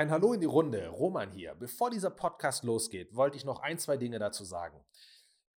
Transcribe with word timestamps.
Ein 0.00 0.10
Hallo 0.10 0.32
in 0.32 0.40
die 0.40 0.46
Runde, 0.46 0.88
Roman 0.88 1.30
hier. 1.30 1.54
Bevor 1.54 1.90
dieser 1.90 2.08
Podcast 2.08 2.64
losgeht, 2.64 3.14
wollte 3.14 3.36
ich 3.36 3.44
noch 3.44 3.60
ein, 3.60 3.78
zwei 3.78 3.98
Dinge 3.98 4.18
dazu 4.18 4.44
sagen. 4.44 4.82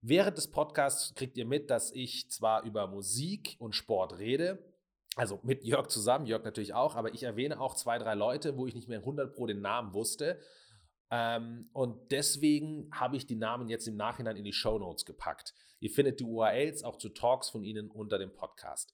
Während 0.01 0.37
des 0.37 0.51
Podcasts 0.51 1.15
kriegt 1.15 1.37
ihr 1.37 1.45
mit, 1.45 1.69
dass 1.69 1.93
ich 1.93 2.29
zwar 2.29 2.63
über 2.63 2.87
Musik 2.87 3.55
und 3.59 3.73
Sport 3.73 4.17
rede, 4.17 4.61
also 5.15 5.39
mit 5.43 5.63
Jörg 5.63 5.87
zusammen, 5.87 6.25
Jörg 6.25 6.43
natürlich 6.43 6.73
auch, 6.73 6.97
aber 6.97 7.13
ich 7.13 7.23
erwähne 7.23 7.57
auch 7.61 7.73
zwei, 7.75 7.97
drei 7.97 8.15
Leute, 8.15 8.57
wo 8.57 8.67
ich 8.67 8.75
nicht 8.75 8.89
mehr 8.89 8.99
100 8.99 9.33
pro 9.33 9.47
den 9.47 9.61
Namen 9.61 9.93
wusste. 9.93 10.41
Ähm, 11.09 11.69
und 11.71 12.11
deswegen 12.11 12.89
habe 12.91 13.15
ich 13.15 13.25
die 13.25 13.37
Namen 13.37 13.69
jetzt 13.69 13.87
im 13.87 13.95
Nachhinein 13.95 14.35
in 14.35 14.43
die 14.43 14.51
Show 14.51 14.77
Notes 14.77 15.05
gepackt. 15.05 15.53
Ihr 15.79 15.89
findet 15.89 16.19
die 16.19 16.25
URLs 16.25 16.83
auch 16.83 16.97
zu 16.97 17.07
Talks 17.07 17.49
von 17.49 17.63
ihnen 17.63 17.89
unter 17.89 18.17
dem 18.17 18.33
Podcast. 18.33 18.93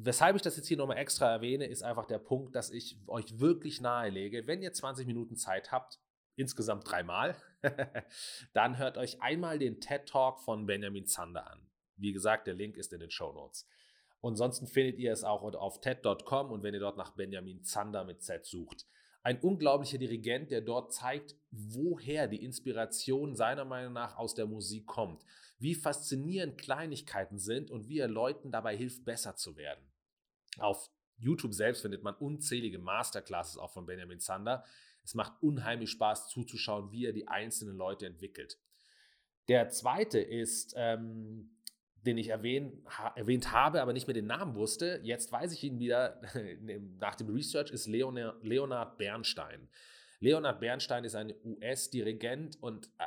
Weshalb 0.00 0.36
ich 0.36 0.42
das 0.42 0.56
jetzt 0.56 0.68
hier 0.68 0.76
nochmal 0.76 0.98
extra 0.98 1.28
erwähne, 1.28 1.66
ist 1.66 1.82
einfach 1.82 2.06
der 2.06 2.20
Punkt, 2.20 2.54
dass 2.54 2.70
ich 2.70 2.96
euch 3.08 3.40
wirklich 3.40 3.80
nahelege, 3.80 4.46
wenn 4.46 4.62
ihr 4.62 4.72
20 4.72 5.08
Minuten 5.08 5.34
Zeit 5.34 5.72
habt, 5.72 5.98
insgesamt 6.36 6.88
dreimal, 6.88 7.34
dann 8.52 8.78
hört 8.78 8.96
euch 8.96 9.20
einmal 9.20 9.58
den 9.58 9.80
TED 9.80 10.06
Talk 10.06 10.38
von 10.38 10.66
Benjamin 10.66 11.06
Zander 11.06 11.50
an. 11.50 11.66
Wie 11.96 12.12
gesagt, 12.12 12.46
der 12.46 12.54
Link 12.54 12.76
ist 12.76 12.92
in 12.92 13.00
den 13.00 13.10
Show 13.10 13.32
Notes. 13.32 13.66
Ansonsten 14.22 14.68
findet 14.68 15.00
ihr 15.00 15.12
es 15.12 15.24
auch 15.24 15.42
auf 15.42 15.80
TED.com 15.80 16.52
und 16.52 16.62
wenn 16.62 16.74
ihr 16.74 16.80
dort 16.80 16.96
nach 16.96 17.16
Benjamin 17.16 17.64
Zander 17.64 18.04
mit 18.04 18.22
Z 18.22 18.46
sucht. 18.46 18.86
Ein 19.24 19.40
unglaublicher 19.40 19.98
Dirigent, 19.98 20.52
der 20.52 20.60
dort 20.60 20.92
zeigt, 20.92 21.34
woher 21.50 22.28
die 22.28 22.44
Inspiration 22.44 23.34
seiner 23.34 23.64
Meinung 23.64 23.94
nach 23.94 24.16
aus 24.16 24.34
der 24.34 24.46
Musik 24.46 24.86
kommt, 24.86 25.24
wie 25.58 25.74
faszinierend 25.74 26.56
Kleinigkeiten 26.56 27.40
sind 27.40 27.72
und 27.72 27.88
wie 27.88 27.98
er 27.98 28.06
Leuten 28.06 28.52
dabei 28.52 28.76
hilft, 28.76 29.04
besser 29.04 29.34
zu 29.34 29.56
werden. 29.56 29.87
Auf 30.60 30.90
YouTube 31.18 31.54
selbst 31.54 31.82
findet 31.82 32.02
man 32.02 32.14
unzählige 32.14 32.78
Masterclasses 32.78 33.58
auch 33.58 33.72
von 33.72 33.86
Benjamin 33.86 34.20
Zander. 34.20 34.64
Es 35.02 35.14
macht 35.14 35.42
unheimlich 35.42 35.90
Spaß 35.90 36.28
zuzuschauen, 36.28 36.92
wie 36.92 37.06
er 37.06 37.12
die 37.12 37.28
einzelnen 37.28 37.76
Leute 37.76 38.06
entwickelt. 38.06 38.58
Der 39.48 39.70
zweite 39.70 40.20
ist 40.20 40.74
ähm, 40.76 41.50
den 42.08 42.18
ich 42.18 42.28
erwähnt, 42.28 42.74
ha, 42.86 43.12
erwähnt 43.16 43.52
habe, 43.52 43.82
aber 43.82 43.92
nicht 43.92 44.06
mehr 44.06 44.14
den 44.14 44.26
Namen 44.26 44.54
wusste. 44.54 45.00
Jetzt 45.02 45.32
weiß 45.32 45.52
ich 45.52 45.64
ihn 45.64 45.78
wieder 45.78 46.20
nach 47.00 47.14
dem 47.14 47.28
Research, 47.28 47.70
ist 47.70 47.86
Leonard, 47.86 48.42
Leonard 48.42 48.98
Bernstein. 48.98 49.68
Leonard 50.20 50.60
Bernstein 50.60 51.04
ist 51.04 51.14
ein 51.14 51.34
US-Dirigent 51.44 52.60
und 52.60 52.90
äh, 52.98 53.04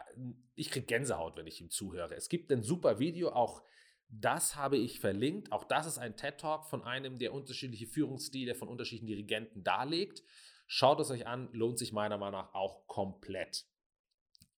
ich 0.56 0.70
kriege 0.72 0.86
Gänsehaut, 0.86 1.36
wenn 1.36 1.48
ich 1.48 1.60
ihm 1.62 1.70
zuhöre. 1.70 2.16
Es 2.16 2.30
gibt 2.30 2.52
ein 2.52 2.64
super 2.64 3.00
Video, 3.00 3.32
auch 3.32 3.64
das 4.12 4.56
habe 4.58 4.78
ich 4.78 5.00
verlinkt. 5.00 5.52
Auch 5.52 5.64
das 5.64 5.88
ist 5.88 5.98
ein 5.98 6.17
TED-Talk 6.17 6.66
von 6.66 6.84
einem, 6.84 7.17
der 7.17 7.34
unterschiedliche 7.34 7.88
Führungsstile 7.88 8.56
von 8.56 8.68
unterschiedlichen 8.68 9.08
Dirigenten 9.08 9.64
darlegt. 9.64 10.22
Schaut 10.68 11.00
es 11.00 11.09
euch 11.12 11.28
an, 11.28 11.50
lohnt 11.53 11.80
sich 11.80 11.94
meiner 11.94 12.18
Meinung 12.18 12.42
nach 12.42 12.53
auch 12.53 12.88
komplett. 12.88 13.66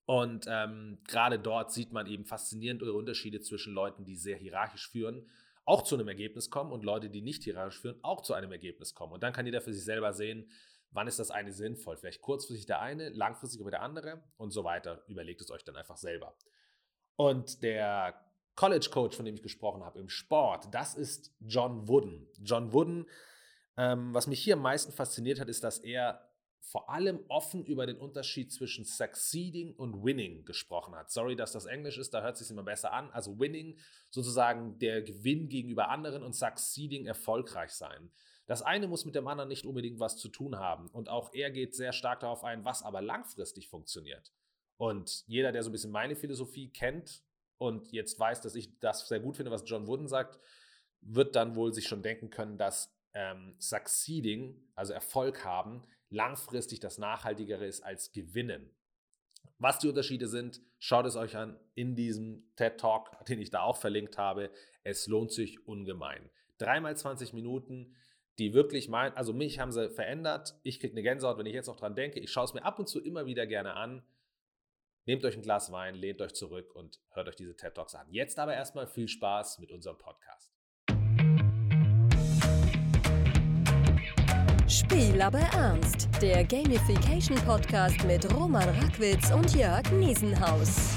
Und 0.05 0.45
ähm, 0.49 0.99
gerade 1.07 1.39
dort 1.39 1.71
sieht 1.71 1.93
man 1.93 2.07
eben 2.07 2.25
faszinierend 2.25 2.83
eure 2.83 2.97
Unterschiede 2.97 3.41
zwischen 3.41 3.73
Leuten, 3.73 4.03
die 4.03 4.15
sehr 4.15 4.37
hierarchisch 4.37 4.89
führen, 4.89 5.29
auch 5.65 5.83
zu 5.83 5.95
einem 5.95 6.09
Ergebnis 6.09 6.49
kommen 6.49 6.71
und 6.71 6.83
Leute, 6.83 7.09
die 7.09 7.21
nicht 7.21 7.43
hierarchisch 7.43 7.79
führen, 7.79 7.99
auch 8.03 8.21
zu 8.21 8.33
einem 8.33 8.51
Ergebnis 8.51 8.93
kommen. 8.93 9.13
Und 9.13 9.23
dann 9.23 9.33
kann 9.33 9.45
jeder 9.45 9.61
für 9.61 9.73
sich 9.73 9.85
selber 9.85 10.11
sehen, 10.13 10.49
wann 10.91 11.07
ist 11.07 11.19
das 11.19 11.31
eine 11.31 11.53
sinnvoll. 11.53 11.95
Vielleicht 11.95 12.21
kurzfristig 12.21 12.65
der 12.65 12.81
eine, 12.81 13.09
langfristig 13.09 13.61
aber 13.61 13.71
der 13.71 13.81
andere 13.81 14.23
und 14.35 14.51
so 14.51 14.63
weiter. 14.63 15.03
Überlegt 15.07 15.41
es 15.41 15.51
euch 15.51 15.63
dann 15.63 15.75
einfach 15.75 15.97
selber. 15.97 16.35
Und 17.15 17.61
der 17.63 18.22
College 18.55 18.89
Coach, 18.91 19.15
von 19.15 19.25
dem 19.25 19.35
ich 19.35 19.41
gesprochen 19.41 19.83
habe 19.83 19.99
im 19.99 20.09
Sport, 20.09 20.73
das 20.73 20.95
ist 20.95 21.33
John 21.39 21.87
Wooden. 21.87 22.27
John 22.41 22.73
Wooden, 22.73 23.05
ähm, 23.77 24.13
was 24.13 24.27
mich 24.27 24.39
hier 24.41 24.55
am 24.55 24.61
meisten 24.61 24.91
fasziniert 24.91 25.39
hat, 25.39 25.49
ist, 25.49 25.63
dass 25.63 25.79
er 25.79 26.29
vor 26.59 26.89
allem 26.89 27.19
offen 27.27 27.65
über 27.65 27.85
den 27.85 27.97
Unterschied 27.97 28.53
zwischen 28.53 28.85
succeeding 28.85 29.75
und 29.75 30.03
winning 30.03 30.45
gesprochen 30.45 30.95
hat. 30.95 31.11
Sorry, 31.11 31.35
dass 31.35 31.51
das 31.51 31.65
Englisch 31.65 31.97
ist, 31.97 32.13
da 32.13 32.21
hört 32.21 32.33
es 32.35 32.39
sich 32.39 32.51
immer 32.51 32.63
besser 32.63 32.93
an. 32.93 33.11
Also 33.11 33.37
winning 33.37 33.77
sozusagen 34.09 34.79
der 34.79 35.01
Gewinn 35.01 35.49
gegenüber 35.49 35.89
anderen 35.89 36.23
und 36.23 36.33
succeeding 36.33 37.05
erfolgreich 37.05 37.71
sein. 37.71 38.11
Das 38.45 38.61
eine 38.61 38.87
muss 38.87 39.05
mit 39.05 39.15
dem 39.15 39.27
anderen 39.27 39.49
nicht 39.49 39.65
unbedingt 39.65 39.99
was 39.99 40.17
zu 40.17 40.29
tun 40.29 40.57
haben. 40.57 40.87
Und 40.87 41.09
auch 41.09 41.33
er 41.33 41.51
geht 41.51 41.75
sehr 41.75 41.91
stark 41.91 42.21
darauf 42.21 42.43
ein, 42.43 42.63
was 42.63 42.81
aber 42.81 43.01
langfristig 43.01 43.67
funktioniert. 43.67 44.31
Und 44.77 45.23
jeder, 45.27 45.51
der 45.51 45.63
so 45.63 45.69
ein 45.69 45.73
bisschen 45.73 45.91
meine 45.91 46.15
Philosophie 46.15 46.69
kennt 46.69 47.23
und 47.63 47.93
jetzt 47.93 48.19
weiß, 48.19 48.41
dass 48.41 48.55
ich 48.55 48.77
das 48.79 49.07
sehr 49.07 49.21
gut 49.21 49.37
finde, 49.37 49.51
was 49.51 49.63
John 49.65 49.87
Wooden 49.87 50.09
sagt, 50.09 50.37
wird 50.99 51.35
dann 51.37 51.55
wohl 51.55 51.73
sich 51.73 51.87
schon 51.87 52.03
denken 52.03 52.29
können, 52.29 52.57
dass 52.57 52.93
ähm, 53.13 53.55
Succeeding, 53.57 54.61
also 54.75 54.91
Erfolg 54.91 55.45
haben, 55.45 55.81
langfristig 56.09 56.81
das 56.81 56.97
Nachhaltigere 56.97 57.65
ist 57.65 57.81
als 57.81 58.11
Gewinnen. 58.11 58.69
Was 59.59 59.79
die 59.79 59.87
Unterschiede 59.87 60.27
sind, 60.27 60.61
schaut 60.77 61.05
es 61.05 61.15
euch 61.15 61.37
an 61.37 61.57
in 61.73 61.95
diesem 61.95 62.51
TED 62.57 62.77
Talk, 62.77 63.25
den 63.27 63.39
ich 63.39 63.49
da 63.49 63.61
auch 63.61 63.77
verlinkt 63.77 64.17
habe. 64.17 64.51
Es 64.83 65.07
lohnt 65.07 65.31
sich 65.31 65.65
ungemein. 65.65 66.29
Dreimal 66.57 66.97
20 66.97 67.31
Minuten, 67.31 67.95
die 68.39 68.53
wirklich 68.53 68.89
mein, 68.89 69.15
also 69.15 69.31
mich 69.31 69.59
haben 69.59 69.71
sie 69.71 69.89
verändert. 69.89 70.59
Ich 70.63 70.81
kriege 70.81 70.93
eine 70.93 71.03
Gänsehaut, 71.03 71.37
wenn 71.37 71.45
ich 71.45 71.53
jetzt 71.53 71.67
noch 71.67 71.77
dran 71.77 71.95
denke. 71.95 72.19
Ich 72.19 72.31
schaue 72.31 72.43
es 72.43 72.53
mir 72.53 72.65
ab 72.65 72.77
und 72.77 72.89
zu 72.89 73.01
immer 73.01 73.25
wieder 73.25 73.47
gerne 73.47 73.75
an. 73.75 74.03
Nehmt 75.05 75.25
euch 75.25 75.35
ein 75.35 75.41
Glas 75.41 75.69
Wein, 75.69 75.95
lehnt 75.95 76.21
euch 76.21 76.33
zurück 76.33 76.73
und 76.75 77.01
hört 77.11 77.27
euch 77.27 77.35
diese 77.35 77.57
TED 77.57 77.75
Talks 77.75 77.93
an. 77.93 78.07
Jetzt 78.09 78.39
aber 78.39 78.53
erstmal 78.53 78.87
viel 78.87 79.09
Spaß 79.09 79.59
mit 79.59 79.69
unserem 79.69 79.97
Podcast. 79.97 80.55
Spiel 84.65 85.21
aber 85.21 85.39
ernst. 85.39 86.07
Der 86.21 86.45
Gamification 86.45 87.35
Podcast 87.39 88.01
mit 88.05 88.33
Roman 88.33 88.69
Rackwitz 88.69 89.29
und 89.33 89.53
Jörg 89.53 89.91
Niesenhaus. 89.91 90.93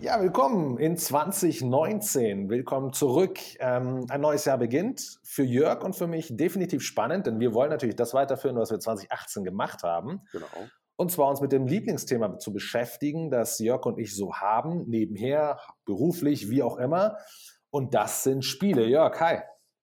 Ja, 0.00 0.18
willkommen 0.18 0.78
in 0.78 0.96
2019. 0.96 2.48
Willkommen 2.48 2.94
zurück. 2.94 3.38
Ähm, 3.58 4.06
ein 4.08 4.22
neues 4.22 4.46
Jahr 4.46 4.56
beginnt. 4.56 5.18
Für 5.22 5.44
Jörg 5.44 5.84
und 5.84 5.94
für 5.94 6.06
mich 6.06 6.34
definitiv 6.34 6.82
spannend, 6.82 7.26
denn 7.26 7.38
wir 7.38 7.52
wollen 7.52 7.68
natürlich 7.68 7.96
das 7.96 8.14
weiterführen, 8.14 8.56
was 8.56 8.70
wir 8.70 8.80
2018 8.80 9.44
gemacht 9.44 9.82
haben. 9.82 10.22
Genau. 10.32 10.46
Und 10.96 11.12
zwar 11.12 11.28
uns 11.28 11.42
mit 11.42 11.52
dem 11.52 11.66
Lieblingsthema 11.66 12.38
zu 12.38 12.52
beschäftigen, 12.52 13.30
das 13.30 13.58
Jörg 13.58 13.84
und 13.84 13.98
ich 13.98 14.16
so 14.16 14.36
haben, 14.36 14.88
nebenher, 14.88 15.60
beruflich, 15.84 16.50
wie 16.50 16.62
auch 16.62 16.78
immer. 16.78 17.18
Und 17.70 17.94
das 17.94 18.22
sind 18.22 18.44
Spiele. 18.44 18.86
Jörg, 18.86 19.20
hi. 19.20 19.40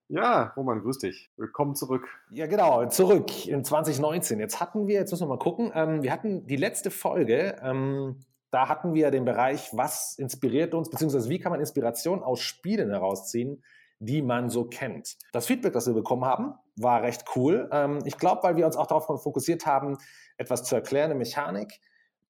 Ja, 0.10 0.54
Roman, 0.58 0.82
grüß 0.82 0.98
dich. 1.00 1.32
Willkommen 1.38 1.76
zurück. 1.76 2.08
Ja, 2.32 2.48
genau, 2.48 2.86
zurück 2.88 3.48
in 3.48 3.64
2019. 3.64 4.40
Jetzt 4.40 4.60
hatten 4.60 4.88
wir, 4.88 4.96
jetzt 4.96 5.12
müssen 5.12 5.24
wir 5.24 5.30
mal 5.30 5.40
gucken, 5.40 5.72
ähm, 5.76 6.04
wir 6.04 6.12
hatten 6.12 6.46
die 6.48 6.56
letzte 6.56 6.92
Folge, 6.92 7.58
ähm, 7.62 8.26
da 8.52 8.68
hatten 8.68 8.94
wir 8.94 9.10
den 9.10 9.26
Bereich, 9.26 9.70
was 9.72 10.16
inspiriert 10.18 10.74
uns, 10.74 10.90
beziehungsweise 10.90 11.30
wie 11.30 11.40
kann 11.40 11.52
man 11.52 11.60
Inspiration 11.60 12.22
aus 12.22 12.42
Spielen 12.42 12.90
herausziehen, 12.90 13.64
die 14.06 14.22
man 14.22 14.50
so 14.50 14.66
kennt. 14.66 15.18
Das 15.32 15.46
Feedback, 15.46 15.74
das 15.74 15.88
wir 15.88 15.94
bekommen 15.94 16.26
haben, 16.26 16.54
war 16.76 17.02
recht 17.02 17.24
cool. 17.36 17.70
Ähm, 17.72 18.00
ich 18.06 18.18
glaube, 18.18 18.44
weil 18.44 18.56
wir 18.56 18.66
uns 18.66 18.76
auch 18.76 18.88
darauf 18.88 19.06
fokussiert 19.06 19.66
haben, 19.66 19.98
etwas 20.38 20.64
zu 20.64 20.76
erklären, 20.76 21.12
eine 21.12 21.20
Mechanik, 21.20 21.80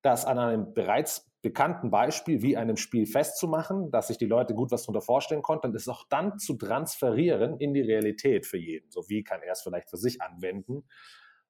das 0.03 0.25
an 0.25 0.39
einem 0.39 0.75
bereits 0.75 1.31
bekannten 1.43 1.91
Beispiel 1.91 2.43
wie 2.43 2.57
einem 2.57 2.77
Spiel 2.77 3.07
festzumachen, 3.07 3.91
dass 3.91 4.09
sich 4.09 4.19
die 4.19 4.27
Leute 4.27 4.55
gut 4.55 4.71
was 4.71 4.83
darunter 4.83 5.01
vorstellen 5.01 5.43
konnten 5.43 5.69
und 5.69 5.75
es 5.75 5.89
auch 5.89 6.05
dann 6.09 6.39
zu 6.39 6.55
transferieren 6.55 7.59
in 7.59 7.75
die 7.75 7.81
Realität 7.81 8.47
für 8.47 8.59
jeden. 8.59 8.91
So 8.91 9.09
wie 9.09 9.25
kann 9.25 9.43
er 9.43 9.53
es 9.53 9.63
vielleicht 9.63 9.91
für 9.91 9.97
sich 9.97 10.23
anwenden 10.23 10.85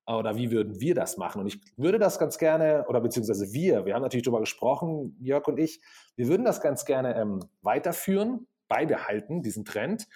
oder 0.07 0.37
wie 0.37 0.51
würden 0.51 0.81
wir 0.81 0.95
das 0.95 1.19
machen? 1.19 1.41
Und 1.41 1.47
ich 1.47 1.61
würde 1.77 1.99
das 1.99 2.19
ganz 2.19 2.39
gerne, 2.39 2.87
oder 2.89 3.01
beziehungsweise 3.01 3.53
wir, 3.53 3.85
wir 3.85 3.95
haben 3.95 4.03
natürlich 4.03 4.25
darüber 4.25 4.41
gesprochen, 4.41 5.17
Jörg 5.21 5.47
und 5.47 5.59
ich, 5.59 5.81
wir 6.17 6.29
würden 6.29 6.45
das 6.45 6.61
ganz 6.61 6.85
gerne 6.85 7.15
ähm, 7.17 7.41
weiterführen, 7.61 8.47
beibehalten, 8.73 9.43
diesen 9.43 9.67
Trend. 9.67 10.09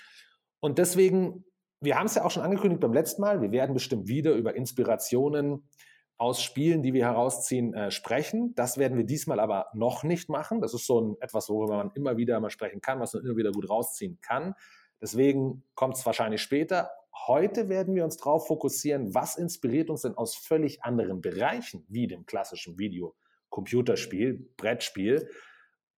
Und 0.61 0.78
deswegen, 0.78 1.44
wir 1.81 1.99
haben 1.99 2.06
es 2.06 2.15
ja 2.15 2.25
auch 2.25 2.31
schon 2.31 2.43
angekündigt 2.43 2.81
beim 2.81 2.94
letzten 2.94 3.21
Mal, 3.21 3.43
wir 3.43 3.53
werden 3.53 3.75
bestimmt 3.75 4.09
wieder 4.09 4.33
über 4.33 4.56
Inspirationen 4.56 5.69
aus 6.17 6.43
Spielen, 6.43 6.83
die 6.83 6.95
wir 6.95 7.04
herausziehen, 7.04 7.75
äh, 7.75 7.91
sprechen. 7.91 8.54
Das 8.54 8.78
werden 8.78 8.97
wir 8.97 9.04
diesmal 9.04 9.39
aber 9.41 9.66
noch 9.75 10.03
nicht 10.03 10.31
machen. 10.31 10.63
Das 10.63 10.72
ist 10.72 10.86
so 10.86 10.98
ein, 11.03 11.16
etwas, 11.21 11.51
worüber 11.51 11.77
man 11.77 11.91
immer 11.95 12.16
wieder 12.16 12.41
mal 12.41 12.48
sprechen 12.48 12.81
kann, 12.81 12.98
was 12.98 13.13
man 13.13 13.27
immer 13.27 13.36
wieder 13.36 13.53
gut 13.53 13.69
rausziehen 13.69 14.19
kann. 14.22 14.54
Deswegen 15.03 15.63
kommt 15.75 15.98
es 15.98 16.07
wahrscheinlich 16.07 16.41
später. 16.41 16.91
Heute 17.27 17.69
werden 17.69 17.95
wir 17.95 18.04
uns 18.04 18.16
darauf 18.16 18.47
fokussieren, 18.47 19.15
was 19.15 19.36
inspiriert 19.36 19.91
uns 19.91 20.03
denn 20.03 20.15
aus 20.15 20.34
völlig 20.34 20.83
anderen 20.83 21.21
Bereichen, 21.21 21.84
wie 21.89 22.07
dem 22.07 22.25
klassischen 22.25 22.78
Video, 22.78 23.15
Computerspiel, 23.51 24.48
Brettspiel, 24.57 25.28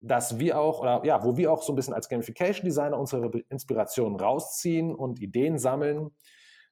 dass 0.00 0.39
wir 0.39 0.59
auch, 0.59 0.81
oder 0.81 1.05
ja, 1.05 1.25
wo 1.25 1.37
wir 1.37 1.53
auch 1.53 1.62
so 1.62 1.73
ein 1.73 1.77
bisschen 1.77 1.95
als 1.95 2.09
Gamification 2.09 2.65
Designer 2.65 2.99
unsere 2.99 3.27
Inspirationen 3.49 4.19
rausziehen 4.19 4.95
und 4.95 5.21
Ideen 5.21 5.59
sammeln. 5.59 6.11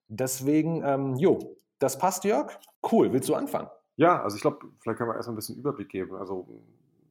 Deswegen, 0.09 0.83
ähm, 0.85 1.17
jo, 1.17 1.57
das 1.79 1.99
passt, 1.99 2.25
Jörg? 2.25 2.57
Cool. 2.91 3.13
Willst 3.13 3.29
du 3.29 3.35
anfangen? 3.35 3.69
Ja, 3.97 4.23
also 4.23 4.37
ich 4.37 4.43
glaube, 4.43 4.67
vielleicht 4.81 4.99
können 4.99 5.11
wir 5.11 5.17
erstmal 5.17 5.35
ein 5.35 5.37
bisschen 5.37 5.57
Überblick 5.57 5.89
geben. 5.89 6.15
Also 6.17 6.47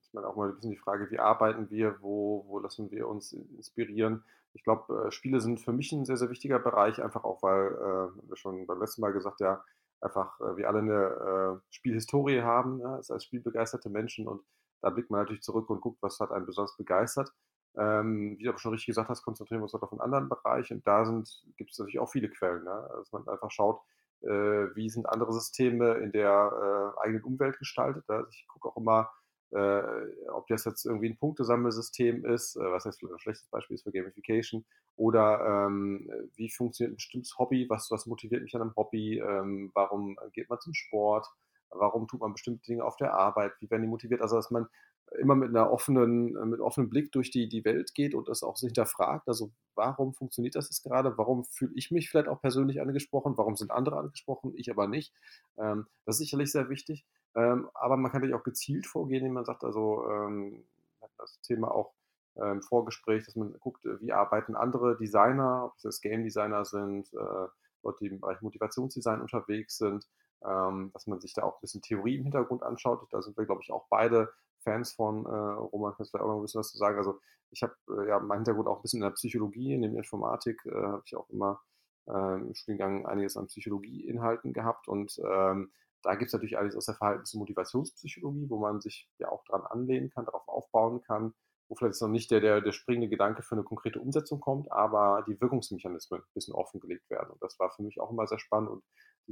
ich 0.02 0.14
meine 0.14 0.28
auch 0.28 0.36
mal 0.36 0.50
ein 0.50 0.56
bisschen 0.56 0.72
die 0.72 0.78
Frage, 0.78 1.10
wie 1.12 1.20
arbeiten 1.20 1.70
wir, 1.70 1.98
wo, 2.02 2.46
wo 2.48 2.60
lassen 2.60 2.90
wir 2.92 3.08
uns 3.08 3.34
inspirieren. 3.34 4.24
Ich 4.54 4.64
glaube, 4.64 5.08
äh, 5.08 5.12
Spiele 5.12 5.42
sind 5.42 5.60
für 5.60 5.74
mich 5.74 5.92
ein 5.92 6.06
sehr, 6.06 6.16
sehr 6.16 6.30
wichtiger 6.30 6.60
Bereich, 6.60 7.04
einfach 7.04 7.26
auch, 7.26 7.44
weil, 7.44 7.68
äh, 7.68 8.30
wir 8.30 8.38
schon 8.38 8.66
beim 8.66 8.80
letzten 8.80 9.02
Mal 9.02 9.12
gesagt, 9.12 9.42
ja, 9.42 9.62
einfach 10.00 10.40
äh, 10.40 10.56
wir 10.56 10.70
alle 10.70 10.80
eine 10.80 11.60
äh, 11.60 11.62
Spielhistorie 11.70 12.42
haben, 12.42 12.80
ja, 12.80 12.96
als 12.96 13.26
spielbegeisterte 13.26 13.90
Menschen 13.90 14.28
und 14.28 14.42
da 14.86 14.92
blickt 14.92 15.10
man 15.10 15.22
natürlich 15.22 15.42
zurück 15.42 15.68
und 15.72 15.82
guckt, 15.82 15.98
was 16.02 16.20
hat 16.20 16.32
einen 16.32 16.46
besonders 16.46 16.78
begeistert. 16.78 17.32
Ähm, 17.76 18.36
wie 18.38 18.44
du 18.44 18.50
aber 18.52 18.60
schon 18.60 18.72
richtig 18.72 18.86
gesagt 18.86 19.10
hast, 19.10 19.24
konzentrieren 19.24 19.62
wir 19.62 19.64
uns 19.64 19.74
halt 19.74 19.82
auf 19.82 19.92
einen 19.92 20.02
anderen 20.02 20.30
Bereich 20.30 20.72
und 20.72 20.86
da 20.88 21.04
gibt 21.58 21.72
es 21.72 21.80
natürlich 21.80 22.00
auch 22.00 22.12
viele 22.12 22.30
Quellen, 22.30 22.64
ne? 22.64 22.88
dass 22.94 23.12
man 23.12 23.28
einfach 23.28 23.50
schaut, 23.50 23.82
äh, 24.22 24.30
wie 24.76 24.88
sind 24.90 25.10
andere 25.10 25.34
Systeme 25.34 25.96
in 25.96 26.12
der 26.12 26.94
äh, 27.00 27.02
eigenen 27.04 27.24
Umwelt 27.24 27.58
gestaltet. 27.58 28.06
Also 28.08 28.30
ich 28.30 28.48
gucke 28.48 28.70
auch 28.70 28.78
immer, 28.78 29.12
äh, 29.50 30.30
ob 30.30 30.46
das 30.48 30.66
jetzt 30.66 30.86
irgendwie 30.86 31.10
ein 31.10 31.18
Punktesammelsystem 31.18 32.26
ist, 32.26 32.56
äh, 32.56 32.72
was 32.72 32.86
jetzt 32.86 33.02
ein 33.02 33.20
schlechtes 33.20 33.48
Beispiel 33.48 33.74
ist 33.74 33.84
für 33.84 33.92
Gamification, 33.92 34.66
oder 34.98 35.66
ähm, 35.66 36.10
wie 36.36 36.50
funktioniert 36.52 36.94
ein 36.94 36.98
bestimmtes 36.98 37.38
Hobby, 37.40 37.66
was, 37.70 37.90
was 37.90 38.06
motiviert 38.06 38.44
mich 38.44 38.56
an 38.56 38.62
einem 38.62 38.76
Hobby, 38.76 39.18
ähm, 39.18 39.72
warum 39.74 40.16
geht 40.32 40.48
man 40.50 40.60
zum 40.60 40.76
Sport, 40.76 41.28
warum 41.70 42.08
tut 42.08 42.22
man 42.22 42.34
bestimmte 42.34 42.66
Dinge 42.66 42.84
auf 42.84 42.98
der 42.98 43.14
Arbeit, 43.14 43.54
wie 43.60 43.70
werden 43.70 43.84
die 43.84 43.88
motiviert, 43.88 44.22
also 44.22 44.36
dass 44.36 44.52
man 44.52 44.68
immer 45.20 45.36
mit 45.36 45.50
einer 45.50 45.72
offenen, 45.72 46.34
mit 46.50 46.60
offenem 46.60 46.90
Blick 46.90 47.12
durch 47.12 47.30
die, 47.32 47.48
die 47.48 47.64
Welt 47.64 47.94
geht 47.94 48.16
und 48.16 48.28
das 48.28 48.44
auch 48.44 48.58
sich 48.58 48.68
hinterfragt, 48.68 49.28
also 49.28 49.52
warum 49.76 50.14
funktioniert 50.14 50.56
das 50.56 50.70
jetzt 50.70 50.84
gerade, 50.84 51.18
warum 51.18 51.46
fühle 51.46 51.74
ich 51.76 51.92
mich 51.92 52.10
vielleicht 52.10 52.28
auch 52.28 52.42
persönlich 52.42 52.82
angesprochen, 52.82 53.38
warum 53.38 53.56
sind 53.56 53.72
andere 53.72 53.98
angesprochen, 53.98 54.54
ich 54.56 54.72
aber 54.72 54.88
nicht, 54.88 55.14
ähm, 55.58 55.88
das 56.06 56.16
ist 56.16 56.20
sicherlich 56.20 56.52
sehr 56.52 56.70
wichtig, 56.70 57.06
ähm, 57.36 57.70
aber 57.74 57.98
man 57.98 58.12
kann 58.12 58.22
natürlich 58.22 58.40
auch 58.40 58.44
gezielt 58.44 58.88
vorgehen, 58.88 59.20
indem 59.20 59.34
man 59.34 59.46
sagt, 59.46 59.64
also 59.64 60.06
ähm, 60.10 60.64
das 61.18 61.40
Thema 61.42 61.72
auch 61.72 61.94
im 62.38 62.62
Vorgespräch, 62.62 63.24
dass 63.26 63.38
man 63.38 63.58
guckt, 63.60 63.86
wie 63.86 64.12
arbeiten 64.12 64.58
andere 64.58 64.98
Designer, 64.98 65.72
ob 65.72 65.86
es 65.86 66.02
Game 66.02 66.26
Designer 66.26 66.66
sind, 66.66 67.14
äh, 67.14 67.48
Leute, 67.82 68.00
die 68.02 68.08
im 68.08 68.20
Bereich 68.20 68.42
Motivationsdesign 68.42 69.22
unterwegs 69.22 69.78
sind, 69.78 70.06
ähm, 70.44 70.92
dass 70.94 71.08
man 71.08 71.20
sich 71.20 71.34
da 71.34 71.44
auch 71.44 71.56
ein 71.56 71.62
bisschen 71.62 71.82
Theorie 71.82 72.18
im 72.18 72.24
Hintergrund 72.24 72.64
anschaut. 72.64 73.08
Da 73.12 73.22
sind 73.22 73.38
wir, 73.38 73.46
glaube 73.46 73.62
ich, 73.64 73.72
auch 73.72 73.86
beide 73.90 74.32
Fans 74.64 74.94
von. 74.94 75.26
Äh, 75.26 75.30
Roman, 75.30 75.94
kannst 75.96 76.14
du 76.14 76.18
vielleicht 76.18 76.26
auch 76.26 76.34
noch 76.34 76.40
ein 76.40 76.42
bisschen 76.44 76.60
was 76.60 76.72
zu 76.72 76.78
sagen? 76.78 76.98
Also 76.98 77.20
ich 77.52 77.64
habe 77.64 77.76
äh, 77.90 78.08
ja 78.08 78.20
meinen 78.20 78.40
Hintergrund 78.40 78.68
auch 78.68 78.78
ein 78.78 78.82
bisschen 78.82 79.02
in 79.02 79.08
der 79.08 79.16
Psychologie, 79.16 79.74
in 79.74 79.82
der 79.82 79.92
Informatik 79.92 80.66
äh, 80.66 80.74
habe 80.74 81.04
ich 81.06 81.16
auch 81.16 81.30
immer 81.30 81.62
äh, 82.08 82.36
im 82.42 82.54
Studiengang 82.54 83.06
einiges 83.06 83.38
an 83.38 83.48
Psychologieinhalten 83.48 84.54
gehabt 84.54 84.88
und 84.88 85.20
ähm, 85.20 85.72
da 86.06 86.14
gibt 86.14 86.28
es 86.28 86.34
natürlich 86.34 86.58
alles 86.58 86.76
aus 86.76 86.86
der 86.86 86.96
Verhaltens- 86.96 87.34
und 87.34 87.40
Motivationspsychologie, 87.40 88.48
wo 88.50 88.60
man 88.60 88.80
sich 88.80 89.10
ja 89.18 89.30
auch 89.30 89.44
dran 89.46 89.64
anlehnen 89.64 90.12
kann, 90.12 90.26
darauf 90.26 90.48
aufbauen 90.48 91.02
kann, 91.02 91.34
wo 91.68 91.76
vielleicht 91.76 92.00
noch 92.00 92.10
nicht 92.10 92.30
der, 92.30 92.42
der, 92.42 92.62
der 92.62 92.74
springende 92.74 93.10
Gedanke 93.10 93.42
für 93.42 93.56
eine 93.56 93.64
konkrete 93.64 94.00
Umsetzung 94.00 94.40
kommt, 94.40 94.72
aber 94.72 95.26
die 95.28 95.42
Wirkungsmechanismen 95.42 96.22
ein 96.22 96.34
bisschen 96.36 96.54
offengelegt 96.54 97.10
werden. 97.10 97.32
Und 97.32 97.42
das 97.42 97.58
war 97.58 97.72
für 97.72 97.82
mich 97.82 98.00
auch 98.00 98.12
immer 98.12 98.28
sehr 98.28 98.38
spannend 98.38 98.70
und 98.70 98.84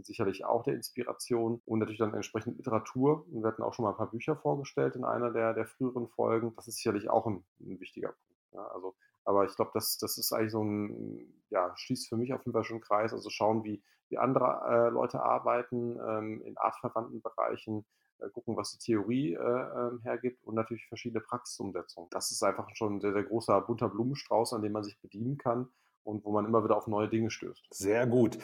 sicherlich 0.02 0.46
auch 0.46 0.64
der 0.64 0.76
Inspiration 0.76 1.62
und 1.66 1.80
natürlich 1.80 2.00
dann 2.00 2.14
entsprechend 2.14 2.58
Literatur. 2.58 3.26
Wir 3.28 3.48
hatten 3.48 3.64
auch 3.64 3.74
schon 3.74 3.84
mal 3.84 3.92
ein 3.92 3.98
paar 3.98 4.10
Bücher 4.10 4.36
vorgestellt 4.36 4.96
in 4.96 5.04
einer 5.04 5.32
der, 5.32 5.54
der 5.54 5.66
früheren 5.66 6.08
Folgen. 6.08 6.54
Das 6.56 6.68
ist 6.68 6.78
sicherlich 6.78 7.10
auch 7.10 7.28
ein, 7.28 7.44
ein 7.60 7.80
wichtiger 7.80 8.10
Punkt. 8.10 8.44
Ja, 8.54 8.68
also, 8.68 8.96
aber 9.26 9.46
ich 9.46 9.56
glaube, 9.56 9.72
das, 9.74 9.98
das 9.98 10.18
ist 10.18 10.32
eigentlich 10.34 10.52
so 10.52 10.64
ein, 10.64 11.34
ja, 11.50 11.74
schließt 11.76 12.10
für 12.10 12.18
mich 12.18 12.34
auf 12.34 12.42
jeden 12.42 12.54
Fall 12.54 12.64
schon 12.64 12.76
einen 12.76 12.84
Kreis. 12.84 13.14
Also 13.14 13.30
schauen, 13.30 13.64
wie, 13.64 13.82
wie 14.10 14.18
andere 14.18 14.62
äh, 14.68 14.90
Leute 14.90 15.22
arbeiten 15.22 16.00
ähm, 16.00 16.42
in 16.44 16.58
artverwandten 16.58 17.22
Bereichen, 17.22 17.86
äh, 18.20 18.30
gucken, 18.30 18.56
was 18.56 18.72
die 18.72 18.80
Theorie 18.80 19.34
äh, 19.34 19.38
ähm, 19.40 20.00
hergibt 20.04 20.44
und 20.44 20.56
natürlich 20.56 20.88
verschiedene 20.88 21.22
Praxisumsetzungen. 21.22 22.10
Das 22.12 22.32
ist 22.32 22.44
einfach 22.44 22.70
schon 22.76 22.98
ein 22.98 23.02
sehr, 23.02 23.14
sehr 23.14 23.24
großer 23.24 23.60
bunter 23.62 23.90
Blumenstrauß, 23.90 24.54
an 24.54 24.62
dem 24.62 24.72
man 24.72 24.84
sich 24.84 25.00
bedienen 25.00 25.38
kann 25.38 25.70
und 26.04 26.24
wo 26.26 26.32
man 26.32 26.46
immer 26.46 26.64
wieder 26.64 26.78
auf 26.78 26.88
neue 26.88 27.10
Dinge 27.10 27.32
stößt. 27.32 27.68
Sehr 27.72 28.08
gut. 28.08 28.38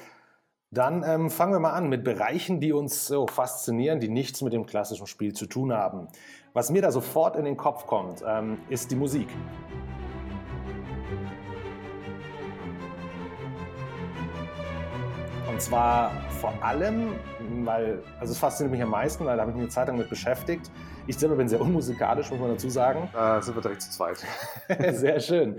Dann 0.71 1.03
ähm, 1.03 1.31
fangen 1.31 1.53
wir 1.53 1.59
mal 1.59 1.71
an 1.71 1.89
mit 1.89 2.03
Bereichen, 2.03 2.59
die 2.59 2.73
uns 2.73 3.07
so 3.07 3.25
faszinieren, 3.25 3.99
die 3.99 4.07
nichts 4.07 4.43
mit 4.43 4.53
dem 4.53 4.67
klassischen 4.67 5.07
Spiel 5.07 5.33
zu 5.33 5.47
tun 5.47 5.73
haben. 5.73 6.07
Was 6.53 6.69
mir 6.69 6.83
da 6.83 6.91
sofort 6.91 7.35
in 7.35 7.45
den 7.45 7.57
Kopf 7.57 7.87
kommt, 7.87 8.23
ähm, 8.23 8.59
ist 8.69 8.91
die 8.91 8.95
Musik. 8.95 9.27
Und 15.49 15.59
zwar 15.59 16.11
vor 16.39 16.53
allem, 16.61 17.15
weil, 17.65 18.03
also 18.19 18.33
es 18.33 18.37
fasziniert 18.37 18.71
mich 18.71 18.83
am 18.83 18.91
meisten, 18.91 19.25
weil 19.25 19.37
da 19.37 19.41
habe 19.41 19.51
ich 19.51 19.55
mich 19.55 19.63
eine 19.63 19.71
Zeit 19.71 19.87
lang 19.87 19.97
mit 19.97 20.07
beschäftigt. 20.07 20.69
Ich 21.07 21.17
selber 21.17 21.35
bin 21.35 21.49
sehr 21.49 21.61
unmusikalisch, 21.61 22.29
muss 22.29 22.39
man 22.39 22.51
dazu 22.51 22.69
sagen. 22.69 23.09
Da 23.11 23.41
sind 23.41 23.55
wir 23.55 23.63
direkt 23.63 23.81
zu 23.81 23.89
zweit. 23.89 24.23
sehr 24.91 25.19
schön. 25.19 25.57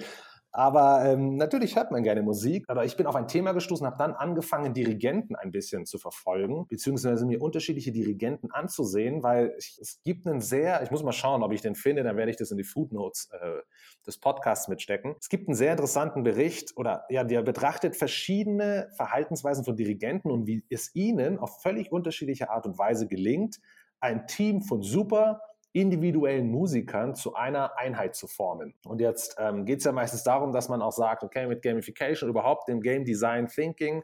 Aber 0.53 1.05
ähm, 1.05 1.37
natürlich 1.37 1.77
hört 1.77 1.93
man 1.93 2.03
gerne 2.03 2.23
Musik. 2.23 2.65
Aber 2.69 2.85
ich 2.85 2.97
bin 2.97 3.07
auf 3.07 3.15
ein 3.15 3.29
Thema 3.29 3.53
gestoßen, 3.53 3.87
habe 3.87 3.97
dann 3.99 4.15
angefangen, 4.15 4.75
Dirigenten 4.75 5.37
ein 5.37 5.53
bisschen 5.53 5.87
zu 5.87 5.99
verfolgen, 5.99 6.67
beziehungsweise 6.69 7.25
mir 7.25 7.41
unterschiedliche 7.41 7.93
Dirigenten 7.93 8.51
anzusehen, 8.51 9.23
weil 9.23 9.55
ich, 9.59 9.79
es 9.81 10.03
gibt 10.03 10.27
einen 10.27 10.41
sehr, 10.41 10.83
ich 10.83 10.91
muss 10.91 11.05
mal 11.05 11.13
schauen, 11.13 11.43
ob 11.43 11.53
ich 11.53 11.61
den 11.61 11.77
finde, 11.77 12.03
dann 12.03 12.17
werde 12.17 12.31
ich 12.31 12.37
das 12.37 12.51
in 12.51 12.57
die 12.57 12.65
Footnotes 12.65 13.31
äh, 13.33 13.61
des 14.07 14.19
Podcasts 14.19 14.67
mitstecken. 14.69 15.15
Es 15.21 15.29
gibt 15.29 15.49
einen 15.49 15.57
sehr 15.57 15.71
interessanten 15.71 16.25
Bericht 16.25 16.77
oder 16.77 17.05
ja, 17.09 17.23
der 17.23 17.43
betrachtet 17.43 17.95
verschiedene 17.97 18.89
Verhaltensweisen 18.97 19.65
von 19.65 19.77
Dirigenten 19.77 20.31
und 20.31 20.47
wie 20.47 20.65
es 20.69 20.95
ihnen 20.95 21.39
auf 21.39 21.63
völlig 21.63 21.93
unterschiedliche 21.93 22.51
Art 22.51 22.67
und 22.67 22.77
Weise 22.77 23.07
gelingt, 23.07 23.61
ein 24.01 24.27
Team 24.27 24.63
von 24.63 24.83
super 24.83 25.43
individuellen 25.73 26.51
Musikern 26.51 27.15
zu 27.15 27.35
einer 27.35 27.79
Einheit 27.79 28.17
zu 28.17 28.27
formen. 28.27 28.75
Und 28.85 29.01
jetzt 29.01 29.37
ähm, 29.39 29.65
geht 29.65 29.79
es 29.79 29.85
ja 29.85 29.93
meistens 29.93 30.25
darum, 30.25 30.53
dass 30.53 30.69
man 30.69 30.83
auch 30.83 30.93
sagt, 30.93 31.23
okay, 31.23 31.47
mit 31.47 31.63
Gamification 31.63 32.29
überhaupt 32.29 32.69
dem 32.69 32.81
Game 32.81 33.05
Design 33.05 33.47
Thinking 33.47 34.03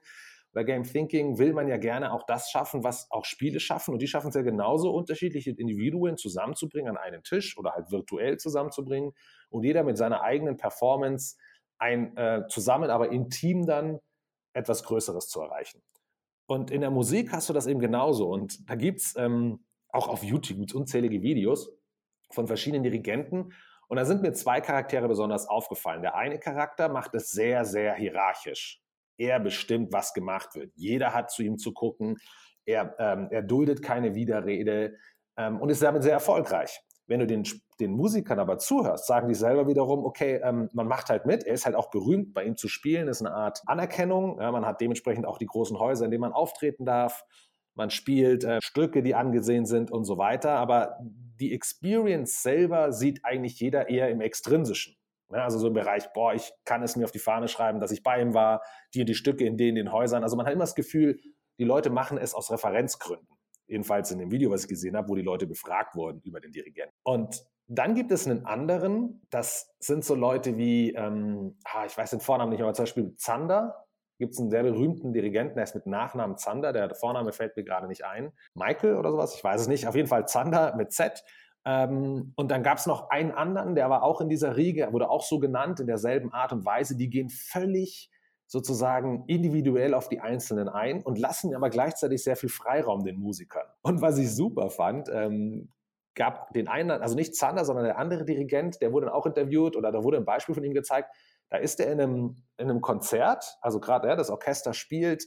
oder 0.56 0.64
Game 0.64 0.84
Thinking 0.84 1.38
will 1.38 1.52
man 1.52 1.68
ja 1.68 1.76
gerne 1.76 2.12
auch 2.12 2.22
das 2.26 2.50
schaffen, 2.50 2.82
was 2.82 3.10
auch 3.10 3.26
Spiele 3.26 3.60
schaffen. 3.60 3.92
Und 3.92 4.00
die 4.00 4.06
schaffen 4.06 4.28
es 4.28 4.34
ja 4.34 4.40
genauso, 4.40 4.90
unterschiedliche 4.90 5.50
Individuen 5.50 6.16
zusammenzubringen 6.16 6.96
an 6.96 7.02
einen 7.02 7.22
Tisch 7.22 7.58
oder 7.58 7.72
halt 7.72 7.90
virtuell 7.90 8.38
zusammenzubringen 8.38 9.12
und 9.50 9.64
jeder 9.64 9.84
mit 9.84 9.98
seiner 9.98 10.22
eigenen 10.22 10.56
Performance 10.56 11.36
ein 11.78 12.16
äh, 12.16 12.46
zusammen, 12.48 12.88
aber 12.88 13.12
im 13.12 13.28
Team 13.28 13.66
dann 13.66 13.98
etwas 14.54 14.82
Größeres 14.84 15.28
zu 15.28 15.42
erreichen. 15.42 15.82
Und 16.46 16.70
in 16.70 16.80
der 16.80 16.90
Musik 16.90 17.32
hast 17.32 17.50
du 17.50 17.52
das 17.52 17.66
eben 17.66 17.80
genauso. 17.80 18.30
Und 18.30 18.70
da 18.70 18.76
gibt 18.76 19.00
es 19.00 19.14
ähm, 19.16 19.65
auch 19.90 20.08
auf 20.08 20.22
YouTube 20.22 20.58
gibt 20.58 20.70
es 20.70 20.74
unzählige 20.74 21.22
Videos 21.22 21.70
von 22.30 22.46
verschiedenen 22.46 22.82
Dirigenten. 22.82 23.52
Und 23.88 23.96
da 23.96 24.04
sind 24.04 24.22
mir 24.22 24.32
zwei 24.32 24.60
Charaktere 24.60 25.08
besonders 25.08 25.48
aufgefallen. 25.48 26.02
Der 26.02 26.16
eine 26.16 26.38
Charakter 26.38 26.88
macht 26.88 27.14
es 27.14 27.30
sehr, 27.30 27.64
sehr 27.64 27.94
hierarchisch. 27.94 28.82
Er 29.16 29.40
bestimmt, 29.40 29.92
was 29.92 30.12
gemacht 30.12 30.54
wird. 30.54 30.72
Jeder 30.74 31.14
hat 31.14 31.30
zu 31.30 31.42
ihm 31.42 31.56
zu 31.56 31.72
gucken. 31.72 32.18
Er, 32.64 32.96
ähm, 32.98 33.28
er 33.30 33.42
duldet 33.42 33.82
keine 33.82 34.14
Widerrede 34.14 34.96
ähm, 35.36 35.60
und 35.60 35.70
ist 35.70 35.82
damit 35.82 36.02
sehr 36.02 36.12
erfolgreich. 36.12 36.80
Wenn 37.06 37.20
du 37.20 37.26
den, 37.26 37.44
den 37.78 37.92
Musikern 37.92 38.40
aber 38.40 38.58
zuhörst, 38.58 39.06
sagen 39.06 39.28
die 39.28 39.34
selber 39.34 39.68
wiederum, 39.68 40.04
okay, 40.04 40.40
ähm, 40.42 40.68
man 40.72 40.88
macht 40.88 41.08
halt 41.08 41.24
mit. 41.24 41.44
Er 41.44 41.54
ist 41.54 41.64
halt 41.64 41.76
auch 41.76 41.90
berühmt, 41.90 42.34
bei 42.34 42.44
ihm 42.44 42.56
zu 42.56 42.66
spielen, 42.66 43.06
ist 43.06 43.24
eine 43.24 43.32
Art 43.32 43.62
Anerkennung. 43.66 44.40
Ja, 44.40 44.50
man 44.50 44.66
hat 44.66 44.80
dementsprechend 44.80 45.24
auch 45.24 45.38
die 45.38 45.46
großen 45.46 45.78
Häuser, 45.78 46.04
in 46.04 46.10
denen 46.10 46.22
man 46.22 46.32
auftreten 46.32 46.84
darf 46.84 47.24
man 47.76 47.90
spielt 47.90 48.42
äh, 48.44 48.60
Stücke, 48.60 49.02
die 49.02 49.14
angesehen 49.14 49.66
sind 49.66 49.90
und 49.90 50.04
so 50.04 50.18
weiter, 50.18 50.52
aber 50.52 50.98
die 51.38 51.52
Experience 51.52 52.42
selber 52.42 52.92
sieht 52.92 53.20
eigentlich 53.24 53.60
jeder 53.60 53.88
eher 53.88 54.08
im 54.10 54.20
Extrinsischen. 54.20 54.96
Ne? 55.30 55.42
Also 55.42 55.58
so 55.58 55.68
im 55.68 55.74
Bereich, 55.74 56.12
boah, 56.12 56.34
ich 56.34 56.52
kann 56.64 56.82
es 56.82 56.96
mir 56.96 57.04
auf 57.04 57.12
die 57.12 57.18
Fahne 57.18 57.48
schreiben, 57.48 57.80
dass 57.80 57.92
ich 57.92 58.02
bei 58.02 58.20
ihm 58.20 58.34
war, 58.34 58.62
die 58.94 59.04
die 59.04 59.14
Stücke 59.14 59.44
in 59.44 59.56
denen 59.56 59.76
den 59.76 59.92
Häusern. 59.92 60.22
Also 60.22 60.36
man 60.36 60.46
hat 60.46 60.52
immer 60.52 60.64
das 60.64 60.74
Gefühl, 60.74 61.20
die 61.58 61.64
Leute 61.64 61.90
machen 61.90 62.18
es 62.18 62.34
aus 62.34 62.50
Referenzgründen. 62.50 63.28
Jedenfalls 63.66 64.10
in 64.10 64.18
dem 64.18 64.30
Video, 64.30 64.50
was 64.50 64.62
ich 64.62 64.68
gesehen 64.68 64.96
habe, 64.96 65.08
wo 65.08 65.14
die 65.14 65.22
Leute 65.22 65.46
befragt 65.46 65.96
wurden 65.96 66.20
über 66.24 66.40
den 66.40 66.52
Dirigenten. 66.52 66.94
Und 67.02 67.44
dann 67.68 67.94
gibt 67.94 68.12
es 68.12 68.26
einen 68.26 68.46
anderen, 68.46 69.22
das 69.30 69.74
sind 69.80 70.04
so 70.04 70.14
Leute 70.14 70.56
wie, 70.56 70.92
ähm, 70.92 71.58
ah, 71.64 71.84
ich 71.84 71.98
weiß 71.98 72.10
den 72.10 72.20
Vornamen 72.20 72.52
nicht, 72.52 72.62
aber 72.62 72.74
zum 72.74 72.84
Beispiel 72.84 73.16
Zander, 73.16 73.85
gibt 74.18 74.34
es 74.34 74.40
einen 74.40 74.50
sehr 74.50 74.62
berühmten 74.62 75.12
Dirigenten, 75.12 75.56
der 75.56 75.64
ist 75.64 75.74
mit 75.74 75.86
Nachnamen 75.86 76.38
Zander, 76.38 76.72
der 76.72 76.94
Vorname 76.94 77.32
fällt 77.32 77.56
mir 77.56 77.64
gerade 77.64 77.86
nicht 77.86 78.04
ein. 78.04 78.32
Michael 78.54 78.96
oder 78.96 79.10
sowas, 79.10 79.34
ich 79.34 79.44
weiß 79.44 79.62
es 79.62 79.68
nicht. 79.68 79.86
Auf 79.86 79.94
jeden 79.94 80.08
Fall 80.08 80.26
Zander 80.26 80.74
mit 80.76 80.92
Z. 80.92 81.22
Ähm, 81.64 82.32
und 82.36 82.50
dann 82.50 82.62
gab 82.62 82.78
es 82.78 82.86
noch 82.86 83.10
einen 83.10 83.32
anderen, 83.32 83.74
der 83.74 83.90
war 83.90 84.02
auch 84.02 84.20
in 84.20 84.28
dieser 84.28 84.56
Riege, 84.56 84.88
wurde 84.92 85.10
auch 85.10 85.24
so 85.24 85.38
genannt, 85.38 85.80
in 85.80 85.86
derselben 85.86 86.32
Art 86.32 86.52
und 86.52 86.64
Weise. 86.64 86.96
Die 86.96 87.10
gehen 87.10 87.28
völlig 87.28 88.10
sozusagen 88.46 89.24
individuell 89.26 89.92
auf 89.92 90.08
die 90.08 90.20
Einzelnen 90.20 90.68
ein 90.68 91.02
und 91.02 91.18
lassen 91.18 91.54
aber 91.54 91.68
gleichzeitig 91.68 92.22
sehr 92.22 92.36
viel 92.36 92.48
Freiraum 92.48 93.04
den 93.04 93.18
Musikern. 93.18 93.66
Und 93.82 94.00
was 94.00 94.18
ich 94.18 94.32
super 94.34 94.70
fand, 94.70 95.08
ähm, 95.12 95.72
gab 96.14 96.52
den 96.52 96.68
einen, 96.68 96.90
also 96.90 97.14
nicht 97.14 97.34
Zander, 97.34 97.64
sondern 97.64 97.84
der 97.84 97.98
andere 97.98 98.24
Dirigent, 98.24 98.80
der 98.80 98.92
wurde 98.92 99.06
dann 99.06 99.14
auch 99.14 99.26
interviewt 99.26 99.76
oder 99.76 99.92
da 99.92 100.02
wurde 100.02 100.16
ein 100.16 100.24
Beispiel 100.24 100.54
von 100.54 100.64
ihm 100.64 100.72
gezeigt, 100.72 101.10
da 101.48 101.58
ist 101.58 101.80
er 101.80 101.92
in 101.92 102.00
einem, 102.00 102.36
in 102.56 102.70
einem 102.70 102.80
Konzert, 102.80 103.58
also 103.60 103.80
gerade 103.80 104.08
ja, 104.08 104.16
das 104.16 104.30
Orchester 104.30 104.74
spielt, 104.74 105.24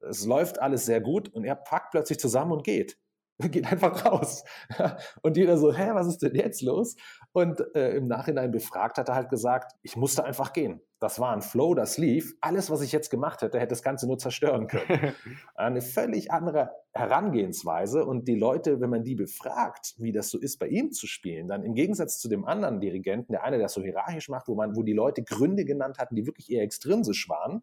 es 0.00 0.24
läuft 0.24 0.60
alles 0.60 0.86
sehr 0.86 1.00
gut 1.00 1.28
und 1.28 1.44
er 1.44 1.56
packt 1.56 1.90
plötzlich 1.90 2.18
zusammen 2.18 2.52
und 2.52 2.64
geht. 2.64 2.98
geht 3.50 3.70
einfach 3.70 4.04
raus. 4.04 4.44
Und 5.22 5.36
jeder 5.36 5.56
so, 5.58 5.72
hä, 5.72 5.90
was 5.92 6.08
ist 6.08 6.22
denn 6.22 6.34
jetzt 6.34 6.60
los? 6.62 6.96
Und 7.32 7.62
äh, 7.74 7.96
im 7.96 8.08
Nachhinein 8.08 8.50
befragt 8.50 8.98
hat 8.98 9.08
er 9.08 9.14
halt 9.14 9.30
gesagt, 9.30 9.72
ich 9.82 9.96
musste 9.96 10.24
einfach 10.24 10.52
gehen. 10.52 10.80
Das 10.98 11.20
war 11.20 11.32
ein 11.32 11.42
Flow, 11.42 11.74
das 11.74 11.98
lief. 11.98 12.34
Alles, 12.40 12.70
was 12.70 12.80
ich 12.80 12.90
jetzt 12.90 13.10
gemacht 13.10 13.42
hätte, 13.42 13.60
hätte 13.60 13.68
das 13.68 13.84
Ganze 13.84 14.08
nur 14.08 14.18
zerstören 14.18 14.66
können. 14.66 15.14
Eine 15.54 15.80
völlig 15.80 16.32
andere 16.32 16.72
Herangehensweise. 16.92 18.04
Und 18.04 18.26
die 18.26 18.34
Leute, 18.34 18.80
wenn 18.80 18.90
man 18.90 19.04
die 19.04 19.14
befragt, 19.14 19.94
wie 19.98 20.10
das 20.10 20.30
so 20.30 20.38
ist, 20.38 20.58
bei 20.58 20.66
ihm 20.66 20.90
zu 20.90 21.06
spielen, 21.06 21.46
dann 21.46 21.62
im 21.62 21.74
Gegensatz 21.74 22.18
zu 22.18 22.28
dem 22.28 22.44
anderen 22.44 22.80
Dirigenten, 22.80 23.32
der 23.32 23.44
eine, 23.44 23.58
der 23.58 23.66
das 23.66 23.74
so 23.74 23.82
hierarchisch 23.82 24.28
macht, 24.28 24.48
wo 24.48 24.56
man, 24.56 24.74
wo 24.74 24.82
die 24.82 24.92
Leute 24.92 25.22
Gründe 25.22 25.64
genannt 25.64 25.98
hatten, 25.98 26.16
die 26.16 26.26
wirklich 26.26 26.50
eher 26.50 26.64
extrinsisch 26.64 27.28
waren, 27.28 27.62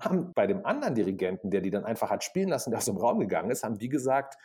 haben 0.00 0.32
bei 0.34 0.48
dem 0.48 0.66
anderen 0.66 0.96
Dirigenten, 0.96 1.50
der 1.50 1.60
die 1.60 1.70
dann 1.70 1.84
einfach 1.84 2.10
hat 2.10 2.24
spielen 2.24 2.48
lassen, 2.48 2.70
der 2.70 2.78
aus 2.78 2.84
dem 2.86 2.96
Raum 2.96 3.20
gegangen 3.20 3.50
ist, 3.50 3.62
haben 3.62 3.78
die 3.78 3.88
gesagt, 3.88 4.36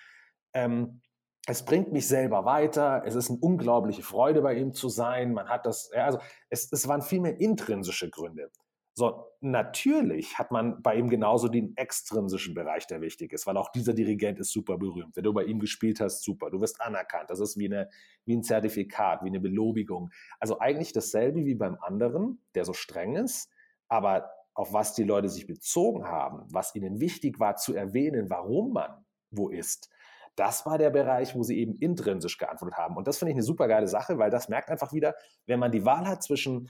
ähm, 0.53 1.01
es 1.48 1.65
bringt 1.65 1.91
mich 1.91 2.08
selber 2.08 2.46
weiter, 2.46 3.03
es 3.05 3.15
ist 3.15 3.29
eine 3.29 3.39
unglaubliche 3.39 4.03
Freude 4.03 4.41
bei 4.41 4.55
ihm 4.55 4.74
zu 4.74 4.89
sein, 4.89 5.34
man 5.34 5.50
hat 5.50 5.65
das, 5.65 5.89
ja, 5.93 6.05
also 6.05 6.20
es, 6.50 6.72
es 6.72 6.88
waren 6.88 7.01
vielmehr 7.01 7.39
intrinsische 7.39 8.10
Gründe. 8.10 8.51
So, 8.93 9.25
natürlich 9.39 10.38
hat 10.38 10.51
man 10.51 10.81
bei 10.81 10.96
ihm 10.96 11.10
genauso 11.10 11.48
den 11.48 11.75
extrinsischen 11.77 12.53
Bereich, 12.53 12.88
der 12.88 13.00
wichtig 13.00 13.31
ist, 13.31 13.48
weil 13.48 13.55
auch 13.55 13.72
dieser 13.72 13.93
Dirigent 13.93 14.38
ist 14.39 14.51
super 14.51 14.77
berühmt. 14.77 15.15
Wenn 15.15 15.24
du 15.24 15.34
bei 15.34 15.46
ihm 15.46 15.60
gespielt 15.60 16.01
hast, 16.01 16.24
super, 16.24 16.50
du 16.50 16.60
wirst 16.60 16.81
anerkannt. 16.81 17.29
Das 17.29 17.39
ist 17.39 17.58
wie, 17.58 17.67
eine, 17.67 17.89
wie 18.25 18.36
ein 18.36 18.43
Zertifikat, 18.43 19.24
wie 19.24 19.29
eine 19.29 19.39
Belobigung. 19.39 20.12
Also 20.41 20.60
eigentlich 20.60 20.91
dasselbe 20.91 21.46
wie 21.46 21.55
beim 21.55 21.77
anderen, 21.79 22.41
der 22.53 22.65
so 22.65 22.74
streng 22.74 23.15
ist, 23.15 23.50
aber 23.88 24.29
auf 24.53 24.74
was 24.74 24.93
die 24.93 25.03
Leute 25.03 25.29
sich 25.29 25.48
bezogen 25.48 26.05
haben, 26.05 26.46
was 26.51 26.75
ihnen 26.75 27.00
wichtig 27.00 27.39
war 27.39 27.55
zu 27.55 27.74
erwähnen, 27.74 28.29
warum 28.29 28.74
man 28.74 29.05
wo 29.31 29.50
ist, 29.50 29.89
das 30.36 30.66
war 30.66 30.78
der 30.78 30.90
Bereich, 30.90 31.36
wo 31.36 31.44
sie 31.44 31.60
eben 31.60 31.76
intrinsisch 31.76 32.38
geantwortet 32.38 32.78
haben. 32.78 32.96
Und 32.96 33.08
das 33.08 33.18
finde 33.18 33.32
ich 33.32 33.36
eine 33.36 33.44
super 33.44 33.68
geile 33.68 33.88
Sache, 33.88 34.18
weil 34.18 34.30
das 34.30 34.50
merkt 34.50 34.70
einfach 34.70 34.94
wieder, 34.94 35.14
wenn 35.46 35.60
man 35.60 35.72
die 35.72 35.86
Wahl 35.86 36.08
hat 36.08 36.24
zwischen 36.24 36.70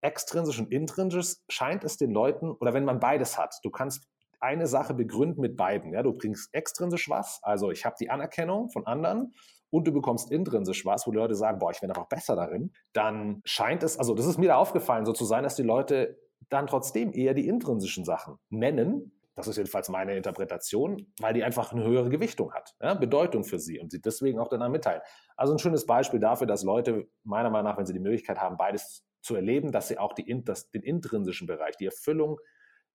extrinsisch 0.00 0.58
und 0.58 0.72
intrinsisch, 0.72 1.36
scheint 1.48 1.84
es 1.84 1.96
den 1.96 2.10
Leuten, 2.10 2.50
oder 2.50 2.74
wenn 2.74 2.84
man 2.84 3.00
beides 3.00 3.38
hat, 3.38 3.54
du 3.62 3.70
kannst 3.70 4.08
eine 4.40 4.66
Sache 4.66 4.94
begründen 4.94 5.40
mit 5.40 5.56
beiden. 5.56 5.92
Ja? 5.92 6.02
Du 6.02 6.12
bringst 6.12 6.52
extrinsisch 6.52 7.08
was, 7.08 7.38
also 7.42 7.70
ich 7.70 7.84
habe 7.84 7.96
die 8.00 8.10
Anerkennung 8.10 8.70
von 8.70 8.86
anderen 8.86 9.34
und 9.70 9.86
du 9.86 9.92
bekommst 9.92 10.30
intrinsisch 10.30 10.84
was, 10.84 11.06
wo 11.06 11.12
die 11.12 11.18
Leute 11.18 11.34
sagen, 11.34 11.58
boah, 11.58 11.70
ich 11.70 11.80
werde 11.80 11.94
einfach 11.94 12.08
besser 12.08 12.36
darin, 12.36 12.72
dann 12.92 13.40
scheint 13.44 13.82
es, 13.82 13.98
also 13.98 14.14
das 14.14 14.26
ist 14.26 14.38
mir 14.38 14.48
da 14.48 14.56
aufgefallen, 14.56 15.06
so 15.06 15.12
zu 15.12 15.24
sein, 15.24 15.44
dass 15.44 15.54
die 15.54 15.62
Leute 15.62 16.18
dann 16.48 16.66
trotzdem 16.66 17.12
eher 17.12 17.34
die 17.34 17.46
intrinsischen 17.46 18.04
Sachen 18.04 18.36
nennen. 18.50 19.12
Das 19.34 19.48
ist 19.48 19.56
jedenfalls 19.56 19.88
meine 19.88 20.16
Interpretation, 20.16 21.06
weil 21.20 21.32
die 21.32 21.42
einfach 21.42 21.72
eine 21.72 21.84
höhere 21.84 22.10
Gewichtung 22.10 22.52
hat, 22.52 22.74
ja, 22.80 22.94
Bedeutung 22.94 23.44
für 23.44 23.58
sie 23.58 23.80
und 23.80 23.90
sie 23.90 24.00
deswegen 24.00 24.38
auch 24.38 24.48
dann 24.48 24.70
mitteilen. 24.70 25.00
Also 25.36 25.54
ein 25.54 25.58
schönes 25.58 25.86
Beispiel 25.86 26.20
dafür, 26.20 26.46
dass 26.46 26.62
Leute 26.62 27.08
meiner 27.24 27.50
Meinung 27.50 27.70
nach, 27.70 27.78
wenn 27.78 27.86
sie 27.86 27.94
die 27.94 28.00
Möglichkeit 28.00 28.38
haben, 28.38 28.56
beides 28.56 29.06
zu 29.22 29.34
erleben, 29.34 29.72
dass 29.72 29.88
sie 29.88 29.98
auch 29.98 30.12
die, 30.12 30.44
das, 30.44 30.70
den 30.70 30.82
intrinsischen 30.82 31.46
Bereich, 31.46 31.76
die 31.76 31.86
Erfüllung 31.86 32.38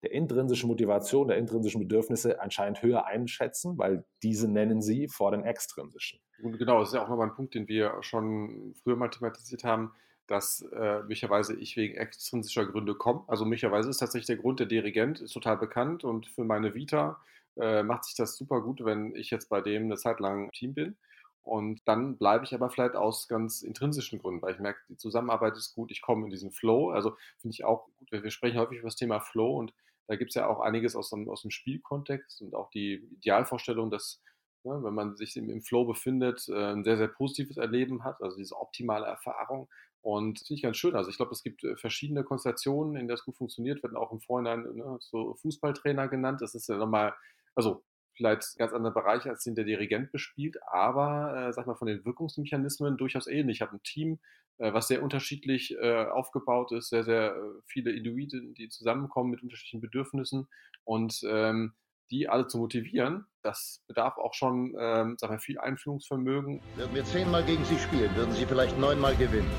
der 0.02 0.12
intrinsischen 0.12 0.68
Motivation, 0.68 1.26
der 1.26 1.38
intrinsischen 1.38 1.80
Bedürfnisse 1.80 2.40
anscheinend 2.40 2.82
höher 2.82 3.06
einschätzen, 3.06 3.78
weil 3.78 4.04
diese 4.22 4.48
nennen 4.48 4.80
sie 4.80 5.08
vor 5.08 5.32
den 5.32 5.42
extrinsischen. 5.42 6.20
Und 6.40 6.56
genau, 6.56 6.78
das 6.78 6.90
ist 6.90 6.94
ja 6.94 7.02
auch 7.02 7.08
nochmal 7.08 7.28
ein 7.28 7.34
Punkt, 7.34 7.54
den 7.54 7.66
wir 7.66 7.96
schon 8.02 8.74
früher 8.82 8.94
mal 8.94 9.08
thematisiert 9.08 9.64
haben 9.64 9.92
dass 10.28 10.62
äh, 10.72 11.00
möglicherweise 11.00 11.56
ich 11.56 11.76
wegen 11.76 11.96
extrinsischer 11.96 12.66
Gründe 12.66 12.94
komme. 12.94 13.24
Also 13.26 13.44
möglicherweise 13.44 13.90
ist 13.90 13.98
tatsächlich 13.98 14.26
der 14.26 14.36
Grund, 14.36 14.60
der 14.60 14.66
Dirigent 14.66 15.20
ist 15.20 15.32
total 15.32 15.56
bekannt 15.56 16.04
und 16.04 16.26
für 16.26 16.44
meine 16.44 16.74
Vita 16.74 17.20
äh, 17.56 17.82
macht 17.82 18.04
sich 18.04 18.14
das 18.14 18.36
super 18.36 18.60
gut, 18.60 18.84
wenn 18.84 19.16
ich 19.16 19.30
jetzt 19.30 19.48
bei 19.48 19.60
dem 19.60 19.84
eine 19.84 19.96
Zeit 19.96 20.20
lang 20.20 20.44
im 20.44 20.52
Team 20.52 20.74
bin. 20.74 20.96
Und 21.42 21.80
dann 21.86 22.18
bleibe 22.18 22.44
ich 22.44 22.54
aber 22.54 22.68
vielleicht 22.68 22.94
aus 22.94 23.26
ganz 23.26 23.62
intrinsischen 23.62 24.18
Gründen, 24.18 24.42
weil 24.42 24.54
ich 24.54 24.60
merke, 24.60 24.80
die 24.90 24.98
Zusammenarbeit 24.98 25.56
ist 25.56 25.74
gut, 25.74 25.90
ich 25.90 26.02
komme 26.02 26.24
in 26.24 26.30
diesen 26.30 26.50
Flow. 26.50 26.90
Also 26.90 27.16
finde 27.38 27.54
ich 27.54 27.64
auch 27.64 27.88
gut, 27.96 28.12
wir 28.12 28.30
sprechen 28.30 28.58
häufig 28.58 28.78
über 28.78 28.88
das 28.88 28.96
Thema 28.96 29.18
Flow 29.20 29.56
und 29.56 29.72
da 30.08 30.16
gibt 30.16 30.30
es 30.30 30.34
ja 30.34 30.46
auch 30.46 30.60
einiges 30.60 30.94
aus 30.94 31.08
dem, 31.10 31.28
aus 31.28 31.42
dem 31.42 31.50
Spielkontext 31.50 32.42
und 32.42 32.54
auch 32.54 32.68
die 32.70 32.94
Idealvorstellung, 33.16 33.90
dass 33.90 34.22
ne, 34.64 34.82
wenn 34.82 34.94
man 34.94 35.16
sich 35.16 35.36
im, 35.36 35.62
Flow 35.62 35.84
befindet, 35.84 36.48
äh, 36.48 36.72
ein 36.72 36.84
sehr, 36.84 36.96
sehr 36.96 37.08
positives 37.08 37.56
Erleben 37.56 38.04
hat, 38.04 38.22
also 38.22 38.36
diese 38.36 38.56
optimale 38.56 39.06
Erfahrung. 39.06 39.68
Und 40.00 40.40
das 40.40 40.46
finde 40.46 40.58
ich 40.58 40.62
ganz 40.62 40.76
schön. 40.76 40.94
Also 40.94 41.10
ich 41.10 41.16
glaube, 41.16 41.32
es 41.32 41.42
gibt 41.42 41.64
äh, 41.64 41.76
verschiedene 41.76 42.24
Konstellationen, 42.24 42.94
in 42.94 43.00
denen 43.00 43.08
das 43.08 43.24
gut 43.24 43.36
funktioniert. 43.36 43.82
Werden 43.82 43.96
auch 43.96 44.12
im 44.12 44.20
Vorhinein 44.20 44.62
ne, 44.74 44.96
so 45.00 45.34
Fußballtrainer 45.34 46.08
genannt. 46.08 46.40
Das 46.40 46.54
ist 46.54 46.68
ja 46.68 46.76
nochmal, 46.76 47.14
also 47.54 47.84
vielleicht 48.18 48.56
ganz 48.58 48.72
anderer 48.72 48.92
Bereich, 48.92 49.26
als 49.26 49.44
den 49.44 49.54
der 49.54 49.64
Dirigent 49.64 50.12
bespielt, 50.12 50.58
aber 50.70 51.48
äh, 51.48 51.52
sag 51.52 51.66
mal 51.66 51.76
von 51.76 51.86
den 51.86 52.04
Wirkungsmechanismen 52.04 52.96
durchaus 52.96 53.26
ähnlich. 53.26 53.58
Ich 53.58 53.62
habe 53.62 53.76
ein 53.76 53.82
Team, 53.82 54.18
äh, 54.58 54.72
was 54.72 54.88
sehr 54.88 55.02
unterschiedlich 55.02 55.76
äh, 55.80 56.04
aufgebaut 56.06 56.72
ist, 56.72 56.90
sehr, 56.90 57.04
sehr 57.04 57.36
äh, 57.36 57.40
viele 57.64 57.92
Individuen, 57.92 58.54
die 58.54 58.68
zusammenkommen 58.68 59.30
mit 59.30 59.42
unterschiedlichen 59.42 59.80
Bedürfnissen 59.80 60.48
und 60.84 61.20
ähm, 61.26 61.74
die 62.10 62.28
alle 62.28 62.46
zu 62.46 62.58
motivieren, 62.58 63.26
das 63.42 63.84
bedarf 63.86 64.16
auch 64.18 64.34
schon 64.34 64.74
ähm, 64.78 65.16
sag 65.18 65.30
mal, 65.30 65.38
viel 65.38 65.58
Einfühlungsvermögen. 65.58 66.60
Würden 66.76 66.94
wir 66.94 67.04
zehnmal 67.04 67.44
gegen 67.44 67.64
Sie 67.64 67.78
spielen, 67.78 68.14
würden 68.16 68.32
Sie 68.34 68.46
vielleicht 68.46 68.78
neunmal 68.78 69.14
gewinnen. 69.16 69.50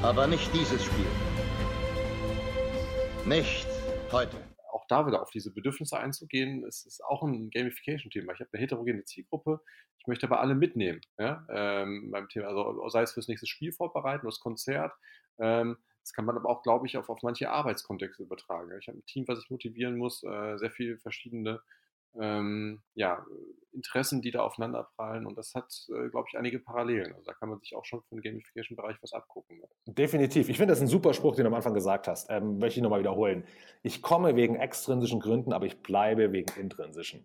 Aber 0.00 0.28
nicht 0.28 0.54
dieses 0.54 0.84
Spiel. 0.84 1.06
Nicht 3.26 3.66
heute. 4.12 4.36
Auch 4.72 4.86
da 4.86 5.04
wieder 5.08 5.20
auf 5.20 5.30
diese 5.30 5.52
Bedürfnisse 5.52 5.98
einzugehen, 5.98 6.64
ist, 6.64 6.86
ist 6.86 7.04
auch 7.04 7.24
ein 7.24 7.50
Gamification-Thema. 7.50 8.32
Ich 8.32 8.38
habe 8.38 8.50
eine 8.52 8.62
heterogene 8.62 9.02
Zielgruppe, 9.02 9.60
ich 9.98 10.06
möchte 10.06 10.26
aber 10.26 10.40
alle 10.40 10.54
mitnehmen. 10.54 11.00
Ja? 11.18 11.44
Ähm, 11.50 12.12
beim 12.12 12.28
Thema, 12.28 12.46
also 12.46 12.88
sei 12.90 13.02
es 13.02 13.12
fürs 13.12 13.26
nächste 13.26 13.48
Spiel 13.48 13.72
vorbereiten, 13.72 14.24
das 14.24 14.38
Konzert. 14.38 14.92
Ähm, 15.40 15.76
das 16.00 16.12
kann 16.12 16.24
man 16.24 16.36
aber 16.36 16.48
auch, 16.48 16.62
glaube 16.62 16.86
ich, 16.86 16.96
auf, 16.96 17.08
auf 17.08 17.22
manche 17.22 17.50
Arbeitskontexte 17.50 18.22
übertragen. 18.22 18.70
Ich 18.80 18.86
habe 18.86 18.98
ein 18.98 19.06
Team, 19.06 19.26
was 19.26 19.40
ich 19.40 19.50
motivieren 19.50 19.98
muss, 19.98 20.22
äh, 20.22 20.58
sehr 20.58 20.70
viele 20.70 20.96
verschiedene 20.98 21.60
ähm, 22.20 22.82
ja, 22.94 23.24
Interessen, 23.72 24.22
die 24.22 24.30
da 24.30 24.42
aufeinander 24.42 24.88
prallen. 24.96 25.26
Und 25.26 25.36
das 25.38 25.54
hat, 25.54 25.72
äh, 25.88 26.08
glaube 26.08 26.26
ich, 26.30 26.38
einige 26.38 26.58
Parallelen. 26.58 27.12
Also 27.12 27.24
da 27.24 27.34
kann 27.34 27.48
man 27.48 27.60
sich 27.60 27.76
auch 27.76 27.84
schon 27.84 28.02
den 28.10 28.20
Gamification-Bereich 28.20 28.96
was 29.02 29.12
abgucken. 29.12 29.58
Ne? 29.58 29.68
Definitiv. 29.86 30.48
Ich 30.48 30.56
finde 30.56 30.72
das 30.72 30.80
ein 30.80 30.88
super 30.88 31.14
Spruch, 31.14 31.36
den 31.36 31.44
du 31.44 31.48
am 31.48 31.54
Anfang 31.54 31.74
gesagt 31.74 32.08
hast. 32.08 32.28
Ähm, 32.30 32.58
möchte 32.58 32.80
ich 32.80 32.82
nochmal 32.82 33.00
wiederholen. 33.00 33.44
Ich 33.82 34.02
komme 34.02 34.36
wegen 34.36 34.56
extrinsischen 34.56 35.20
Gründen, 35.20 35.52
aber 35.52 35.66
ich 35.66 35.80
bleibe 35.82 36.32
wegen 36.32 36.52
intrinsischen. 36.58 37.24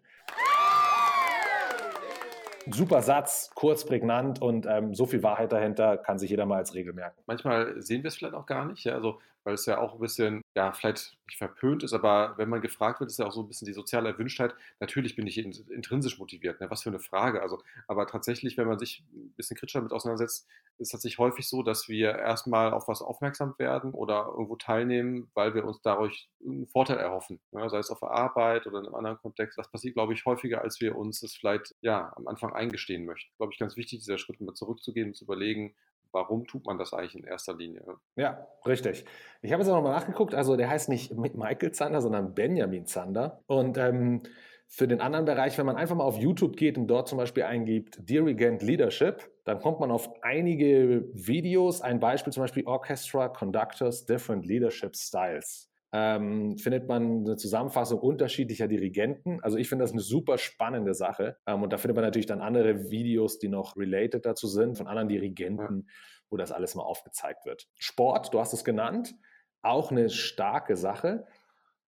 Super 2.72 3.02
Satz, 3.02 3.52
kurz, 3.56 3.86
prägnant 3.86 4.42
und 4.42 4.66
ähm, 4.66 4.94
so 4.96 5.06
viel 5.06 5.22
Wahrheit 5.22 5.52
dahinter 5.52 5.98
kann 5.98 6.18
sich 6.18 6.30
jeder 6.30 6.46
mal 6.46 6.58
als 6.58 6.74
Regel 6.74 6.94
merken. 6.94 7.22
Manchmal 7.26 7.82
sehen 7.82 8.04
wir 8.04 8.08
es 8.08 8.16
vielleicht 8.16 8.36
auch 8.36 8.46
gar 8.46 8.66
nicht, 8.66 8.86
ja, 8.86 8.94
also, 8.94 9.20
weil 9.44 9.56
es 9.56 9.66
ja 9.66 9.78
auch 9.78 9.94
ein 9.94 10.00
bisschen, 10.00 10.42
ja, 10.56 10.72
vielleicht 10.72 11.18
nicht 11.28 11.38
verpönt 11.38 11.84
ist, 11.84 11.94
aber 11.94 12.36
wenn 12.38 12.50
man 12.50 12.62
gefragt 12.62 13.00
wird, 13.00 13.10
ist 13.10 13.20
ja 13.20 13.26
auch 13.26 13.32
so 13.32 13.42
ein 13.42 13.48
bisschen 13.48 13.66
die 13.66 13.74
soziale 13.74 14.10
Erwünschtheit. 14.10 14.54
Natürlich 14.80 15.16
bin 15.16 15.28
ich 15.28 15.38
intrinsisch 15.38 16.20
motiviert, 16.20 16.60
ne? 16.62 16.70
was 16.70 16.84
für 16.84 16.90
eine 16.90 17.00
Frage. 17.00 17.42
Also, 17.42 17.62
aber 17.88 18.08
tatsächlich, 18.08 18.58
wenn 18.58 18.68
man 18.68 18.80
sich 18.80 19.04
ein 19.14 19.34
bisschen 19.36 19.58
kritischer 19.58 19.80
damit 19.80 19.94
auseinandersetzt, 19.94 20.48
ist 20.78 20.88
es 20.88 20.90
tatsächlich 20.90 21.20
häufig 21.20 21.48
so, 21.48 21.64
dass 21.64 21.88
wir 21.88 22.18
erstmal 22.18 22.74
auf 22.74 22.88
was 22.88 23.02
aufmerksam 23.02 23.56
werden 23.58 23.94
oder 23.94 24.28
irgendwo 24.32 24.56
teilnehmen, 24.56 25.30
weil 25.34 25.54
wir 25.56 25.66
uns 25.66 25.82
dadurch 25.82 26.30
einen 26.46 26.68
Vorteil 26.68 26.98
erhoffen, 26.98 27.40
ja, 27.52 27.70
sei 27.70 27.80
es 27.80 27.90
auf 27.90 28.00
der 28.00 28.12
Arbeit 28.12 28.68
oder 28.68 28.80
in 28.80 28.86
einem 28.86 28.96
anderen 28.96 29.18
Kontext. 29.18 29.58
Das 29.58 29.70
passiert, 29.70 29.96
glaube 29.96 30.14
ich, 30.14 30.26
häufiger, 30.26 30.62
als 30.62 30.80
wir 30.82 30.96
uns 30.96 31.22
das 31.22 31.34
vielleicht 31.34 31.76
ja, 31.82 32.12
am 32.16 32.28
Anfang 32.28 32.54
eingestehen 32.54 33.06
möchten. 33.06 33.32
Glaube 33.38 33.54
ich, 33.54 33.60
ganz 33.60 33.78
wichtig, 33.78 34.00
dieser 34.00 34.18
Schritt 34.18 34.42
mal 34.42 34.54
zurückzugehen 34.54 35.10
und 35.10 35.16
zu 35.16 35.26
überlegen, 35.26 35.76
warum 36.14 36.46
tut 36.46 36.66
man 36.66 36.78
das 36.78 36.94
eigentlich 36.94 37.16
in 37.16 37.24
erster 37.24 37.56
Linie? 37.56 37.84
Ja, 38.16 38.48
richtig. 38.66 39.06
Ich 39.42 39.52
habe 39.52 39.62
jetzt 39.62 39.70
auch 39.70 39.76
nochmal 39.76 39.94
nachgeguckt, 39.94 40.34
also 40.34 40.56
der 40.56 40.70
heißt 40.70 40.90
nicht 40.90 41.14
Michael 41.14 41.72
Zander, 41.72 42.02
sondern 42.02 42.34
Benjamin 42.34 42.86
Zander. 42.86 43.42
Und 43.48 43.78
ähm, 43.78 44.24
für 44.68 44.88
den 44.88 45.02
anderen 45.02 45.26
Bereich, 45.26 45.58
wenn 45.58 45.66
man 45.66 45.76
einfach 45.76 45.96
mal 45.96 46.04
auf 46.04 46.18
YouTube 46.18 46.56
geht 46.56 46.78
und 46.78 46.88
dort 46.88 47.08
zum 47.08 47.18
Beispiel 47.18 47.44
eingibt 47.44 48.10
Dirigent 48.10 48.62
Leadership, 48.62 49.30
dann 49.44 49.60
kommt 49.60 49.80
man 49.80 49.92
auf 49.92 50.10
einige 50.24 51.08
Videos. 51.14 51.82
Ein 51.82 52.00
Beispiel 52.00 52.32
zum 52.32 52.42
Beispiel 52.42 52.66
Orchestra 52.66 53.28
Conductors 53.28 54.06
Different 54.06 54.46
Leadership 54.46 54.96
Styles 54.96 55.73
ähm, 55.96 56.58
findet 56.58 56.88
man 56.88 57.20
eine 57.24 57.38
Zusammenfassung 57.38 58.00
unterschiedlicher 58.00 58.68
Dirigenten. 58.68 59.40
Also 59.42 59.58
ich 59.58 59.70
finde 59.70 59.84
das 59.84 59.92
eine 59.92 60.02
super 60.02 60.40
spannende 60.40 60.96
Sache. 60.96 61.38
Ähm, 61.46 61.62
und 61.62 61.72
da 61.72 61.78
findet 61.78 61.96
man 61.96 62.04
natürlich 62.04 62.26
dann 62.26 62.42
andere 62.42 62.90
Videos, 62.90 63.38
die 63.38 63.48
noch 63.48 63.78
related 63.78 64.26
dazu 64.26 64.48
sind, 64.48 64.76
von 64.76 64.88
anderen 64.88 65.08
Dirigenten, 65.08 65.88
wo 66.32 66.38
das 66.38 66.52
alles 66.52 66.74
mal 66.74 66.82
aufgezeigt 66.82 67.46
wird. 67.46 67.68
Sport, 67.78 68.34
du 68.34 68.40
hast 68.40 68.54
es 68.54 68.64
genannt, 68.64 69.14
auch 69.62 69.92
eine 69.92 70.10
starke 70.10 70.76
Sache. 70.76 71.28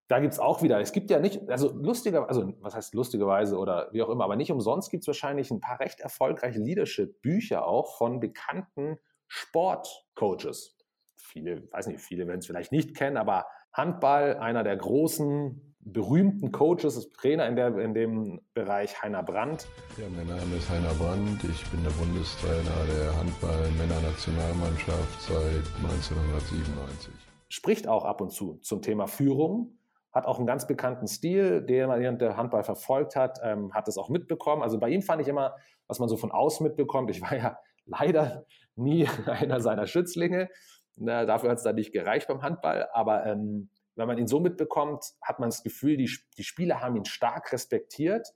Da 0.06 0.20
gibt 0.20 0.34
es 0.34 0.38
auch 0.38 0.62
wieder, 0.62 0.80
es 0.80 0.92
gibt 0.92 1.10
ja 1.10 1.18
nicht, 1.18 1.50
also 1.50 1.72
lustiger, 1.76 2.28
also 2.28 2.54
was 2.60 2.76
heißt 2.76 2.94
lustigerweise 2.94 3.58
oder 3.58 3.88
wie 3.90 4.02
auch 4.02 4.08
immer, 4.08 4.22
aber 4.22 4.36
nicht 4.36 4.52
umsonst 4.52 4.88
gibt 4.88 5.02
es 5.02 5.08
wahrscheinlich 5.08 5.50
ein 5.50 5.58
paar 5.58 5.80
recht 5.80 5.98
erfolgreiche 5.98 6.60
Leadership-Bücher 6.60 7.66
auch 7.66 7.96
von 7.96 8.20
bekannten 8.20 8.98
Sportcoaches. 9.26 10.78
Viele, 11.16 11.68
weiß 11.72 11.88
nicht, 11.88 11.98
viele 11.98 12.28
werden 12.28 12.38
es 12.38 12.46
vielleicht 12.46 12.70
nicht 12.70 12.94
kennen, 12.94 13.16
aber 13.16 13.46
Handball, 13.76 14.38
einer 14.38 14.64
der 14.64 14.74
großen 14.74 15.76
berühmten 15.80 16.50
Coaches, 16.50 17.12
Trainer 17.12 17.46
in, 17.46 17.56
der, 17.56 17.76
in 17.76 17.92
dem 17.92 18.40
Bereich, 18.54 19.02
Heiner 19.02 19.22
Brandt. 19.22 19.68
Ja, 19.98 20.06
mein 20.16 20.26
Name 20.26 20.56
ist 20.56 20.70
Heiner 20.70 20.94
Brandt. 20.94 21.44
Ich 21.44 21.62
bin 21.70 21.84
der 21.84 21.90
Bundestrainer 21.90 22.86
der 22.88 23.14
Handball-Männernationalmannschaft 23.18 25.20
seit 25.20 25.84
1997. 25.84 27.12
Spricht 27.50 27.86
auch 27.86 28.06
ab 28.06 28.22
und 28.22 28.32
zu 28.32 28.54
zum 28.62 28.80
Thema 28.80 29.06
Führung, 29.06 29.76
hat 30.10 30.26
auch 30.26 30.38
einen 30.38 30.46
ganz 30.46 30.66
bekannten 30.66 31.06
Stil, 31.06 31.60
den 31.60 31.88
man 31.88 32.00
während 32.00 32.22
der 32.22 32.38
Handball 32.38 32.64
verfolgt 32.64 33.14
hat, 33.14 33.40
ähm, 33.44 33.74
hat 33.74 33.88
es 33.88 33.98
auch 33.98 34.08
mitbekommen. 34.08 34.62
Also 34.62 34.80
bei 34.80 34.88
ihm 34.88 35.02
fand 35.02 35.20
ich 35.20 35.28
immer, 35.28 35.54
was 35.86 35.98
man 35.98 36.08
so 36.08 36.16
von 36.16 36.32
außen 36.32 36.66
mitbekommt, 36.66 37.10
ich 37.10 37.20
war 37.20 37.36
ja 37.36 37.58
leider 37.84 38.46
nie 38.74 39.06
einer 39.26 39.60
seiner 39.60 39.86
Schützlinge. 39.86 40.48
Na, 40.96 41.24
dafür 41.24 41.50
hat 41.50 41.58
es 41.58 41.64
dann 41.64 41.74
nicht 41.76 41.92
gereicht 41.92 42.28
beim 42.28 42.42
Handball, 42.42 42.88
aber 42.92 43.26
ähm, 43.26 43.70
wenn 43.96 44.08
man 44.08 44.18
ihn 44.18 44.26
so 44.26 44.40
mitbekommt, 44.40 45.14
hat 45.22 45.40
man 45.40 45.48
das 45.48 45.62
Gefühl, 45.62 45.96
die, 45.96 46.10
die 46.36 46.44
Spieler 46.44 46.80
haben 46.80 46.96
ihn 46.96 47.04
stark 47.04 47.52
respektiert. 47.52 48.34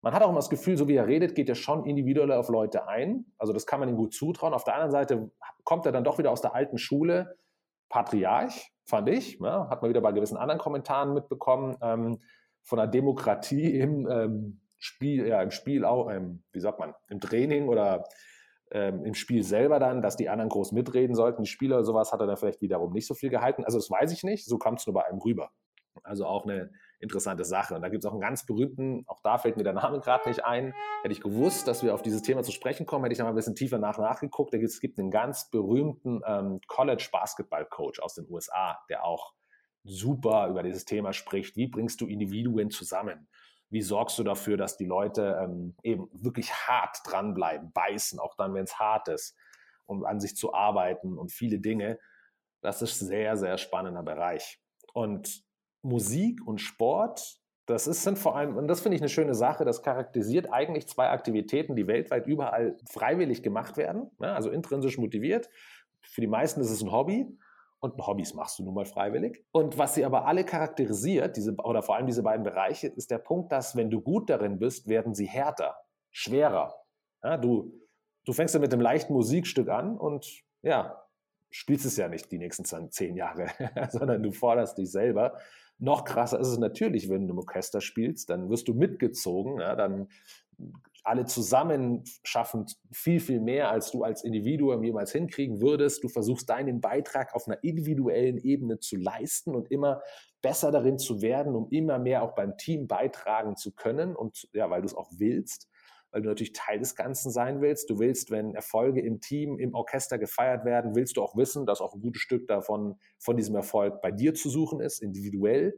Man 0.00 0.14
hat 0.14 0.22
auch 0.22 0.28
immer 0.28 0.38
das 0.38 0.50
Gefühl, 0.50 0.76
so 0.76 0.88
wie 0.88 0.96
er 0.96 1.06
redet, 1.06 1.34
geht 1.34 1.48
er 1.48 1.54
schon 1.54 1.84
individuell 1.84 2.32
auf 2.32 2.48
Leute 2.48 2.88
ein. 2.88 3.26
Also 3.38 3.52
das 3.52 3.66
kann 3.66 3.80
man 3.80 3.88
ihm 3.88 3.96
gut 3.96 4.14
zutrauen. 4.14 4.54
Auf 4.54 4.64
der 4.64 4.74
anderen 4.74 4.90
Seite 4.90 5.30
kommt 5.64 5.86
er 5.86 5.92
dann 5.92 6.04
doch 6.04 6.18
wieder 6.18 6.30
aus 6.30 6.40
der 6.40 6.54
alten 6.54 6.78
Schule. 6.78 7.36
Patriarch, 7.88 8.72
fand 8.84 9.08
ich. 9.08 9.38
Ja, 9.40 9.68
hat 9.68 9.82
man 9.82 9.90
wieder 9.90 10.00
bei 10.00 10.12
gewissen 10.12 10.36
anderen 10.36 10.58
Kommentaren 10.60 11.14
mitbekommen. 11.14 11.76
Ähm, 11.82 12.20
von 12.62 12.78
der 12.78 12.86
Demokratie 12.86 13.78
im 13.78 14.08
ähm, 14.08 14.60
Spiel, 14.78 15.26
ja, 15.26 15.42
im 15.42 15.50
Spiel 15.50 15.84
auch, 15.84 16.10
ähm, 16.10 16.42
wie 16.52 16.60
sagt 16.60 16.78
man, 16.78 16.94
im 17.08 17.20
Training 17.20 17.68
oder 17.68 18.04
ähm, 18.72 19.04
im 19.04 19.14
Spiel 19.14 19.42
selber 19.42 19.78
dann, 19.78 20.02
dass 20.02 20.16
die 20.16 20.28
anderen 20.28 20.48
groß 20.48 20.72
mitreden 20.72 21.14
sollten. 21.14 21.42
Die 21.42 21.50
Spieler 21.50 21.76
oder 21.76 21.84
sowas 21.84 22.12
hat 22.12 22.20
er 22.20 22.26
dann 22.26 22.36
vielleicht 22.36 22.62
wiederum 22.62 22.92
nicht 22.92 23.06
so 23.06 23.14
viel 23.14 23.30
gehalten. 23.30 23.64
Also 23.64 23.78
das 23.78 23.90
weiß 23.90 24.12
ich 24.12 24.24
nicht, 24.24 24.46
so 24.46 24.58
kam 24.58 24.74
es 24.74 24.86
nur 24.86 24.94
bei 24.94 25.04
einem 25.06 25.20
rüber. 25.20 25.50
Also 26.02 26.26
auch 26.26 26.44
eine 26.44 26.70
interessante 27.00 27.44
Sache. 27.44 27.74
Und 27.74 27.82
da 27.82 27.88
gibt 27.88 28.02
es 28.02 28.08
auch 28.08 28.12
einen 28.12 28.20
ganz 28.20 28.46
berühmten, 28.46 29.04
auch 29.06 29.20
da 29.22 29.36
fällt 29.36 29.56
mir 29.56 29.64
der 29.64 29.74
Name 29.74 30.00
gerade 30.00 30.28
nicht 30.28 30.44
ein. 30.44 30.74
Hätte 31.02 31.12
ich 31.12 31.20
gewusst, 31.20 31.68
dass 31.68 31.82
wir 31.82 31.94
auf 31.94 32.02
dieses 32.02 32.22
Thema 32.22 32.42
zu 32.42 32.52
sprechen 32.52 32.86
kommen, 32.86 33.04
hätte 33.04 33.12
ich 33.12 33.18
da 33.18 33.24
mal 33.24 33.30
ein 33.30 33.36
bisschen 33.36 33.54
tiefer 33.54 33.78
nach 33.78 33.98
nachgeguckt. 33.98 34.54
Es 34.54 34.80
gibt 34.80 34.98
einen 34.98 35.10
ganz 35.10 35.50
berühmten 35.50 36.22
ähm, 36.26 36.60
College-Basketball-Coach 36.66 38.00
aus 38.00 38.14
den 38.14 38.26
USA, 38.30 38.78
der 38.88 39.04
auch 39.04 39.34
super 39.84 40.48
über 40.48 40.62
dieses 40.62 40.84
Thema 40.84 41.12
spricht. 41.12 41.56
Wie 41.56 41.66
bringst 41.66 42.00
du 42.00 42.06
Individuen 42.06 42.70
zusammen? 42.70 43.28
Wie 43.72 43.80
sorgst 43.80 44.18
du 44.18 44.22
dafür, 44.22 44.58
dass 44.58 44.76
die 44.76 44.84
Leute 44.84 45.40
ähm, 45.42 45.74
eben 45.82 46.10
wirklich 46.12 46.52
hart 46.52 46.98
dranbleiben, 47.06 47.72
beißen, 47.72 48.18
auch 48.18 48.34
dann, 48.36 48.52
wenn 48.52 48.64
es 48.64 48.78
hart 48.78 49.08
ist, 49.08 49.34
um 49.86 50.04
an 50.04 50.20
sich 50.20 50.36
zu 50.36 50.52
arbeiten 50.52 51.16
und 51.16 51.32
viele 51.32 51.58
Dinge? 51.58 51.98
Das 52.60 52.82
ist 52.82 52.98
sehr, 52.98 53.34
sehr 53.38 53.56
spannender 53.56 54.02
Bereich. 54.02 54.60
Und 54.92 55.42
Musik 55.80 56.46
und 56.46 56.60
Sport, 56.60 57.38
das 57.64 57.86
ist, 57.86 58.02
sind 58.02 58.18
vor 58.18 58.36
allem, 58.36 58.58
und 58.58 58.68
das 58.68 58.82
finde 58.82 58.96
ich 58.96 59.00
eine 59.00 59.08
schöne 59.08 59.34
Sache, 59.34 59.64
das 59.64 59.82
charakterisiert 59.82 60.52
eigentlich 60.52 60.86
zwei 60.86 61.08
Aktivitäten, 61.08 61.74
die 61.74 61.86
weltweit 61.86 62.26
überall 62.26 62.76
freiwillig 62.90 63.42
gemacht 63.42 63.78
werden, 63.78 64.10
ne? 64.18 64.34
also 64.34 64.50
intrinsisch 64.50 64.98
motiviert. 64.98 65.48
Für 66.02 66.20
die 66.20 66.26
meisten 66.26 66.60
ist 66.60 66.70
es 66.70 66.82
ein 66.82 66.92
Hobby 66.92 67.26
und 67.82 68.06
Hobbys 68.06 68.32
machst 68.34 68.58
du 68.58 68.64
nun 68.64 68.74
mal 68.74 68.84
freiwillig. 68.84 69.44
Und 69.50 69.76
was 69.76 69.94
sie 69.94 70.04
aber 70.04 70.26
alle 70.26 70.44
charakterisiert, 70.44 71.36
diese, 71.36 71.56
oder 71.56 71.82
vor 71.82 71.96
allem 71.96 72.06
diese 72.06 72.22
beiden 72.22 72.44
Bereiche, 72.44 72.86
ist 72.86 73.10
der 73.10 73.18
Punkt, 73.18 73.50
dass 73.50 73.74
wenn 73.74 73.90
du 73.90 74.00
gut 74.00 74.30
darin 74.30 74.60
bist, 74.60 74.86
werden 74.86 75.14
sie 75.14 75.26
härter, 75.26 75.76
schwerer. 76.12 76.74
Ja, 77.24 77.36
du, 77.36 77.72
du 78.24 78.32
fängst 78.32 78.54
ja 78.54 78.60
mit 78.60 78.72
einem 78.72 78.82
leichten 78.82 79.12
Musikstück 79.12 79.68
an 79.68 79.98
und 79.98 80.44
ja, 80.62 81.02
spielst 81.52 81.86
es 81.86 81.96
ja 81.96 82.08
nicht 82.08 82.32
die 82.32 82.38
nächsten 82.38 82.64
zehn 82.90 83.16
Jahre, 83.16 83.46
sondern 83.90 84.22
du 84.22 84.32
forderst 84.32 84.78
dich 84.78 84.90
selber. 84.90 85.38
Noch 85.78 86.04
krasser 86.04 86.40
ist 86.40 86.48
es 86.48 86.58
natürlich, 86.58 87.08
wenn 87.08 87.26
du 87.26 87.34
im 87.34 87.38
Orchester 87.38 87.80
spielst, 87.80 88.30
dann 88.30 88.50
wirst 88.50 88.68
du 88.68 88.74
mitgezogen, 88.74 89.60
ja, 89.60 89.76
dann 89.76 90.08
alle 91.04 91.24
zusammen 91.24 92.04
schaffen 92.22 92.66
viel, 92.92 93.18
viel 93.18 93.40
mehr, 93.40 93.70
als 93.70 93.90
du 93.90 94.04
als 94.04 94.22
Individuum 94.22 94.84
jemals 94.84 95.12
hinkriegen 95.12 95.60
würdest. 95.60 96.04
Du 96.04 96.08
versuchst 96.08 96.48
deinen 96.48 96.80
Beitrag 96.80 97.34
auf 97.34 97.48
einer 97.48 97.62
individuellen 97.64 98.38
Ebene 98.38 98.78
zu 98.78 98.96
leisten 98.96 99.54
und 99.54 99.70
immer 99.70 100.00
besser 100.40 100.70
darin 100.70 100.98
zu 100.98 101.20
werden, 101.20 101.56
um 101.56 101.68
immer 101.70 101.98
mehr 101.98 102.22
auch 102.22 102.34
beim 102.34 102.56
Team 102.56 102.86
beitragen 102.86 103.56
zu 103.56 103.72
können 103.72 104.14
und 104.14 104.48
ja, 104.52 104.70
weil 104.70 104.82
du 104.82 104.86
es 104.86 104.94
auch 104.94 105.10
willst, 105.16 105.68
weil 106.12 106.22
du 106.22 106.28
natürlich 106.28 106.52
Teil 106.52 106.78
des 106.78 106.94
Ganzen 106.94 107.30
sein 107.30 107.60
willst. 107.60 107.90
Du 107.90 107.98
willst, 107.98 108.30
wenn 108.30 108.54
Erfolge 108.54 109.00
im 109.00 109.20
Team, 109.20 109.58
im 109.58 109.74
Orchester 109.74 110.18
gefeiert 110.18 110.64
werden, 110.64 110.94
willst 110.94 111.16
du 111.16 111.22
auch 111.22 111.36
wissen, 111.36 111.66
dass 111.66 111.80
auch 111.80 111.94
ein 111.94 112.02
gutes 112.02 112.20
Stück 112.20 112.46
davon, 112.46 112.98
von 113.18 113.36
diesem 113.36 113.56
Erfolg 113.56 114.00
bei 114.02 114.12
dir 114.12 114.34
zu 114.34 114.50
suchen 114.50 114.80
ist, 114.80 115.02
individuell. 115.02 115.74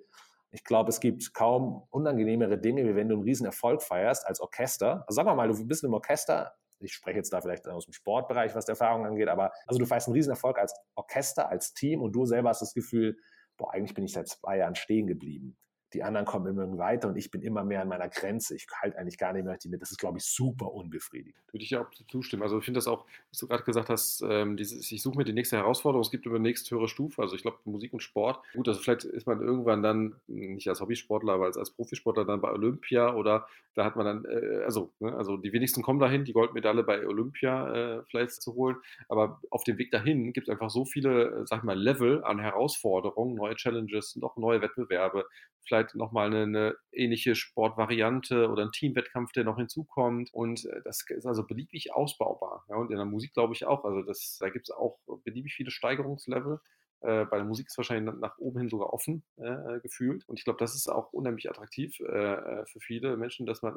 Ich 0.51 0.65
glaube, 0.65 0.91
es 0.91 1.01
gibt 1.01 1.35
kaum 1.35 1.85
unangenehmere 1.91 2.59
Dinge, 2.59 2.85
wie 2.85 2.97
wenn 2.97 3.09
du 3.09 3.15
einen 3.15 3.25
riesen 3.25 3.47
Erfolg 3.47 3.83
feierst 3.83 4.27
als 4.27 4.41
Orchester. 4.41 5.05
Also 5.07 5.17
sagen 5.17 5.29
wir 5.29 5.35
mal, 5.35 5.49
du 5.49 5.67
bist 5.67 5.85
im 5.85 5.95
Orchester, 5.95 6.55
ich 6.81 6.93
spreche 6.93 7.19
jetzt 7.19 7.33
da 7.33 7.41
vielleicht 7.41 7.67
aus 7.69 7.87
dem 7.87 7.93
Sportbereich, 7.93 8.55
was 8.55 8.67
die 8.67 8.73
Erfahrung 8.73 9.07
angeht, 9.07 9.29
aber 9.29 9.53
also 9.67 9.79
du 9.79 9.87
feierst 9.87 10.09
einen 10.09 10.15
riesen 10.15 10.31
Erfolg 10.31 10.59
als 10.59 10.75
Orchester, 10.97 11.49
als 11.49 11.75
Team 11.75 12.03
und 12.03 12.13
du 12.13 12.27
selber 12.27 12.51
hast 12.51 12.63
das 12.63 12.75
Gefühl, 12.75 13.17
boah, 13.57 13.73
eigentlich 13.73 13.95
bin 13.95 14.05
ich 14.05 14.13
seit 14.13 14.29
zwei 14.29 14.59
Jahren 14.59 14.75
stehen 14.75 15.07
geblieben 15.07 15.57
die 15.95 16.03
anderen 16.03 16.27
kommen 16.27 16.47
immer 16.47 16.79
weiter 16.79 17.09
und 17.09 17.17
ich 17.17 17.31
bin 17.31 17.41
immer 17.41 17.65
mehr 17.65 17.83
an 17.83 17.89
meiner 17.89 18.09
Grenze. 18.09 18.57
Ich 18.57 18.67
halte 18.83 18.99
eigentlich 18.99 19.17
gar 19.17 19.33
nicht 19.33 19.45
mehr 19.45 19.57
die 19.57 19.69
mit. 19.69 19.81
Das 19.81 19.91
ist, 19.91 19.99
glaube 19.99 20.19
ich, 20.19 20.25
super 20.25 20.73
unbefriedigend. 20.73 21.41
Würde 21.53 21.65
ich 21.65 21.71
ja 21.71 21.83
auch 21.83 21.91
zustimmen. 22.09 22.43
Also 22.43 22.59
ich 22.59 22.65
finde 22.65 22.79
das 22.79 22.89
auch, 22.89 23.07
was 23.31 23.39
du 23.39 23.47
gerade 23.47 23.63
gesagt 23.63 23.89
hast, 23.89 24.23
ähm, 24.29 24.57
dieses, 24.57 24.91
ich 24.91 25.03
suche 25.03 25.17
mir 25.17 25.25
die 25.25 25.33
nächste 25.33 25.57
Herausforderung, 25.57 26.03
es 26.03 26.11
gibt 26.11 26.27
über 26.27 26.39
nächste 26.39 26.75
höhere 26.75 26.89
Stufe. 26.89 27.23
Also 27.23 27.37
ich 27.37 27.43
glaube, 27.43 27.59
Musik 27.65 27.93
und 27.93 28.01
Sport. 28.01 28.41
Gut, 28.53 28.69
also 28.69 28.81
vielleicht 28.81 29.05
ist 29.05 29.27
man 29.27 29.41
irgendwann 29.41 29.83
dann, 29.83 30.17
nicht 30.27 30.69
als 30.69 30.81
Hobbysportler, 30.81 31.35
aber 31.35 31.45
als, 31.45 31.57
als 31.57 31.71
Profisportler 31.71 32.25
dann 32.25 32.41
bei 32.41 32.51
Olympia 32.51 33.15
oder 33.15 33.47
da 33.75 33.85
hat 33.85 33.97
man 33.97 34.07
dann, 34.07 34.25
äh, 34.25 34.63
also, 34.65 34.93
ne, 35.01 35.15
also 35.15 35.37
die 35.37 35.53
wenigsten 35.53 35.83
kommen 35.83 35.99
dahin, 35.99 36.25
die 36.25 36.33
Goldmedaille 36.33 36.85
bei 36.85 37.07
Olympia 37.07 37.99
äh, 37.99 38.03
vielleicht 38.09 38.43
zu 38.43 38.55
holen. 38.55 38.77
Aber 39.09 39.41
auf 39.51 39.65
dem 39.65 39.79
Weg 39.79 39.91
dahin 39.91 40.33
gibt 40.33 40.49
es 40.49 40.53
einfach 40.53 40.71
so 40.71 40.85
viele, 40.85 41.43
äh, 41.43 41.47
sag 41.47 41.59
ich 41.59 41.65
mal, 41.65 41.79
Level 41.79 42.25
an 42.25 42.39
Herausforderungen, 42.39 43.35
neue 43.35 43.57
Challenges, 43.57 44.17
noch 44.17 44.37
neue 44.37 44.61
Wettbewerbe, 44.61 45.27
vielleicht 45.67 45.84
nochmal 45.95 46.27
eine, 46.27 46.43
eine 46.43 46.77
ähnliche 46.93 47.35
Sportvariante 47.35 48.49
oder 48.49 48.65
ein 48.65 48.73
Teamwettkampf, 48.73 49.33
der 49.33 49.45
noch 49.45 49.57
hinzukommt. 49.57 50.31
Und 50.33 50.65
äh, 50.65 50.81
das 50.85 51.05
ist 51.09 51.27
also 51.27 51.47
beliebig 51.47 51.93
ausbaubar. 51.93 52.65
Ja, 52.69 52.77
und 52.77 52.91
in 52.91 52.97
der 52.97 53.07
Musik 53.07 53.35
glaube 53.35 53.55
ich 53.55 53.67
auch. 53.67 53.85
Also 53.85 54.03
das, 54.03 54.39
da 54.41 54.49
gibt 54.49 54.69
es 54.69 54.75
auch 54.75 54.99
beliebig 55.25 55.55
viele 55.55 55.71
Steigerungslevel. 55.71 56.61
Äh, 57.01 57.27
bei 57.27 57.37
der 57.37 57.45
Musik 57.45 57.67
ist 57.67 57.77
wahrscheinlich 57.77 58.15
nach 58.19 58.39
oben 58.39 58.61
hin 58.61 58.69
sogar 58.71 58.93
offen 58.95 59.25
äh, 59.37 59.81
gefühlt. 59.81 60.27
Und 60.27 60.39
ich 60.39 60.45
glaube, 60.45 60.59
das 60.59 60.75
ist 60.75 60.89
auch 60.89 61.13
unheimlich 61.13 61.51
attraktiv 61.51 62.01
äh, 62.01 62.05
äh, 62.05 62.67
für 62.67 62.81
viele 62.81 63.17
Menschen, 63.19 63.45
dass 63.45 63.61
man 63.61 63.77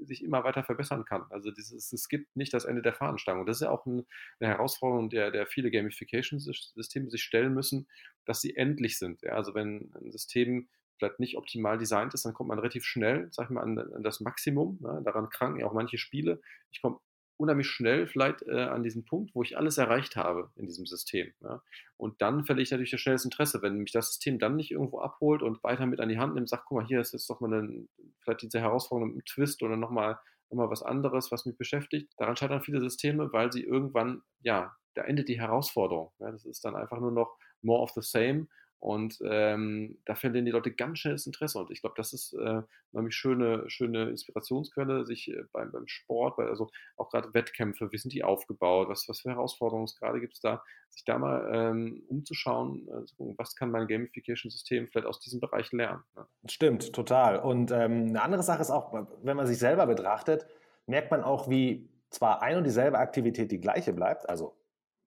sich 0.00 0.22
immer 0.22 0.44
weiter 0.44 0.64
verbessern 0.64 1.04
kann. 1.04 1.24
Also 1.30 1.50
dieses, 1.50 1.92
es 1.92 2.08
gibt 2.08 2.36
nicht 2.36 2.54
das 2.54 2.64
Ende 2.64 2.82
der 2.82 2.94
Fahnenstange. 2.94 3.40
Und 3.40 3.46
das 3.46 3.58
ist 3.58 3.62
ja 3.62 3.70
auch 3.70 3.84
ein, 3.86 4.06
eine 4.40 4.50
Herausforderung, 4.50 5.10
der, 5.10 5.30
der 5.30 5.46
viele 5.46 5.70
Gamification-Systeme 5.70 7.10
sich 7.10 7.22
stellen 7.22 7.54
müssen, 7.54 7.86
dass 8.24 8.40
sie 8.40 8.56
endlich 8.56 8.98
sind. 8.98 9.22
Ja, 9.22 9.32
also 9.32 9.54
wenn 9.54 9.92
ein 9.94 10.10
System 10.10 10.68
vielleicht 10.98 11.20
nicht 11.20 11.36
optimal 11.36 11.78
designt 11.78 12.14
ist, 12.14 12.24
dann 12.24 12.34
kommt 12.34 12.48
man 12.48 12.58
relativ 12.58 12.84
schnell, 12.84 13.28
sag 13.30 13.44
ich 13.44 13.50
mal, 13.50 13.62
an, 13.62 13.78
an 13.78 14.02
das 14.02 14.20
Maximum. 14.20 14.78
Ne? 14.80 15.02
Daran 15.04 15.28
kranken 15.30 15.60
ja 15.60 15.66
auch 15.66 15.72
manche 15.72 15.98
Spiele. 15.98 16.40
Ich 16.70 16.80
komme 16.80 16.98
unheimlich 17.36 17.66
schnell 17.66 18.06
vielleicht 18.06 18.42
äh, 18.42 18.62
an 18.62 18.82
diesen 18.82 19.04
Punkt, 19.04 19.34
wo 19.34 19.42
ich 19.42 19.56
alles 19.58 19.78
erreicht 19.78 20.16
habe 20.16 20.50
in 20.56 20.66
diesem 20.66 20.86
System. 20.86 21.32
Ja? 21.40 21.62
Und 21.96 22.22
dann 22.22 22.44
verliere 22.44 22.62
ich 22.62 22.70
natürlich 22.70 22.92
das 22.92 23.00
schnelles 23.00 23.24
Interesse. 23.24 23.62
Wenn 23.62 23.78
mich 23.78 23.92
das 23.92 24.08
System 24.08 24.38
dann 24.38 24.56
nicht 24.56 24.70
irgendwo 24.70 25.00
abholt 25.00 25.42
und 25.42 25.62
weiter 25.64 25.86
mit 25.86 26.00
an 26.00 26.08
die 26.08 26.18
Hand 26.18 26.34
nimmt, 26.34 26.48
sagt, 26.48 26.66
guck 26.66 26.78
mal, 26.78 26.86
hier 26.86 27.00
ist 27.00 27.12
jetzt 27.12 27.28
doch 27.28 27.40
mal 27.40 27.52
eine, 27.52 27.88
vielleicht 28.20 28.42
diese 28.42 28.60
Herausforderung 28.60 29.16
mit 29.16 29.26
Twist 29.26 29.62
oder 29.62 29.76
nochmal 29.76 30.18
noch 30.50 30.70
was 30.70 30.82
anderes, 30.82 31.32
was 31.32 31.46
mich 31.46 31.56
beschäftigt. 31.56 32.12
Daran 32.16 32.36
scheitern 32.36 32.62
viele 32.62 32.80
Systeme, 32.80 33.32
weil 33.32 33.52
sie 33.52 33.64
irgendwann, 33.64 34.22
ja, 34.40 34.72
da 34.94 35.02
endet 35.02 35.28
die 35.28 35.40
Herausforderung. 35.40 36.12
Ja? 36.20 36.30
Das 36.30 36.44
ist 36.44 36.64
dann 36.64 36.76
einfach 36.76 37.00
nur 37.00 37.10
noch 37.10 37.36
more 37.62 37.82
of 37.82 37.90
the 37.90 38.02
same 38.02 38.46
und 38.84 39.18
ähm, 39.24 39.96
da 40.04 40.14
verlieren 40.14 40.44
die 40.44 40.50
Leute 40.50 40.70
ganz 40.70 40.98
schnell 40.98 41.14
das 41.14 41.24
Interesse. 41.24 41.58
Und 41.58 41.70
ich 41.70 41.80
glaube, 41.80 41.94
das 41.96 42.12
ist 42.12 42.34
äh, 42.34 42.60
nämlich 42.92 43.14
schöne, 43.14 43.64
schöne 43.70 44.10
Inspirationsquelle, 44.10 45.06
sich 45.06 45.30
äh, 45.30 45.44
beim, 45.52 45.72
beim 45.72 45.88
Sport, 45.88 46.36
bei, 46.36 46.44
also 46.44 46.68
auch 46.98 47.08
gerade 47.08 47.32
Wettkämpfe, 47.32 47.90
wie 47.92 47.96
sind 47.96 48.12
die 48.12 48.24
aufgebaut, 48.24 48.90
was, 48.90 49.08
was 49.08 49.20
für 49.20 49.30
Herausforderungen 49.30 49.88
gerade 49.98 50.20
gibt 50.20 50.34
es 50.34 50.40
da, 50.40 50.62
sich 50.90 51.02
da 51.06 51.18
mal 51.18 51.50
ähm, 51.54 52.02
umzuschauen, 52.08 52.86
äh, 52.88 53.32
was 53.38 53.56
kann 53.56 53.70
mein 53.70 53.86
Gamification-System 53.86 54.88
vielleicht 54.88 55.06
aus 55.06 55.18
diesem 55.18 55.40
Bereich 55.40 55.72
lernen. 55.72 56.02
Ne? 56.14 56.26
Stimmt, 56.50 56.92
total. 56.92 57.38
Und 57.38 57.70
ähm, 57.70 58.08
eine 58.08 58.20
andere 58.20 58.42
Sache 58.42 58.60
ist 58.60 58.70
auch, 58.70 58.92
wenn 59.22 59.36
man 59.38 59.46
sich 59.46 59.56
selber 59.56 59.86
betrachtet, 59.86 60.46
merkt 60.84 61.10
man 61.10 61.22
auch, 61.22 61.48
wie 61.48 61.88
zwar 62.10 62.42
ein 62.42 62.58
und 62.58 62.64
dieselbe 62.64 62.98
Aktivität 62.98 63.50
die 63.50 63.62
gleiche 63.62 63.94
bleibt, 63.94 64.28
also 64.28 64.58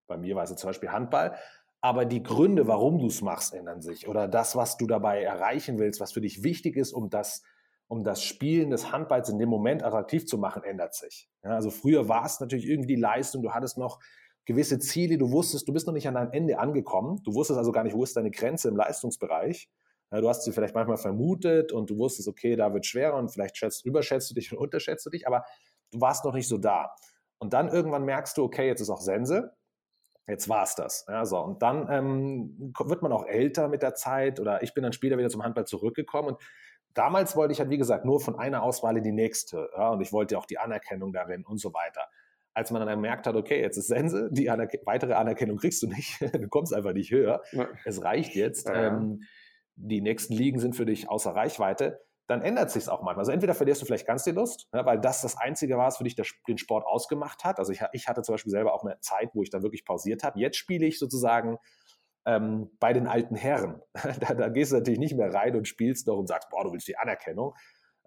bei 0.07 0.17
mir 0.17 0.35
war 0.35 0.43
es 0.43 0.55
zum 0.55 0.69
Beispiel 0.69 0.89
Handball, 0.89 1.37
aber 1.81 2.05
die 2.05 2.23
Gründe, 2.23 2.67
warum 2.67 2.99
du 2.99 3.07
es 3.07 3.21
machst, 3.21 3.53
ändern 3.53 3.81
sich. 3.81 4.07
Oder 4.07 4.27
das, 4.27 4.55
was 4.55 4.77
du 4.77 4.87
dabei 4.87 5.21
erreichen 5.21 5.79
willst, 5.79 5.99
was 5.99 6.11
für 6.11 6.21
dich 6.21 6.43
wichtig 6.43 6.75
ist, 6.75 6.91
um 6.91 7.09
das, 7.09 7.43
um 7.87 8.03
das 8.03 8.23
Spielen 8.23 8.71
des 8.71 8.91
Handballs 8.91 9.29
in 9.29 9.37
dem 9.37 9.49
Moment 9.49 9.83
attraktiv 9.83 10.25
zu 10.25 10.37
machen, 10.37 10.63
ändert 10.63 10.95
sich. 10.95 11.29
Ja, 11.43 11.51
also 11.51 11.69
früher 11.69 12.09
war 12.09 12.25
es 12.25 12.39
natürlich 12.39 12.67
irgendwie 12.67 12.95
die 12.95 13.01
Leistung, 13.01 13.43
du 13.43 13.51
hattest 13.51 13.77
noch 13.77 13.99
gewisse 14.45 14.79
Ziele, 14.79 15.17
du 15.17 15.31
wusstest, 15.31 15.67
du 15.67 15.73
bist 15.73 15.87
noch 15.87 15.93
nicht 15.93 16.07
an 16.07 16.15
deinem 16.15 16.31
Ende 16.31 16.57
angekommen, 16.57 17.21
du 17.23 17.33
wusstest 17.33 17.57
also 17.57 17.71
gar 17.71 17.83
nicht, 17.83 17.95
wo 17.95 18.03
ist 18.03 18.15
deine 18.15 18.31
Grenze 18.31 18.69
im 18.69 18.77
Leistungsbereich. 18.77 19.69
Ja, 20.11 20.21
du 20.21 20.29
hast 20.29 20.43
sie 20.43 20.53
vielleicht 20.53 20.73
manchmal 20.73 20.97
vermutet 20.97 21.73
und 21.73 21.89
du 21.89 21.97
wusstest, 21.97 22.29
okay, 22.29 22.55
da 22.55 22.73
wird 22.73 22.85
schwerer 22.85 23.17
und 23.17 23.29
vielleicht 23.29 23.57
schätzt, 23.57 23.85
überschätzt 23.85 24.29
du 24.31 24.35
dich 24.35 24.51
und 24.51 24.57
unterschätzt 24.57 25.05
du 25.05 25.09
dich, 25.09 25.27
aber 25.27 25.43
du 25.91 25.99
warst 25.99 26.23
noch 26.23 26.33
nicht 26.33 26.47
so 26.47 26.57
da. 26.57 26.95
Und 27.39 27.53
dann 27.53 27.67
irgendwann 27.67 28.05
merkst 28.05 28.37
du, 28.37 28.43
okay, 28.43 28.67
jetzt 28.67 28.79
ist 28.79 28.89
auch 28.89 29.01
Sense, 29.01 29.51
jetzt 30.27 30.49
war 30.49 30.63
es 30.63 30.75
das. 30.75 31.05
Ja, 31.07 31.25
so. 31.25 31.39
Und 31.39 31.61
dann 31.61 31.87
ähm, 31.89 32.73
wird 32.85 33.01
man 33.01 33.11
auch 33.11 33.25
älter 33.25 33.67
mit 33.67 33.81
der 33.81 33.95
Zeit 33.95 34.39
oder 34.39 34.61
ich 34.61 34.73
bin 34.73 34.83
dann 34.83 34.93
später 34.93 35.17
wieder 35.17 35.29
zum 35.29 35.43
Handball 35.43 35.65
zurückgekommen 35.65 36.29
und 36.29 36.41
damals 36.93 37.35
wollte 37.35 37.53
ich 37.53 37.59
halt, 37.59 37.69
wie 37.69 37.77
gesagt, 37.77 38.05
nur 38.05 38.19
von 38.19 38.37
einer 38.37 38.63
Auswahl 38.63 38.97
in 38.97 39.03
die 39.03 39.11
nächste 39.11 39.69
ja, 39.77 39.89
und 39.89 40.01
ich 40.01 40.11
wollte 40.11 40.37
auch 40.37 40.45
die 40.45 40.57
Anerkennung 40.57 41.13
darin 41.13 41.45
und 41.45 41.59
so 41.59 41.73
weiter. 41.73 42.01
Als 42.53 42.71
man 42.71 42.85
dann 42.85 42.89
gemerkt 42.89 43.27
hat, 43.27 43.35
okay, 43.35 43.61
jetzt 43.61 43.77
ist 43.77 43.87
Sense, 43.87 44.29
die 44.31 44.49
Anerk 44.49 44.73
weitere 44.85 45.13
Anerkennung 45.13 45.57
kriegst 45.57 45.81
du 45.83 45.87
nicht, 45.87 46.19
du 46.33 46.47
kommst 46.47 46.73
einfach 46.73 46.93
nicht 46.93 47.11
höher, 47.11 47.41
ja. 47.51 47.67
es 47.85 48.03
reicht 48.03 48.35
jetzt, 48.35 48.69
ähm, 48.73 49.21
die 49.75 50.01
nächsten 50.01 50.33
Ligen 50.33 50.59
sind 50.59 50.75
für 50.75 50.87
dich 50.87 51.07
außer 51.07 51.35
Reichweite, 51.35 52.01
dann 52.27 52.41
ändert 52.41 52.69
sich 52.69 52.83
es 52.83 52.89
auch 52.89 53.01
manchmal. 53.01 53.19
Also 53.19 53.31
entweder 53.31 53.53
verlierst 53.53 53.81
du 53.81 53.85
vielleicht 53.85 54.05
ganz 54.05 54.23
die 54.23 54.31
Lust, 54.31 54.67
ne, 54.73 54.85
weil 54.85 54.99
das 54.99 55.21
das 55.21 55.37
Einzige 55.37 55.77
war, 55.77 55.87
was 55.87 55.97
für 55.97 56.03
dich 56.03 56.15
der, 56.15 56.25
den 56.47 56.57
Sport 56.57 56.85
ausgemacht 56.85 57.45
hat. 57.45 57.57
Also 57.57 57.71
ich, 57.71 57.81
ich, 57.93 58.07
hatte 58.07 58.21
zum 58.21 58.33
Beispiel 58.33 58.51
selber 58.51 58.73
auch 58.73 58.83
eine 58.83 58.99
Zeit, 58.99 59.29
wo 59.33 59.43
ich 59.43 59.49
dann 59.49 59.63
wirklich 59.63 59.85
pausiert 59.85 60.23
habe. 60.23 60.39
Jetzt 60.39 60.57
spiele 60.57 60.85
ich 60.85 60.99
sozusagen 60.99 61.57
ähm, 62.25 62.69
bei 62.79 62.91
den 62.91 63.07
alten 63.07 63.35
Herren. 63.35 63.81
da, 64.19 64.33
da, 64.33 64.49
gehst 64.49 64.71
du 64.71 64.75
natürlich 64.75 64.99
nicht 64.99 65.15
mehr 65.15 65.33
rein 65.33 65.55
und 65.55 65.67
spielst 65.67 66.07
noch 66.07 66.17
und 66.17 66.27
sagst, 66.27 66.49
boah, 66.49 66.65
du 66.65 66.73
willst 66.73 66.87
die 66.87 66.97
Anerkennung. 66.97 67.55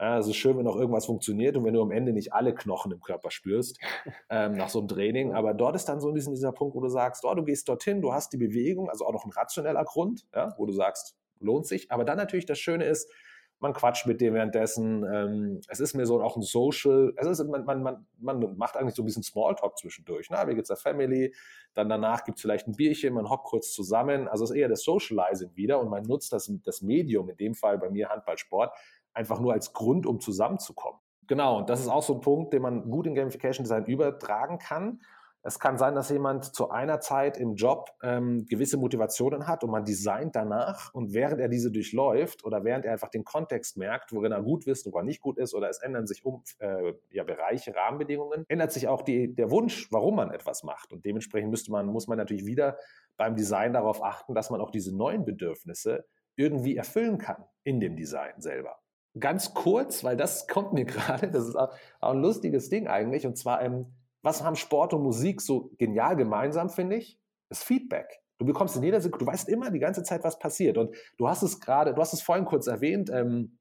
Es 0.03 0.27
ist 0.27 0.37
schön, 0.37 0.57
wenn 0.57 0.65
noch 0.65 0.77
irgendwas 0.77 1.05
funktioniert 1.05 1.59
und 1.59 1.65
wenn 1.67 1.75
du 1.75 1.83
am 1.83 1.91
Ende 1.91 2.15
nicht 2.15 2.33
alle 2.33 2.55
Knochen 2.55 2.91
im 2.91 3.03
Körper 3.03 3.31
spürst 3.31 3.79
ähm, 4.31 4.53
nach 4.53 4.71
so 4.71 4.79
einem 4.79 4.89
Training. 4.89 5.35
Aber 5.35 5.53
dort 5.53 5.77
ist 5.77 5.91
dann 5.91 6.01
so 6.01 6.09
ein 6.09 6.15
bisschen 6.15 6.33
dieser 6.33 6.53
Punkt, 6.53 6.75
wo 6.75 6.81
du 6.81 6.89
sagst, 6.89 7.27
oh, 7.27 7.35
du 7.35 7.45
gehst 7.45 7.69
dorthin, 7.69 8.01
du 8.01 8.11
hast 8.15 8.33
die 8.33 8.39
Bewegung, 8.39 8.89
also 8.89 9.05
auch 9.05 9.13
noch 9.13 9.27
ein 9.27 9.31
rationeller 9.31 9.85
Grund, 9.85 10.27
ja, 10.35 10.55
wo 10.57 10.65
du 10.65 10.73
sagst, 10.73 11.17
lohnt 11.39 11.67
sich. 11.67 11.93
Aber 11.93 12.05
dann 12.05 12.17
natürlich 12.17 12.47
das 12.47 12.59
Schöne 12.59 12.85
ist, 12.85 13.13
man 13.61 13.75
quatscht 13.75 14.07
mit 14.07 14.21
dem 14.21 14.35
währenddessen. 14.35 15.05
Ähm, 15.05 15.61
es 15.69 15.81
ist 15.81 15.95
mir 15.95 16.07
so 16.07 16.23
auch 16.23 16.37
ein 16.37 16.43
Social, 16.43 17.13
es 17.17 17.27
ist, 17.27 17.47
man, 17.47 17.65
man, 17.65 17.83
man, 17.83 18.07
man 18.19 18.57
macht 18.57 18.77
eigentlich 18.77 18.95
so 18.95 19.03
ein 19.03 19.07
bisschen 19.07 19.23
Smalltalk 19.23 19.79
zwischendurch. 19.79 20.29
Na, 20.31 20.49
wie 20.49 20.55
geht's 20.55 20.69
der 20.69 20.77
Family? 20.77 21.35
Dann 21.75 21.89
danach 21.89 22.25
gibt 22.25 22.39
es 22.39 22.43
vielleicht 22.43 22.67
ein 22.67 22.75
Bierchen, 22.75 23.15
man 23.15 23.29
hockt 23.29 23.45
kurz 23.45 23.73
zusammen. 23.73 24.29
Also 24.29 24.45
es 24.45 24.51
ist 24.51 24.57
eher 24.57 24.69
das 24.69 24.83
Socializing 24.83 25.55
wieder 25.55 25.81
und 25.81 25.89
man 25.89 26.03
nutzt 26.05 26.33
das, 26.33 26.51
das 26.65 26.83
Medium, 26.83 27.29
in 27.29 27.37
dem 27.37 27.55
Fall 27.55 27.79
bei 27.79 27.91
mir 27.91 28.09
Handballsport, 28.09 28.73
einfach 29.13 29.41
nur 29.41 29.53
als 29.53 29.73
Grund, 29.73 30.07
um 30.07 30.21
zusammenzukommen. 30.21 31.01
Genau, 31.27 31.59
und 31.59 31.71
das 31.71 31.81
ist 31.81 31.89
auch 31.89 32.03
so 32.03 32.15
ein 32.15 32.21
Punkt, 32.21 32.53
den 32.53 32.63
man 32.63 32.91
gut 32.91 33.07
in 33.07 33.15
Gamification 33.15 33.63
Design 33.63 33.85
übertragen 33.85 34.59
kann. 34.59 35.01
Es 35.43 35.59
kann 35.59 35.79
sein, 35.79 35.95
dass 35.95 36.11
jemand 36.11 36.55
zu 36.55 36.71
einer 36.71 37.01
Zeit 37.01 37.39
im 37.39 37.55
Job 37.55 37.91
ähm, 38.03 38.45
gewisse 38.47 38.77
Motivationen 38.77 39.47
hat 39.47 39.65
und 39.65 39.71
man 39.71 39.87
designt 39.87 40.37
danach 40.37 40.93
und 40.93 41.15
während 41.15 41.41
er 41.41 41.49
diese 41.49 41.71
durchläuft 41.71 42.45
oder 42.45 42.63
während 42.63 42.85
er 42.85 42.93
einfach 42.93 43.09
den 43.09 43.25
Kontext 43.25 43.79
merkt, 43.79 44.13
worin 44.13 44.33
er 44.33 44.43
gut 44.43 44.67
ist, 44.67 44.91
wo 44.91 44.99
er 44.99 45.03
nicht 45.03 45.23
gut 45.23 45.39
ist 45.39 45.55
oder 45.55 45.71
es 45.71 45.79
ändern 45.79 46.07
sich 46.07 46.27
um 46.27 46.43
äh, 46.59 46.93
ja, 47.11 47.25
Bereiche, 47.25 47.75
Rahmenbedingungen, 47.75 48.45
ändert 48.49 48.73
sich 48.73 48.87
auch 48.87 49.01
die, 49.01 49.35
der 49.35 49.51
Wunsch, 49.51 49.91
warum 49.91 50.17
man 50.17 50.31
etwas 50.31 50.63
macht. 50.63 50.93
Und 50.93 51.07
dementsprechend 51.07 51.51
müsste 51.51 51.73
man, 51.73 51.87
muss 51.87 52.07
man 52.07 52.19
natürlich 52.19 52.45
wieder 52.45 52.77
beim 53.17 53.35
Design 53.35 53.73
darauf 53.73 54.03
achten, 54.03 54.35
dass 54.35 54.51
man 54.51 54.61
auch 54.61 54.71
diese 54.71 54.95
neuen 54.95 55.25
Bedürfnisse 55.25 56.05
irgendwie 56.37 56.77
erfüllen 56.77 57.17
kann 57.17 57.45
in 57.65 57.81
dem 57.81 57.97
Design 57.97 58.35
selber. 58.39 58.79
Ganz 59.19 59.55
kurz, 59.55 60.05
weil 60.05 60.17
das 60.17 60.47
kommt 60.47 60.75
mir 60.75 60.85
gerade, 60.87 61.31
das 61.31 61.49
ist 61.49 61.57
auch, 61.57 61.75
auch 62.01 62.13
ein 62.13 62.21
lustiges 62.21 62.69
Ding 62.69 62.89
eigentlich, 62.89 63.27
und 63.27 63.39
zwar 63.39 63.63
ähm, 63.63 63.87
was 64.23 64.43
haben 64.43 64.57
Sport 64.57 64.95
und 64.95 65.03
Musik 65.03 65.41
so 65.41 65.71
genial 65.79 66.17
gemeinsam, 66.17 66.71
finde 66.71 66.97
ich? 66.97 67.19
Das 67.49 67.63
Feedback. 67.63 68.21
Du 68.39 68.47
bekommst 68.47 68.77
in 68.77 68.83
jeder 68.83 69.01
Sekunde, 69.01 69.25
du 69.25 69.31
weißt 69.31 69.49
immer 69.49 69.71
die 69.71 69.79
ganze 69.79 70.03
Zeit, 70.03 70.25
was 70.25 70.39
passiert. 70.39 70.79
Und 70.79 70.97
du 71.19 71.29
hast 71.29 71.43
es 71.43 71.61
gerade, 71.61 71.95
du 71.95 72.01
hast 72.01 72.15
es 72.15 72.23
vorhin 72.23 72.47
kurz 72.47 72.67
erwähnt, 72.67 73.11
ähm, 73.11 73.59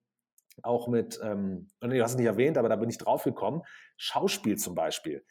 auch 0.64 0.88
mit, 0.88 1.20
ähm, 1.24 1.70
nee, 1.82 1.98
du 1.98 2.04
hast 2.04 2.12
es 2.12 2.18
nicht 2.18 2.26
erwähnt, 2.26 2.58
aber 2.58 2.70
da 2.70 2.76
bin 2.76 2.90
ich 2.90 2.98
drauf 2.98 3.24
gekommen. 3.24 3.62
Schauspiel 3.98 4.58
zum 4.58 4.76
Beispiel. 4.76 5.26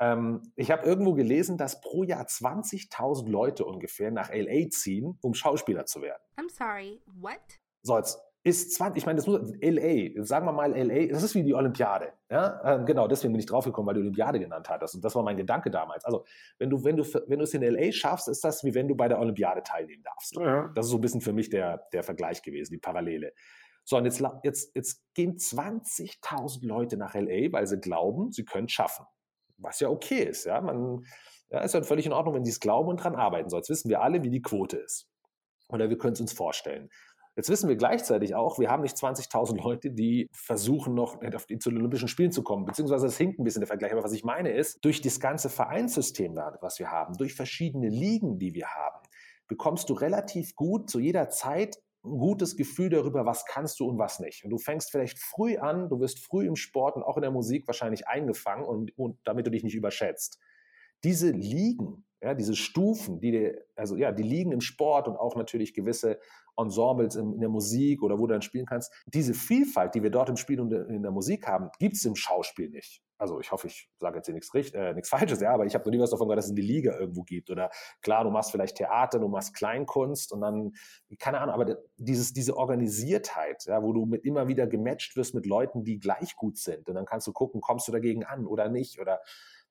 Ähm, 0.00 0.52
ich 0.56 0.70
habe 0.70 0.86
irgendwo 0.86 1.14
gelesen, 1.14 1.58
dass 1.58 1.80
pro 1.80 2.04
Jahr 2.04 2.24
20.000 2.24 3.28
Leute 3.28 3.64
ungefähr 3.64 4.10
nach 4.10 4.30
LA 4.32 4.68
ziehen, 4.70 5.18
um 5.22 5.34
Schauspieler 5.34 5.86
zu 5.86 6.02
werden. 6.02 6.22
I'm 6.36 6.50
sorry, 6.50 7.00
what? 7.20 7.40
So, 7.82 7.96
jetzt 7.96 8.18
ist 8.48 8.74
20, 8.74 9.02
ich 9.02 9.06
meine, 9.06 9.16
das 9.16 9.26
muss 9.26 9.40
LA, 9.60 10.22
sagen 10.24 10.46
wir 10.46 10.52
mal 10.52 10.70
LA, 10.70 11.06
das 11.06 11.22
ist 11.22 11.34
wie 11.34 11.42
die 11.42 11.54
Olympiade. 11.54 12.12
Ja? 12.30 12.60
Ähm, 12.64 12.86
genau, 12.86 13.08
deswegen 13.08 13.32
bin 13.32 13.40
ich 13.40 13.46
draufgekommen, 13.46 13.86
weil 13.86 13.94
du 13.94 14.00
Olympiade 14.00 14.38
genannt 14.38 14.68
hattest. 14.68 14.94
Und 14.94 15.04
das 15.04 15.14
war 15.14 15.22
mein 15.22 15.36
Gedanke 15.36 15.70
damals. 15.70 16.04
Also, 16.04 16.24
wenn 16.58 16.70
du, 16.70 16.84
wenn 16.84 16.96
du, 16.96 17.04
wenn 17.26 17.38
du 17.38 17.44
es 17.44 17.54
in 17.54 17.62
LA 17.62 17.92
schaffst, 17.92 18.28
ist 18.28 18.44
das 18.44 18.64
wie 18.64 18.74
wenn 18.74 18.88
du 18.88 18.94
bei 18.94 19.08
der 19.08 19.18
Olympiade 19.18 19.62
teilnehmen 19.62 20.02
darfst. 20.02 20.36
Ja. 20.36 20.70
Das 20.74 20.86
ist 20.86 20.90
so 20.90 20.98
ein 20.98 21.00
bisschen 21.00 21.20
für 21.20 21.32
mich 21.32 21.50
der, 21.50 21.86
der 21.92 22.02
Vergleich 22.02 22.42
gewesen, 22.42 22.72
die 22.72 22.78
Parallele. 22.78 23.32
So, 23.84 23.96
und 23.96 24.04
jetzt, 24.04 24.22
jetzt, 24.42 24.76
jetzt 24.76 25.02
gehen 25.14 25.36
20.000 25.36 26.66
Leute 26.66 26.96
nach 26.96 27.14
LA, 27.14 27.52
weil 27.52 27.66
sie 27.66 27.78
glauben, 27.78 28.32
sie 28.32 28.44
können 28.44 28.66
es 28.66 28.72
schaffen. 28.72 29.06
Was 29.56 29.80
ja 29.80 29.88
okay 29.88 30.24
ist. 30.24 30.44
Ja, 30.44 30.60
man, 30.60 31.04
ja, 31.50 31.60
ist 31.60 31.74
ja 31.74 31.82
völlig 31.82 32.06
in 32.06 32.12
Ordnung, 32.12 32.34
wenn 32.34 32.44
sie 32.44 32.50
es 32.50 32.60
glauben 32.60 32.88
und 32.88 33.02
dran 33.02 33.14
arbeiten. 33.14 33.48
So, 33.48 33.56
jetzt 33.56 33.70
wissen 33.70 33.88
wir 33.88 34.02
alle, 34.02 34.22
wie 34.22 34.30
die 34.30 34.42
Quote 34.42 34.76
ist. 34.76 35.08
Oder 35.70 35.90
wir 35.90 35.98
können 35.98 36.14
es 36.14 36.20
uns 36.20 36.32
vorstellen. 36.32 36.90
Jetzt 37.38 37.50
wissen 37.50 37.68
wir 37.68 37.76
gleichzeitig 37.76 38.34
auch, 38.34 38.58
wir 38.58 38.68
haben 38.68 38.82
nicht 38.82 38.96
20.000 38.96 39.62
Leute, 39.62 39.92
die 39.92 40.28
versuchen 40.32 40.94
noch 40.94 41.22
auf 41.22 41.46
die, 41.46 41.60
zu 41.60 41.70
den 41.70 41.78
Olympischen 41.78 42.08
Spielen 42.08 42.32
zu 42.32 42.42
kommen, 42.42 42.64
beziehungsweise 42.64 43.06
es 43.06 43.16
hinkt 43.16 43.38
ein 43.38 43.44
bisschen 43.44 43.60
der 43.60 43.68
Vergleich. 43.68 43.92
Aber 43.92 44.02
was 44.02 44.12
ich 44.12 44.24
meine 44.24 44.50
ist, 44.50 44.84
durch 44.84 45.02
das 45.02 45.20
ganze 45.20 45.48
Vereinssystem, 45.48 46.34
was 46.60 46.80
wir 46.80 46.90
haben, 46.90 47.16
durch 47.16 47.34
verschiedene 47.34 47.90
Ligen, 47.90 48.40
die 48.40 48.54
wir 48.54 48.66
haben, 48.74 48.98
bekommst 49.46 49.88
du 49.88 49.94
relativ 49.94 50.56
gut 50.56 50.90
zu 50.90 50.98
jeder 50.98 51.28
Zeit 51.28 51.78
ein 52.04 52.18
gutes 52.18 52.56
Gefühl 52.56 52.90
darüber, 52.90 53.24
was 53.24 53.44
kannst 53.44 53.78
du 53.78 53.86
und 53.86 53.98
was 53.98 54.18
nicht. 54.18 54.42
Und 54.42 54.50
du 54.50 54.58
fängst 54.58 54.90
vielleicht 54.90 55.20
früh 55.20 55.58
an, 55.58 55.88
du 55.88 56.00
wirst 56.00 56.18
früh 56.18 56.44
im 56.44 56.56
Sport 56.56 56.96
und 56.96 57.04
auch 57.04 57.16
in 57.18 57.22
der 57.22 57.30
Musik 57.30 57.68
wahrscheinlich 57.68 58.08
eingefangen 58.08 58.64
und, 58.64 58.98
und 58.98 59.16
damit 59.22 59.46
du 59.46 59.52
dich 59.52 59.62
nicht 59.62 59.76
überschätzt. 59.76 60.40
Diese 61.04 61.30
Ligen, 61.30 62.04
ja, 62.20 62.34
diese 62.34 62.56
Stufen, 62.56 63.20
die, 63.20 63.54
also 63.76 63.96
ja, 63.96 64.12
die 64.12 64.22
liegen 64.24 64.52
im 64.52 64.60
Sport 64.60 65.08
und 65.08 65.16
auch 65.16 65.36
natürlich 65.36 65.74
gewisse 65.74 66.18
Ensembles 66.56 67.14
in, 67.14 67.32
in, 67.34 67.40
der 67.40 67.48
Musik 67.48 68.02
oder 68.02 68.18
wo 68.18 68.26
du 68.26 68.32
dann 68.32 68.42
spielen 68.42 68.66
kannst. 68.66 68.92
Diese 69.06 69.32
Vielfalt, 69.32 69.94
die 69.94 70.02
wir 70.02 70.10
dort 70.10 70.28
im 70.28 70.36
Spiel 70.36 70.60
und 70.60 70.72
in 70.72 71.02
der 71.02 71.12
Musik 71.12 71.46
haben, 71.46 71.70
gibt 71.78 71.94
es 71.94 72.04
im 72.04 72.16
Schauspiel 72.16 72.68
nicht. 72.68 73.02
Also 73.16 73.40
ich 73.40 73.50
hoffe, 73.50 73.66
ich 73.66 73.88
sage 73.98 74.16
jetzt 74.16 74.26
hier 74.26 74.34
nichts, 74.34 74.52
äh, 74.74 74.94
nichts 74.94 75.08
Falsches, 75.08 75.40
ja, 75.40 75.52
aber 75.52 75.66
ich 75.66 75.74
habe 75.74 75.84
noch 75.84 75.90
nie 75.90 76.00
was 76.00 76.10
davon 76.10 76.28
gehört, 76.28 76.38
dass 76.38 76.46
es 76.46 76.50
in 76.50 76.56
die 76.56 76.62
Liga 76.62 76.96
irgendwo 76.98 77.22
gibt. 77.22 77.50
Oder 77.50 77.70
klar, 78.00 78.22
du 78.22 78.30
machst 78.30 78.52
vielleicht 78.52 78.76
Theater, 78.76 79.18
du 79.18 79.28
machst 79.28 79.54
Kleinkunst 79.54 80.32
und 80.32 80.40
dann, 80.40 80.72
keine 81.18 81.40
Ahnung, 81.40 81.54
aber 81.54 81.78
dieses, 81.96 82.32
diese 82.32 82.56
Organisiertheit, 82.56 83.64
ja, 83.66 83.82
wo 83.82 83.92
du 83.92 84.06
mit 84.06 84.24
immer 84.24 84.46
wieder 84.46 84.68
gematcht 84.68 85.16
wirst 85.16 85.34
mit 85.34 85.46
Leuten, 85.46 85.82
die 85.82 85.98
gleich 85.98 86.36
gut 86.36 86.58
sind. 86.58 86.88
Und 86.88 86.94
dann 86.94 87.06
kannst 87.06 87.26
du 87.26 87.32
gucken, 87.32 87.60
kommst 87.60 87.88
du 87.88 87.92
dagegen 87.92 88.24
an 88.24 88.46
oder 88.46 88.68
nicht. 88.68 89.00
Oder 89.00 89.20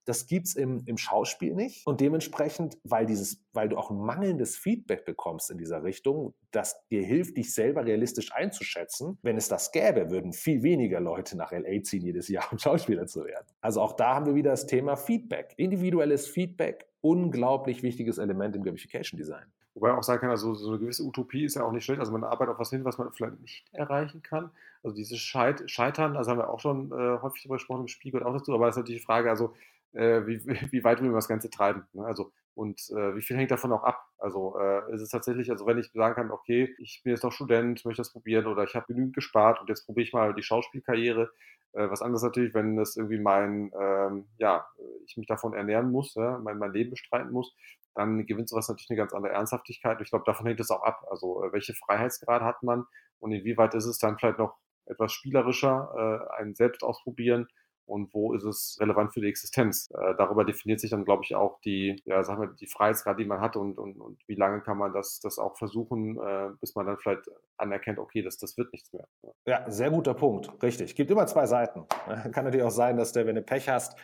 das 0.07 0.25
gibt's 0.25 0.55
im, 0.55 0.83
im 0.85 0.97
Schauspiel 0.97 1.53
nicht. 1.53 1.85
Und 1.85 1.99
dementsprechend, 1.99 2.77
weil, 2.85 3.05
dieses, 3.05 3.43
weil 3.51 3.67
du 3.67 3.77
auch 3.77 3.91
mangelndes 3.91 4.55
Feedback 4.55 5.03
bekommst 5.03 5.51
in 5.51 5.57
dieser 5.57 5.83
Richtung, 5.83 6.33
das 6.51 6.79
dir 6.89 7.03
hilft, 7.03 7.35
dich 7.35 7.53
selber 7.53 7.85
realistisch 7.85 8.31
einzuschätzen, 8.33 9.17
wenn 9.21 9.35
es 9.35 9.49
das 9.49 9.73
gäbe, 9.73 10.09
würden 10.09 10.31
viel 10.31 10.63
weniger 10.63 11.01
Leute 11.01 11.35
nach 11.35 11.51
LA 11.51 11.83
ziehen 11.83 12.03
jedes 12.03 12.29
Jahr, 12.29 12.47
um 12.51 12.57
Schauspieler 12.57 13.05
zu 13.05 13.25
werden. 13.25 13.45
Also 13.59 13.81
auch 13.81 13.93
da 13.93 14.15
haben 14.15 14.25
wir 14.25 14.35
wieder 14.35 14.51
das 14.51 14.65
Thema 14.65 14.95
Feedback. 14.95 15.53
Individuelles 15.57 16.25
Feedback, 16.25 16.87
unglaublich 17.01 17.83
wichtiges 17.83 18.17
Element 18.17 18.55
im 18.55 18.63
Gamification 18.63 19.17
Design. 19.17 19.45
Wobei 19.73 19.91
auch 19.91 20.03
sagen 20.03 20.21
kann, 20.21 20.31
also 20.31 20.55
so 20.55 20.69
eine 20.69 20.79
gewisse 20.79 21.03
Utopie 21.03 21.43
ist 21.43 21.55
ja 21.55 21.63
auch 21.63 21.71
nicht 21.71 21.83
schlecht. 21.83 21.99
Also 21.99 22.11
man 22.13 22.23
arbeitet 22.23 22.53
auf 22.53 22.59
was 22.59 22.71
hin, 22.71 22.83
was 22.85 22.97
man 22.97 23.11
vielleicht 23.11 23.39
nicht 23.41 23.65
erreichen 23.73 24.23
kann. 24.23 24.49
Also 24.81 24.95
dieses 24.95 25.19
Scheit 25.19 25.69
Scheitern, 25.69 26.13
das 26.13 26.27
haben 26.27 26.39
wir 26.39 26.49
auch 26.49 26.59
schon 26.59 26.91
äh, 26.91 27.21
häufig 27.21 27.43
darüber 27.43 27.57
gesprochen, 27.57 27.81
im 27.81 27.87
Spiel 27.87 28.11
gehört 28.11 28.25
auch 28.25 28.33
dazu. 28.33 28.53
Aber 28.53 28.65
das 28.65 28.75
ist 28.75 28.79
natürlich 28.79 29.01
die 29.01 29.05
Frage, 29.05 29.29
also 29.29 29.53
wie, 29.97 30.45
wie 30.71 30.83
weit 30.83 30.99
will 31.01 31.07
man 31.07 31.15
das 31.15 31.27
Ganze 31.27 31.49
treiben. 31.49 31.87
Ne? 31.93 32.05
Also 32.05 32.31
und 32.57 32.89
äh, 32.89 33.15
wie 33.15 33.21
viel 33.21 33.37
hängt 33.37 33.51
davon 33.51 33.71
auch 33.71 33.83
ab? 33.83 34.03
Also 34.17 34.57
äh, 34.59 34.91
ist 34.91 35.01
es 35.01 35.09
tatsächlich, 35.09 35.51
also 35.51 35.67
wenn 35.67 35.77
ich 35.77 35.91
sagen 35.91 36.15
kann, 36.15 36.31
okay, 36.31 36.73
ich 36.79 37.01
bin 37.03 37.13
jetzt 37.13 37.23
noch 37.23 37.31
Student, 37.31 37.85
möchte 37.85 38.01
das 38.01 38.11
probieren 38.11 38.47
oder 38.47 38.63
ich 38.63 38.73
habe 38.73 38.87
genügend 38.87 39.13
gespart 39.13 39.61
und 39.61 39.69
jetzt 39.69 39.85
probiere 39.85 40.07
ich 40.07 40.13
mal 40.13 40.33
die 40.33 40.41
Schauspielkarriere. 40.41 41.31
Äh, 41.73 41.91
was 41.91 42.01
anderes 42.01 42.23
natürlich, 42.23 42.55
wenn 42.55 42.75
das 42.75 42.97
irgendwie 42.97 43.19
mein, 43.19 43.71
ähm, 43.79 44.25
ja, 44.39 44.65
ich 45.05 45.17
mich 45.17 45.27
davon 45.27 45.53
ernähren 45.53 45.91
muss, 45.91 46.15
ja, 46.15 46.39
mein, 46.39 46.57
mein 46.57 46.73
Leben 46.73 46.89
bestreiten 46.89 47.31
muss, 47.31 47.55
dann 47.93 48.25
gewinnt 48.25 48.49
sowas 48.49 48.67
natürlich 48.67 48.89
eine 48.89 48.97
ganz 48.97 49.13
andere 49.13 49.33
Ernsthaftigkeit. 49.33 49.99
Und 49.99 50.05
ich 50.05 50.09
glaube, 50.09 50.25
davon 50.25 50.47
hängt 50.47 50.59
es 50.59 50.71
auch 50.71 50.81
ab. 50.81 51.05
Also 51.11 51.43
äh, 51.43 51.53
welche 51.53 51.75
Freiheitsgrad 51.75 52.41
hat 52.41 52.63
man 52.63 52.85
und 53.19 53.33
inwieweit 53.33 53.75
ist 53.75 53.85
es 53.85 53.99
dann 53.99 54.17
vielleicht 54.17 54.39
noch 54.39 54.57
etwas 54.87 55.13
spielerischer, 55.13 56.27
äh, 56.35 56.41
ein 56.41 56.55
Selbst 56.55 56.81
ausprobieren 56.81 57.47
und 57.87 58.13
wo 58.13 58.33
ist 58.33 58.43
es 58.43 58.77
relevant 58.79 59.13
für 59.13 59.21
die 59.21 59.27
Existenz. 59.27 59.89
Äh, 59.91 60.13
darüber 60.17 60.43
definiert 60.45 60.79
sich 60.79 60.91
dann, 60.91 61.05
glaube 61.05 61.23
ich, 61.23 61.35
auch 61.35 61.59
die, 61.61 62.01
ja, 62.05 62.23
sagen 62.23 62.41
wir, 62.41 62.47
die 62.47 62.67
Freiheitsgrad, 62.67 63.17
die 63.17 63.25
man 63.25 63.39
hat 63.39 63.55
und, 63.55 63.77
und, 63.77 63.99
und 63.99 64.19
wie 64.27 64.35
lange 64.35 64.61
kann 64.61 64.77
man 64.77 64.93
das, 64.93 65.19
das 65.19 65.39
auch 65.39 65.57
versuchen, 65.57 66.17
äh, 66.19 66.49
bis 66.59 66.75
man 66.75 66.85
dann 66.85 66.97
vielleicht 66.97 67.23
anerkennt, 67.57 67.97
okay, 67.97 68.21
das, 68.21 68.37
das 68.37 68.57
wird 68.57 68.71
nichts 68.73 68.91
mehr. 68.93 69.07
Ja, 69.45 69.69
sehr 69.69 69.89
guter 69.89 70.13
Punkt. 70.13 70.51
Richtig. 70.61 70.95
Gibt 70.95 71.09
immer 71.09 71.27
zwei 71.27 71.45
Seiten. 71.45 71.85
Kann 72.31 72.45
natürlich 72.45 72.65
auch 72.65 72.71
sein, 72.71 72.97
dass 72.97 73.13
der, 73.13 73.25
wenn 73.25 73.35
du 73.35 73.41
Pech 73.41 73.69
hast, 73.69 73.97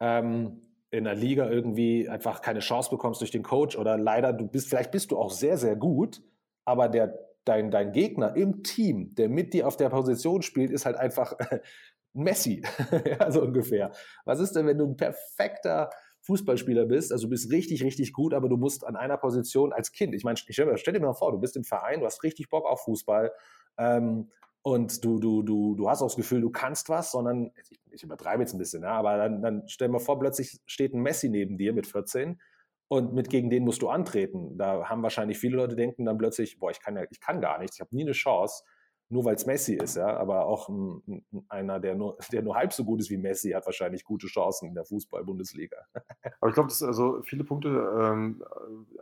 ähm, 0.00 0.62
in 0.90 1.04
der 1.04 1.14
Liga 1.14 1.48
irgendwie 1.50 2.08
einfach 2.08 2.40
keine 2.40 2.60
Chance 2.60 2.90
bekommst 2.90 3.20
durch 3.20 3.30
den 3.30 3.42
Coach 3.42 3.76
oder 3.76 3.98
leider 3.98 4.32
du 4.32 4.46
bist, 4.46 4.70
vielleicht 4.70 4.90
bist 4.90 5.10
du 5.10 5.18
auch 5.18 5.30
sehr, 5.30 5.58
sehr 5.58 5.76
gut, 5.76 6.22
aber 6.64 6.88
der 6.88 7.28
dein, 7.48 7.70
dein 7.70 7.92
Gegner 7.92 8.36
im 8.36 8.62
Team, 8.62 9.14
der 9.14 9.28
mit 9.28 9.54
dir 9.54 9.66
auf 9.66 9.76
der 9.76 9.88
Position 9.88 10.42
spielt, 10.42 10.70
ist 10.70 10.86
halt 10.86 10.96
einfach 10.96 11.34
Messi, 12.18 12.62
ja, 13.04 13.30
so 13.30 13.42
ungefähr. 13.42 13.92
Was 14.24 14.40
ist 14.40 14.52
denn, 14.52 14.66
wenn 14.66 14.78
du 14.78 14.86
ein 14.86 14.96
perfekter 14.96 15.90
Fußballspieler 16.22 16.86
bist, 16.86 17.12
also 17.12 17.26
du 17.26 17.30
bist 17.30 17.50
richtig, 17.50 17.82
richtig 17.82 18.12
gut, 18.12 18.34
aber 18.34 18.48
du 18.48 18.56
musst 18.56 18.84
an 18.86 18.96
einer 18.96 19.16
Position 19.16 19.72
als 19.72 19.92
Kind, 19.92 20.14
ich 20.14 20.24
meine, 20.24 20.36
stell, 20.36 20.76
stell 20.76 20.94
dir 20.94 21.00
mal 21.00 21.14
vor, 21.14 21.32
du 21.32 21.38
bist 21.38 21.56
im 21.56 21.64
Verein, 21.64 22.00
du 22.00 22.06
hast 22.06 22.22
richtig 22.22 22.50
Bock 22.50 22.66
auf 22.66 22.82
Fußball 22.84 23.32
ähm, 23.78 24.30
und 24.62 25.04
du, 25.04 25.18
du, 25.18 25.42
du, 25.42 25.74
du 25.76 25.88
hast 25.88 26.02
auch 26.02 26.08
das 26.08 26.16
Gefühl, 26.16 26.40
du 26.40 26.50
kannst 26.50 26.88
was, 26.88 27.12
sondern, 27.12 27.52
ich, 27.70 27.80
ich 27.92 28.02
übertreibe 28.02 28.42
jetzt 28.42 28.52
ein 28.52 28.58
bisschen, 28.58 28.82
ja, 28.82 28.92
aber 28.92 29.16
dann, 29.16 29.40
dann 29.40 29.62
stell 29.68 29.88
dir 29.88 29.92
mal 29.92 30.00
vor, 30.00 30.18
plötzlich 30.18 30.60
steht 30.66 30.92
ein 30.92 31.00
Messi 31.00 31.28
neben 31.28 31.56
dir 31.56 31.72
mit 31.72 31.86
14 31.86 32.40
und 32.88 33.12
mit 33.12 33.30
gegen 33.30 33.50
den 33.50 33.64
musst 33.64 33.82
du 33.82 33.88
antreten. 33.88 34.56
Da 34.58 34.88
haben 34.88 35.02
wahrscheinlich 35.02 35.38
viele 35.38 35.56
Leute 35.56 35.76
denken 35.76 36.04
dann 36.04 36.18
plötzlich, 36.18 36.58
boah, 36.58 36.70
ich 36.70 36.80
kann 36.80 36.96
ja, 36.96 37.04
ich 37.10 37.20
kann 37.20 37.40
gar 37.40 37.58
nichts, 37.58 37.76
ich 37.76 37.80
habe 37.80 37.94
nie 37.94 38.02
eine 38.02 38.12
Chance 38.12 38.64
nur 39.10 39.24
weil 39.24 39.36
es 39.36 39.46
Messi 39.46 39.74
ist, 39.74 39.96
ja, 39.96 40.16
aber 40.16 40.46
auch 40.46 40.68
ein, 40.68 41.02
ein, 41.06 41.44
einer, 41.48 41.80
der 41.80 41.94
nur, 41.94 42.18
der 42.32 42.42
nur 42.42 42.56
halb 42.56 42.72
so 42.72 42.84
gut 42.84 43.00
ist 43.00 43.10
wie 43.10 43.16
Messi, 43.16 43.50
hat 43.50 43.66
wahrscheinlich 43.66 44.04
gute 44.04 44.26
Chancen 44.26 44.68
in 44.68 44.74
der 44.74 44.84
Fußball-Bundesliga. 44.84 45.78
aber 46.40 46.48
ich 46.48 46.54
glaube, 46.54 46.68
dass 46.68 46.82
also 46.82 47.22
viele 47.22 47.44
Punkte, 47.44 47.68
ähm, 47.68 48.44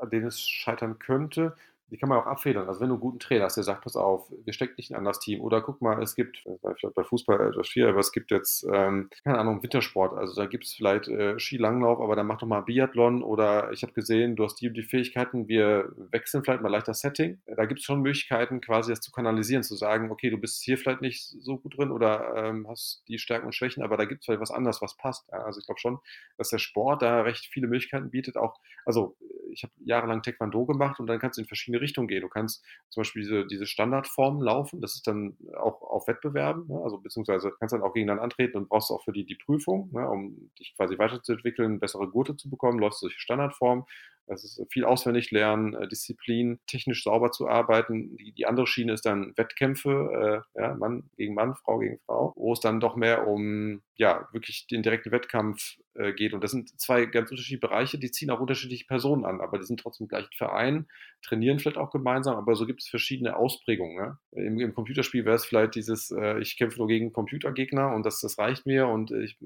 an 0.01 0.11
denen 0.11 0.27
es 0.27 0.41
scheitern 0.41 0.99
könnte, 0.99 1.55
die 1.91 1.99
kann 1.99 2.09
man 2.09 2.19
auch 2.19 2.27
abfedern. 2.27 2.69
Also 2.69 2.81
wenn 2.81 2.89
du 2.89 2.95
einen 2.95 3.01
guten 3.01 3.19
Trainer 3.19 3.45
hast, 3.45 3.57
der 3.57 3.65
sagt, 3.65 3.83
pass 3.83 3.97
auf, 3.97 4.31
wir 4.45 4.53
stecken 4.53 4.75
nicht 4.77 4.91
in 4.91 4.97
ein 4.97 4.99
anderes 4.99 5.21
Team. 5.21 5.41
Oder 5.41 5.63
guck 5.63 5.81
mal, 5.81 6.03
es 6.03 6.15
gibt, 6.17 6.39
vielleicht 6.63 6.95
bei 6.95 7.05
Fußball 7.05 7.49
etwas 7.49 7.69
schwierig, 7.69 7.91
aber 7.91 8.01
es 8.01 8.13
gibt 8.13 8.31
jetzt, 8.31 8.67
ähm, 8.73 9.09
keine 9.25 9.39
Ahnung, 9.39 9.63
Wintersport. 9.63 10.15
Also 10.15 10.35
da 10.35 10.47
gibt 10.47 10.65
es 10.65 10.75
vielleicht 10.75 11.09
äh, 11.09 11.39
Skilanglauf, 11.39 12.01
aber 12.01 12.17
dann 12.17 12.27
mach 12.27 12.39
doch 12.39 12.47
mal 12.47 12.63
Biathlon. 12.63 13.23
Oder 13.23 13.71
ich 13.73 13.83
habe 13.83 13.93
gesehen, 13.93 14.35
du 14.35 14.45
hast 14.45 14.57
die 14.57 14.73
die 14.73 14.83
Fähigkeiten, 14.83 15.49
wir 15.49 15.93
wechseln 15.97 16.43
vielleicht 16.43 16.63
mal 16.63 16.71
leichter 16.71 16.95
Setting. 16.95 17.41
Da 17.47 17.67
gibt 17.67 17.81
es 17.81 17.87
schon 17.87 18.03
Möglichkeiten, 18.03 18.61
quasi 18.61 18.91
das 18.91 19.01
zu 19.01 19.13
kanalisieren, 19.13 19.63
zu 19.63 19.77
sagen, 19.77 20.11
okay, 20.11 20.31
du 20.31 20.39
bist 20.39 20.63
hier 20.65 20.79
vielleicht 20.79 21.03
nicht 21.03 21.23
so 21.23 21.59
gut 21.59 21.79
drin 21.79 21.93
oder 21.93 22.35
ähm, 22.37 22.67
hast 22.69 23.05
die 23.09 23.19
Stärken 23.19 23.47
und 23.47 23.55
Schwächen, 23.55 23.83
aber 23.83 23.97
da 23.97 24.05
gibt 24.05 24.23
es 24.23 24.27
vielleicht 24.27 24.41
was 24.41 24.51
anderes, 24.51 24.83
was 24.83 24.97
passt. 24.97 25.27
Ja, 25.31 25.45
also 25.45 25.61
ich 25.61 25.67
glaube 25.67 25.81
schon, 25.81 25.99
dass 26.37 26.51
der 26.51 26.59
Sport 26.59 27.03
da 27.03 27.23
recht 27.23 27.47
viele 27.47 27.69
Möglichkeiten 27.69 28.11
bietet. 28.11 28.37
Auch, 28.37 28.59
also 28.85 29.17
ich 29.57 29.63
habe 29.63 29.73
jahrelang 29.85 30.23
Taekwondo 30.23 30.67
gemacht 30.67 31.01
und 31.01 31.07
dann 31.07 31.19
kannst 31.19 31.39
du 31.39 31.43
in 31.43 31.49
verschiedene 31.49 31.81
Richtungen 31.81 32.09
gehen. 32.09 32.21
Du 32.21 32.29
kannst 32.29 32.65
zum 32.91 33.01
Beispiel 33.01 33.23
diese, 33.23 33.47
diese 33.47 33.67
Standardformen 33.67 34.43
laufen, 34.43 34.81
das 34.81 34.95
ist 34.95 35.07
dann 35.07 35.37
auch 35.57 35.83
auf 35.83 36.07
Wettbewerben, 36.07 36.67
ne? 36.69 36.81
also 36.85 36.99
beziehungsweise 36.99 37.53
kannst 37.59 37.73
dann 37.73 37.83
auch 37.83 37.95
gegeneinander 37.95 38.23
antreten 38.23 38.59
und 38.59 38.69
brauchst 38.69 38.91
auch 38.91 39.03
für 39.03 39.13
die 39.13 39.25
die 39.25 39.35
Prüfung, 39.35 39.91
ne? 39.93 40.09
um 40.09 40.51
dich 40.59 40.75
quasi 40.77 40.99
weiterzuentwickeln, 40.99 41.81
bessere 41.81 42.09
Gurte 42.09 42.37
zu 42.37 42.51
bekommen, 42.51 42.79
läufst 42.79 43.03
du 43.03 43.07
durch 43.07 43.19
Standardformen. 43.19 43.85
Das 44.27 44.45
ist 44.45 44.61
viel 44.71 44.85
auswendig 44.85 45.31
lernen, 45.31 45.75
äh, 45.75 45.89
Disziplin, 45.89 46.59
technisch 46.67 47.05
sauber 47.05 47.31
zu 47.31 47.49
arbeiten. 47.49 48.17
Die, 48.17 48.33
die 48.33 48.47
andere 48.47 48.67
Schiene 48.67 48.93
ist 48.93 49.07
dann 49.07 49.33
Wettkämpfe, 49.37 50.45
äh, 50.57 50.61
ja, 50.61 50.75
Mann 50.75 51.11
gegen 51.17 51.35
Mann, 51.35 51.55
Frau 51.55 51.79
gegen 51.79 51.99
Frau, 52.07 52.33
wo 52.37 52.53
es 52.53 52.61
dann 52.61 52.81
doch 52.81 52.97
mehr 52.97 53.27
um 53.27 53.83
ja 53.95 54.29
wirklich 54.33 54.67
den 54.67 54.83
direkten 54.83 55.11
Wettkampf 55.11 55.79
äh, 55.95 56.13
geht. 56.13 56.35
Und 56.35 56.45
das 56.45 56.51
sind 56.51 56.79
zwei 56.81 57.07
ganz 57.07 57.31
unterschiedliche 57.31 57.61
Bereiche, 57.61 57.99
die 57.99 58.11
ziehen 58.11 58.31
auch 58.31 58.41
unterschiedliche 58.41 58.85
Personen 58.85 59.25
an, 59.25 59.41
aber 59.41 59.59
die 59.59 59.65
sind 59.65 59.81
trotzdem 59.81 60.05
im 60.05 60.09
gleichen 60.09 60.33
Verein, 60.37 60.87
trainieren 61.23 61.59
vielleicht 61.59 61.79
auch 61.79 61.91
gemeinsam, 61.91 62.37
aber 62.37 62.55
so 62.57 62.67
gibt 62.67 62.83
es 62.83 62.89
verschiedene 62.89 63.37
Ausprägungen. 63.37 63.97
Ne? 63.97 64.19
Im, 64.33 64.61
Im, 64.61 64.75
Computerspiel 64.75 65.25
wäre 65.25 65.37
es 65.37 65.47
vielleicht 65.47 65.75
dieses, 65.75 66.11
äh, 66.11 66.39
ich 66.41 66.59
kämpfe 66.59 66.79
nur 66.79 66.89
gegen 66.89 67.13
Computergegner 67.13 67.95
und 67.95 68.05
das, 68.05 68.21
das 68.21 68.39
reicht 68.39 68.67
mir 68.67 68.89
und 68.89 69.11
ich, 69.13 69.39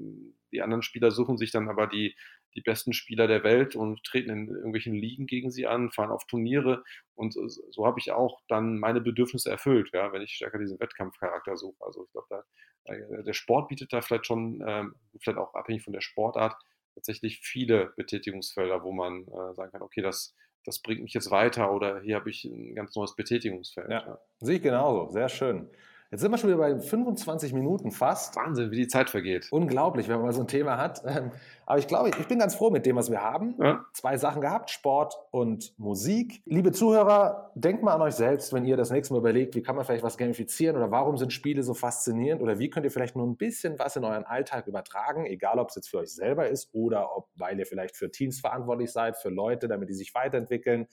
die 0.51 0.61
anderen 0.61 0.81
Spieler 0.81 1.11
suchen 1.11 1.37
sich 1.37 1.51
dann 1.51 1.69
aber 1.69 1.87
die, 1.87 2.15
die 2.55 2.61
besten 2.61 2.93
Spieler 2.93 3.27
der 3.27 3.43
Welt 3.43 3.75
und 3.75 4.03
treten 4.03 4.29
in 4.29 4.47
irgendwelchen 4.47 4.93
Ligen 4.93 5.25
gegen 5.25 5.51
sie 5.51 5.67
an, 5.67 5.91
fahren 5.91 6.11
auf 6.11 6.25
Turniere 6.25 6.83
und 7.15 7.33
so, 7.33 7.47
so 7.47 7.85
habe 7.85 7.99
ich 7.99 8.11
auch 8.11 8.41
dann 8.47 8.79
meine 8.79 9.01
Bedürfnisse 9.01 9.49
erfüllt, 9.49 9.91
ja, 9.93 10.11
wenn 10.11 10.21
ich 10.21 10.33
stärker 10.33 10.59
diesen 10.59 10.79
Wettkampfcharakter 10.79 11.55
suche. 11.55 11.83
Also 11.83 12.05
ich 12.05 12.11
glaube, 12.11 12.27
da, 12.29 12.93
äh, 12.93 13.23
der 13.23 13.33
Sport 13.33 13.69
bietet 13.69 13.93
da 13.93 14.01
vielleicht 14.01 14.25
schon, 14.25 14.63
ähm, 14.65 14.95
vielleicht 15.19 15.37
auch 15.37 15.53
abhängig 15.53 15.83
von 15.83 15.93
der 15.93 16.01
Sportart, 16.01 16.55
tatsächlich 16.95 17.39
viele 17.39 17.93
Betätigungsfelder, 17.95 18.83
wo 18.83 18.91
man 18.91 19.23
äh, 19.27 19.53
sagen 19.53 19.71
kann, 19.71 19.81
okay, 19.81 20.01
das, 20.01 20.35
das 20.65 20.81
bringt 20.81 21.01
mich 21.01 21.13
jetzt 21.13 21.31
weiter 21.31 21.71
oder 21.73 22.01
hier 22.01 22.15
habe 22.15 22.29
ich 22.29 22.43
ein 22.43 22.75
ganz 22.75 22.95
neues 22.95 23.15
Betätigungsfeld. 23.15 23.89
Ja, 23.89 24.05
ja. 24.05 24.19
sehe 24.39 24.57
ich 24.57 24.63
genauso, 24.63 25.11
sehr 25.11 25.29
schön. 25.29 25.69
Jetzt 26.11 26.19
sind 26.19 26.31
wir 26.31 26.37
schon 26.37 26.49
wieder 26.49 26.59
bei 26.59 26.77
25 26.77 27.53
Minuten 27.53 27.89
fast. 27.89 28.35
Wahnsinn, 28.35 28.69
wie 28.69 28.75
die 28.75 28.87
Zeit 28.89 29.09
vergeht. 29.09 29.47
Unglaublich, 29.49 30.09
wenn 30.09 30.17
man 30.17 30.25
mal 30.25 30.33
so 30.33 30.41
ein 30.41 30.47
Thema 30.47 30.77
hat. 30.77 31.01
Ähm, 31.05 31.31
aber 31.65 31.79
ich 31.79 31.87
glaube, 31.87 32.09
ich 32.09 32.27
bin 32.27 32.39
ganz 32.39 32.53
froh 32.53 32.69
mit 32.69 32.85
dem, 32.85 32.97
was 32.97 33.09
wir 33.09 33.21
haben. 33.21 33.55
Ja. 33.61 33.85
Zwei 33.93 34.17
Sachen 34.17 34.41
gehabt, 34.41 34.69
Sport 34.69 35.15
und 35.31 35.73
Musik. 35.77 36.41
Liebe 36.45 36.73
Zuhörer, 36.73 37.51
denkt 37.55 37.81
mal 37.81 37.93
an 37.93 38.01
euch 38.01 38.15
selbst, 38.15 38.51
wenn 38.51 38.65
ihr 38.65 38.75
das 38.75 38.91
nächste 38.91 39.13
Mal 39.13 39.19
überlegt, 39.19 39.55
wie 39.55 39.61
kann 39.61 39.77
man 39.77 39.85
vielleicht 39.85 40.03
was 40.03 40.17
gamifizieren 40.17 40.75
oder 40.75 40.91
warum 40.91 41.15
sind 41.15 41.31
Spiele 41.31 41.63
so 41.63 41.73
faszinierend 41.73 42.41
oder 42.41 42.59
wie 42.59 42.69
könnt 42.69 42.85
ihr 42.85 42.91
vielleicht 42.91 43.15
nur 43.15 43.25
ein 43.25 43.37
bisschen 43.37 43.79
was 43.79 43.95
in 43.95 44.03
euren 44.03 44.25
Alltag 44.25 44.67
übertragen, 44.67 45.25
egal 45.25 45.59
ob 45.59 45.69
es 45.69 45.75
jetzt 45.75 45.89
für 45.89 45.99
euch 45.99 46.13
selber 46.13 46.49
ist 46.49 46.69
oder 46.73 47.15
ob, 47.15 47.29
weil 47.35 47.57
ihr 47.57 47.65
vielleicht 47.65 47.95
für 47.95 48.11
Teams 48.11 48.41
verantwortlich 48.41 48.91
seid, 48.91 49.15
für 49.15 49.29
Leute, 49.29 49.69
damit 49.69 49.87
die 49.87 49.93
sich 49.93 50.13
weiterentwickeln 50.13 50.87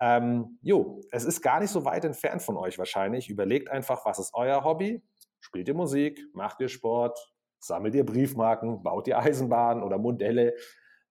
ähm, 0.00 0.58
jo, 0.62 1.00
es 1.10 1.24
ist 1.24 1.42
gar 1.42 1.60
nicht 1.60 1.70
so 1.70 1.84
weit 1.84 2.04
entfernt 2.04 2.42
von 2.42 2.56
euch 2.56 2.78
wahrscheinlich. 2.78 3.28
Überlegt 3.28 3.70
einfach, 3.70 4.04
was 4.04 4.18
ist 4.18 4.32
euer 4.34 4.64
Hobby? 4.64 5.02
Spielt 5.40 5.68
ihr 5.68 5.74
Musik? 5.74 6.20
Macht 6.34 6.60
ihr 6.60 6.68
Sport? 6.68 7.18
Sammelt 7.58 7.94
ihr 7.94 8.06
Briefmarken? 8.06 8.82
Baut 8.82 9.08
ihr 9.08 9.18
Eisenbahnen 9.18 9.82
oder 9.82 9.98
Modelle? 9.98 10.54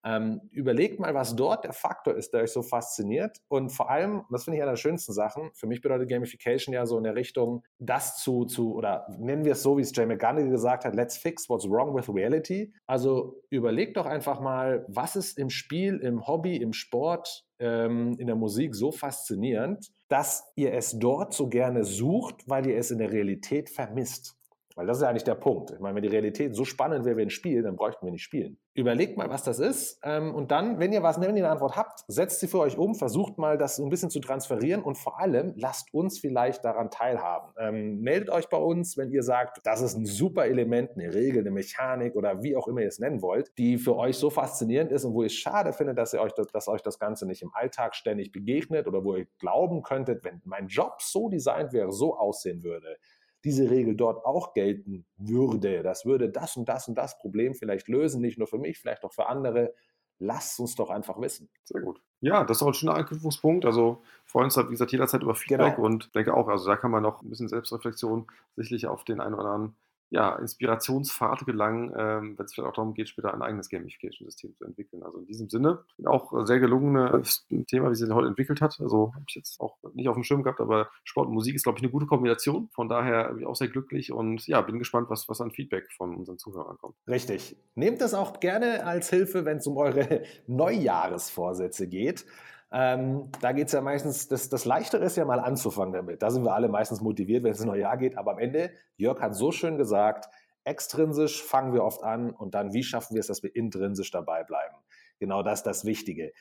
Ähm, 0.06 0.42
überlegt 0.52 1.00
mal, 1.00 1.14
was 1.14 1.36
dort 1.36 1.66
der 1.66 1.74
Faktor 1.74 2.16
ist, 2.16 2.34
der 2.34 2.44
euch 2.44 2.52
so 2.52 2.62
fasziniert. 2.62 3.38
Und 3.48 3.72
vor 3.72 3.90
allem, 3.90 4.24
das 4.32 4.44
finde 4.44 4.58
ich 4.58 4.64
eine 4.64 4.72
der 4.72 4.78
schönsten 4.78 5.14
Sachen, 5.14 5.50
für 5.54 5.68
mich 5.68 5.82
bedeutet 5.82 6.10
Gamification 6.10 6.74
ja 6.74 6.86
so 6.86 6.98
in 6.98 7.04
der 7.04 7.16
Richtung, 7.16 7.64
das 7.80 8.18
zu, 8.18 8.46
zu 8.46 8.74
oder 8.76 9.08
nennen 9.20 9.44
wir 9.44 9.54
es 9.54 9.64
so, 9.64 9.78
wie 9.78 9.82
es 9.82 9.96
Jay 9.96 10.06
McGunnigal 10.06 10.50
gesagt 10.50 10.86
hat, 10.86 10.96
let's 10.96 11.18
fix 11.18 11.50
what's 11.50 11.70
wrong 11.70 11.96
with 11.96 12.10
reality. 12.10 12.74
Also 12.86 13.42
überlegt 13.50 13.98
doch 13.98 14.06
einfach 14.06 14.40
mal, 14.40 14.86
was 14.88 15.16
ist 15.16 15.38
im 15.38 15.50
Spiel, 15.50 15.98
im 15.98 16.28
Hobby, 16.28 16.58
im 16.58 16.74
Sport, 16.74 17.46
ähm, 17.60 18.16
in 18.20 18.28
der 18.28 18.36
Musik 18.36 18.76
so 18.76 18.92
faszinierend, 18.92 19.92
dass 20.08 20.52
ihr 20.56 20.74
es 20.74 20.98
dort 21.00 21.34
so 21.34 21.48
gerne 21.48 21.84
sucht, 21.84 22.48
weil 22.48 22.68
ihr 22.68 22.78
es 22.78 22.92
in 22.92 23.00
der 23.00 23.12
Realität 23.12 23.70
vermisst. 23.70 24.36
Weil 24.78 24.86
das 24.86 24.98
ist 24.98 25.04
ja 25.04 25.10
eigentlich 25.10 25.24
der 25.24 25.34
Punkt. 25.34 25.72
Ich 25.72 25.80
meine, 25.80 25.96
wenn 25.96 26.04
die 26.04 26.10
Realität 26.10 26.56
so 26.56 26.64
spannend 26.64 27.04
wäre 27.04 27.18
wie 27.18 27.24
ein 27.24 27.32
Spiel, 27.32 27.64
dann 27.64 27.76
bräuchten 27.76 28.06
wir 28.06 28.12
nicht 28.12 28.22
spielen. 28.22 28.60
Überlegt 28.76 29.18
mal, 29.18 29.28
was 29.28 29.42
das 29.42 29.58
ist. 29.58 30.00
Ähm, 30.04 30.36
und 30.36 30.52
dann, 30.52 30.78
wenn 30.78 30.94
ihr 30.94 31.02
was, 31.02 31.20
wenn 31.20 31.36
ihr 31.36 31.44
eine 31.44 31.50
Antwort 31.50 31.76
habt, 31.76 32.04
setzt 32.08 32.42
sie 32.42 32.48
für 32.48 32.60
euch 32.60 32.78
um, 32.78 32.94
versucht 32.94 33.40
mal, 33.40 33.58
das 33.58 33.78
so 33.78 33.84
ein 33.84 33.90
bisschen 33.90 34.12
zu 34.12 34.20
transferieren 34.20 34.84
und 34.84 34.96
vor 34.96 35.20
allem 35.20 35.54
lasst 35.56 35.92
uns 35.96 36.20
vielleicht 36.20 36.64
daran 36.64 36.92
teilhaben. 36.92 37.52
Ähm, 37.58 38.02
meldet 38.02 38.30
euch 38.30 38.50
bei 38.50 38.58
uns, 38.58 38.98
wenn 38.98 39.10
ihr 39.10 39.24
sagt, 39.24 39.62
das 39.64 39.82
ist 39.82 39.98
ein 39.98 40.06
super 40.06 40.46
Element, 40.46 40.92
eine 40.92 41.12
Regel, 41.12 41.40
eine 41.40 41.50
Mechanik 41.50 42.16
oder 42.16 42.44
wie 42.44 42.56
auch 42.56 42.68
immer 42.68 42.82
ihr 42.82 42.90
es 42.90 43.00
nennen 43.00 43.24
wollt, 43.24 43.58
die 43.58 43.80
für 43.80 43.96
euch 43.96 44.18
so 44.18 44.30
faszinierend 44.30 44.92
ist 44.92 45.06
und 45.06 45.16
wo 45.16 45.24
ihr 45.24 45.28
es 45.28 45.34
schade 45.34 45.74
findet, 45.74 45.98
dass 45.98 46.14
ihr 46.14 46.22
euch 46.22 46.34
das, 46.34 46.46
dass 46.50 46.68
euch 46.68 46.84
das 46.84 47.00
Ganze 47.00 47.26
nicht 47.26 47.42
im 47.42 47.50
Alltag 47.52 47.96
ständig 47.96 48.32
begegnet 48.32 48.86
oder 48.86 49.04
wo 49.04 49.16
ihr 49.16 49.26
glauben 49.40 49.82
könntet, 49.82 50.24
wenn 50.24 50.40
mein 50.46 50.68
Job 50.68 51.02
so 51.02 51.30
designt 51.30 51.74
wäre, 51.74 51.92
so 51.92 52.16
aussehen 52.16 52.62
würde 52.62 52.98
diese 53.44 53.70
Regel 53.70 53.96
dort 53.96 54.26
auch 54.26 54.54
gelten 54.54 55.06
würde. 55.18 55.84
Das 55.84 56.06
würde 56.06 56.30
das 56.30 56.58
und 56.58 56.68
das 56.68 56.88
und 56.88 56.96
das 56.96 57.18
Problem 57.20 57.54
vielleicht 57.54 57.88
lösen, 57.88 58.22
nicht 58.22 58.38
nur 58.38 58.48
für 58.48 58.58
mich, 58.58 58.80
vielleicht 58.80 59.04
auch 59.04 59.14
für 59.14 59.28
andere. 59.28 59.74
Lasst 60.20 60.60
uns 60.60 60.76
doch 60.76 60.90
einfach 60.90 61.22
wissen. 61.22 61.50
Sehr 61.64 61.82
gut. 61.82 62.02
Ja, 62.22 62.44
das 62.44 62.58
ist 62.58 62.64
auch 62.64 62.68
ein 62.68 62.74
schöner 62.74 62.96
Anknüpfungspunkt. 62.96 63.66
Also 63.66 64.02
freuen 64.26 64.46
uns, 64.46 64.58
wie 64.58 64.72
gesagt, 64.72 64.92
jederzeit 64.92 65.22
über 65.22 65.36
Feedback 65.36 65.76
genau. 65.76 65.86
und 65.86 66.16
denke 66.16 66.34
auch, 66.34 66.48
also 66.48 66.68
da 66.68 66.76
kann 66.76 66.90
man 66.90 67.04
noch 67.04 67.22
ein 67.22 67.30
bisschen 67.30 67.48
Selbstreflexion 67.48 68.26
sicherlich 68.56 68.88
auf 68.88 69.04
den 69.04 69.22
einen 69.22 69.36
oder 69.36 69.46
anderen 69.46 69.76
ja, 70.10 70.36
Inspirationspfad 70.36 71.46
gelangen, 71.46 71.94
ähm, 71.98 72.38
wenn 72.38 72.46
es 72.46 72.54
vielleicht 72.54 72.70
auch 72.70 72.76
darum 72.76 72.94
geht, 72.94 73.10
später 73.10 73.34
ein 73.34 73.42
eigenes 73.42 73.70
Gamification-System 73.70 74.56
zu 74.56 74.66
entwickeln. 74.66 75.04
Also 75.04 75.20
in 75.20 75.26
diesem 75.26 75.50
Sinne 75.50 75.84
auch 76.06 76.46
sehr 76.46 76.60
gelungenes 76.60 77.46
Thema, 77.68 77.92
wie 77.92 77.96
sie 77.96 78.14
heute 78.14 78.28
entwickelt 78.28 78.62
hat. 78.62 78.80
Also 78.80 79.14
habe 79.14 79.26
ich 79.28 79.36
jetzt 79.36 79.60
auch 79.60 79.78
nicht 79.94 80.08
auf 80.08 80.16
dem 80.16 80.24
Schirm 80.24 80.44
gehabt, 80.44 80.62
aber 80.62 80.90
Sport 81.04 81.28
und 81.28 81.34
Musik 81.34 81.56
ist, 81.56 81.64
glaube 81.64 81.78
ich, 81.80 81.84
eine 81.84 81.92
gute 81.92 82.06
Kombination. 82.06 82.70
Von 82.74 82.88
daher 82.88 83.30
bin 83.30 83.40
ich 83.40 83.46
auch 83.46 83.56
sehr 83.56 83.68
glücklich 83.68 84.12
und 84.12 84.48
ja, 84.48 84.62
bin 84.62 84.80
gespannt, 84.80 85.10
was, 85.10 85.28
was 85.28 85.42
an 85.42 85.52
Feedback 85.52 85.92
von 85.92 86.16
unseren 86.16 86.38
Zuhörern 86.38 86.78
kommt. 86.78 86.96
Richtig. 87.08 87.58
Nehmt 87.76 88.02
das 88.02 88.14
auch 88.14 88.40
gerne 88.40 88.86
als 88.86 89.10
Hilfe, 89.10 89.46
wenn 89.46 89.58
es 89.58 89.68
um 89.68 89.78
eure 89.78 90.24
Neujahresvorsätze 90.48 91.88
geht. 91.88 92.26
Ähm, 92.72 93.32
da 93.40 93.54
geht 93.54 93.68
es 93.68 93.74
ja 93.74 93.82
meistens, 93.82 94.28
das, 94.28 94.50
das 94.50 94.66
Leichtere 94.66 95.06
ist 95.06 95.16
ja 95.16 95.26
mal 95.26 95.40
anzufangen 95.40 95.94
damit. 95.94 96.22
Da 96.22 96.30
sind 96.30 96.44
wir 96.44 96.54
alle 96.54 96.68
meistens 96.68 97.02
motiviert, 97.02 97.44
wenn 97.44 97.52
es 97.52 97.60
ins 97.60 97.66
neue 97.68 97.82
Jahr 97.82 97.98
geht. 97.98 98.18
Aber 98.18 98.32
am 98.32 98.40
Ende, 98.40 98.72
Jörg 98.98 99.22
hat 99.22 99.36
so 99.36 99.52
schön 99.52 99.78
gesagt, 99.78 100.28
extrinsisch 100.66 101.44
fangen 101.44 101.74
wir 101.74 101.84
oft 101.84 102.04
an 102.04 102.32
und 102.32 102.54
dann, 102.54 102.74
wie 102.74 102.84
schaffen 102.84 103.14
wir 103.14 103.22
es, 103.22 103.28
dass 103.28 103.42
wir 103.42 103.56
intrinsisch 103.56 104.12
dabei 104.12 104.44
bleiben? 104.44 104.76
Genau 105.20 105.44
das 105.44 105.60
ist 105.60 105.66
das 105.66 105.86
Wichtige. 105.86 106.34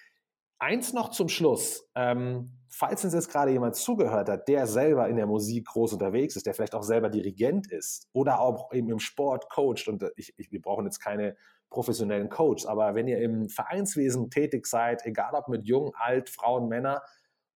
Eins 0.59 0.95
noch 0.95 1.11
zum 1.11 1.29
Schluss. 1.29 1.89
Ähm, 1.95 2.59
falls 2.69 3.05
uns 3.05 3.13
jetzt 3.13 3.31
gerade 3.31 3.53
jemand 3.53 3.77
zugehört 3.77 4.29
hat, 4.29 4.49
der 4.49 4.67
selber 4.67 5.07
in 5.09 5.17
der 5.17 5.27
Musik 5.27 5.67
groß 5.67 5.93
unterwegs 5.93 6.35
ist, 6.35 6.47
der 6.47 6.55
vielleicht 6.55 6.75
auch 6.75 6.83
selber 6.83 7.11
Dirigent 7.11 7.71
ist 7.71 8.09
oder 8.13 8.41
auch 8.41 8.73
eben 8.73 8.91
im 8.91 8.99
Sport 8.99 9.51
coacht 9.51 9.87
und 9.87 10.03
ich, 10.17 10.35
ich, 10.39 10.51
wir 10.51 10.63
brauchen 10.63 10.87
jetzt 10.87 10.99
keine 10.99 11.37
professionellen 11.77 12.31
Coach. 12.31 12.65
Aber 12.65 12.95
wenn 12.95 13.07
ihr 13.07 13.19
im 13.21 13.51
Vereinswesen 13.51 14.31
tätig 14.31 14.67
seid, 14.67 15.05
egal 15.05 15.35
ob 15.35 15.49
mit 15.49 15.67
jung, 15.67 15.93
alt, 15.95 16.31
Frauen, 16.31 16.69
Männer, 16.69 17.03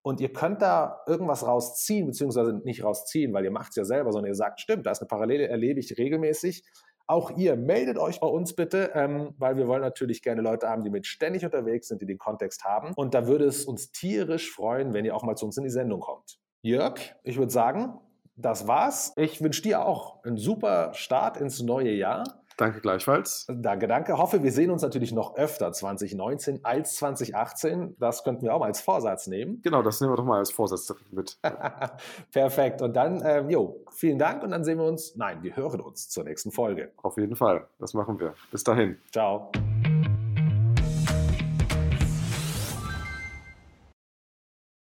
und 0.02 0.20
ihr 0.20 0.32
könnt 0.32 0.62
da 0.62 1.00
irgendwas 1.06 1.46
rausziehen, 1.46 2.06
beziehungsweise 2.06 2.54
nicht 2.64 2.84
rausziehen, 2.84 3.32
weil 3.34 3.44
ihr 3.44 3.50
macht 3.50 3.70
es 3.70 3.76
ja 3.76 3.84
selber, 3.84 4.12
sondern 4.12 4.30
ihr 4.30 4.34
sagt, 4.34 4.60
stimmt, 4.60 4.86
da 4.86 4.92
ist 4.92 5.00
eine 5.00 5.08
Parallele, 5.08 5.48
erlebe 5.48 5.80
ich 5.80 5.98
regelmäßig. 5.98 6.64
Auch 7.06 7.36
ihr 7.36 7.56
meldet 7.56 7.98
euch 7.98 8.20
bei 8.20 8.26
uns 8.26 8.54
bitte, 8.54 8.92
ähm, 8.94 9.34
weil 9.36 9.56
wir 9.56 9.66
wollen 9.66 9.82
natürlich 9.82 10.22
gerne 10.22 10.42
Leute 10.42 10.68
haben, 10.68 10.84
die 10.84 10.90
mit 10.90 11.06
ständig 11.06 11.44
unterwegs 11.44 11.88
sind, 11.88 12.00
die 12.00 12.06
den 12.06 12.18
Kontext 12.18 12.64
haben. 12.64 12.92
Und 12.94 13.14
da 13.14 13.26
würde 13.26 13.44
es 13.44 13.64
uns 13.64 13.90
tierisch 13.90 14.50
freuen, 14.50 14.94
wenn 14.94 15.04
ihr 15.04 15.14
auch 15.14 15.22
mal 15.22 15.36
zu 15.36 15.44
uns 15.44 15.56
in 15.58 15.64
die 15.64 15.70
Sendung 15.70 16.00
kommt. 16.00 16.38
Jörg, 16.62 16.98
ich 17.24 17.36
würde 17.36 17.52
sagen, 17.52 17.98
das 18.36 18.66
war's. 18.66 19.12
Ich 19.16 19.42
wünsche 19.42 19.62
dir 19.62 19.84
auch 19.84 20.24
einen 20.24 20.38
super 20.38 20.94
Start 20.94 21.36
ins 21.36 21.60
neue 21.60 21.92
Jahr. 21.92 22.39
Danke 22.60 22.80
gleichfalls. 22.80 23.46
Danke, 23.48 23.88
danke. 23.88 24.18
Hoffe, 24.18 24.42
wir 24.42 24.52
sehen 24.52 24.70
uns 24.70 24.82
natürlich 24.82 25.12
noch 25.12 25.34
öfter 25.36 25.72
2019 25.72 26.60
als 26.62 26.96
2018. 26.96 27.96
Das 27.98 28.22
könnten 28.22 28.42
wir 28.42 28.54
auch 28.54 28.60
mal 28.60 28.66
als 28.66 28.82
Vorsatz 28.82 29.28
nehmen. 29.28 29.62
Genau, 29.62 29.82
das 29.82 30.02
nehmen 30.02 30.12
wir 30.12 30.16
doch 30.16 30.26
mal 30.26 30.40
als 30.40 30.50
Vorsatz 30.50 30.94
mit. 31.10 31.38
Perfekt. 32.32 32.82
Und 32.82 32.94
dann, 32.94 33.22
ähm, 33.24 33.48
jo, 33.48 33.82
vielen 33.90 34.18
Dank 34.18 34.42
und 34.42 34.50
dann 34.50 34.62
sehen 34.62 34.76
wir 34.76 34.84
uns, 34.84 35.16
nein, 35.16 35.42
wir 35.42 35.56
hören 35.56 35.80
uns 35.80 36.10
zur 36.10 36.24
nächsten 36.24 36.50
Folge. 36.50 36.90
Auf 36.98 37.16
jeden 37.16 37.34
Fall. 37.34 37.66
Das 37.78 37.94
machen 37.94 38.20
wir. 38.20 38.34
Bis 38.50 38.62
dahin. 38.62 38.98
Ciao. 39.10 39.50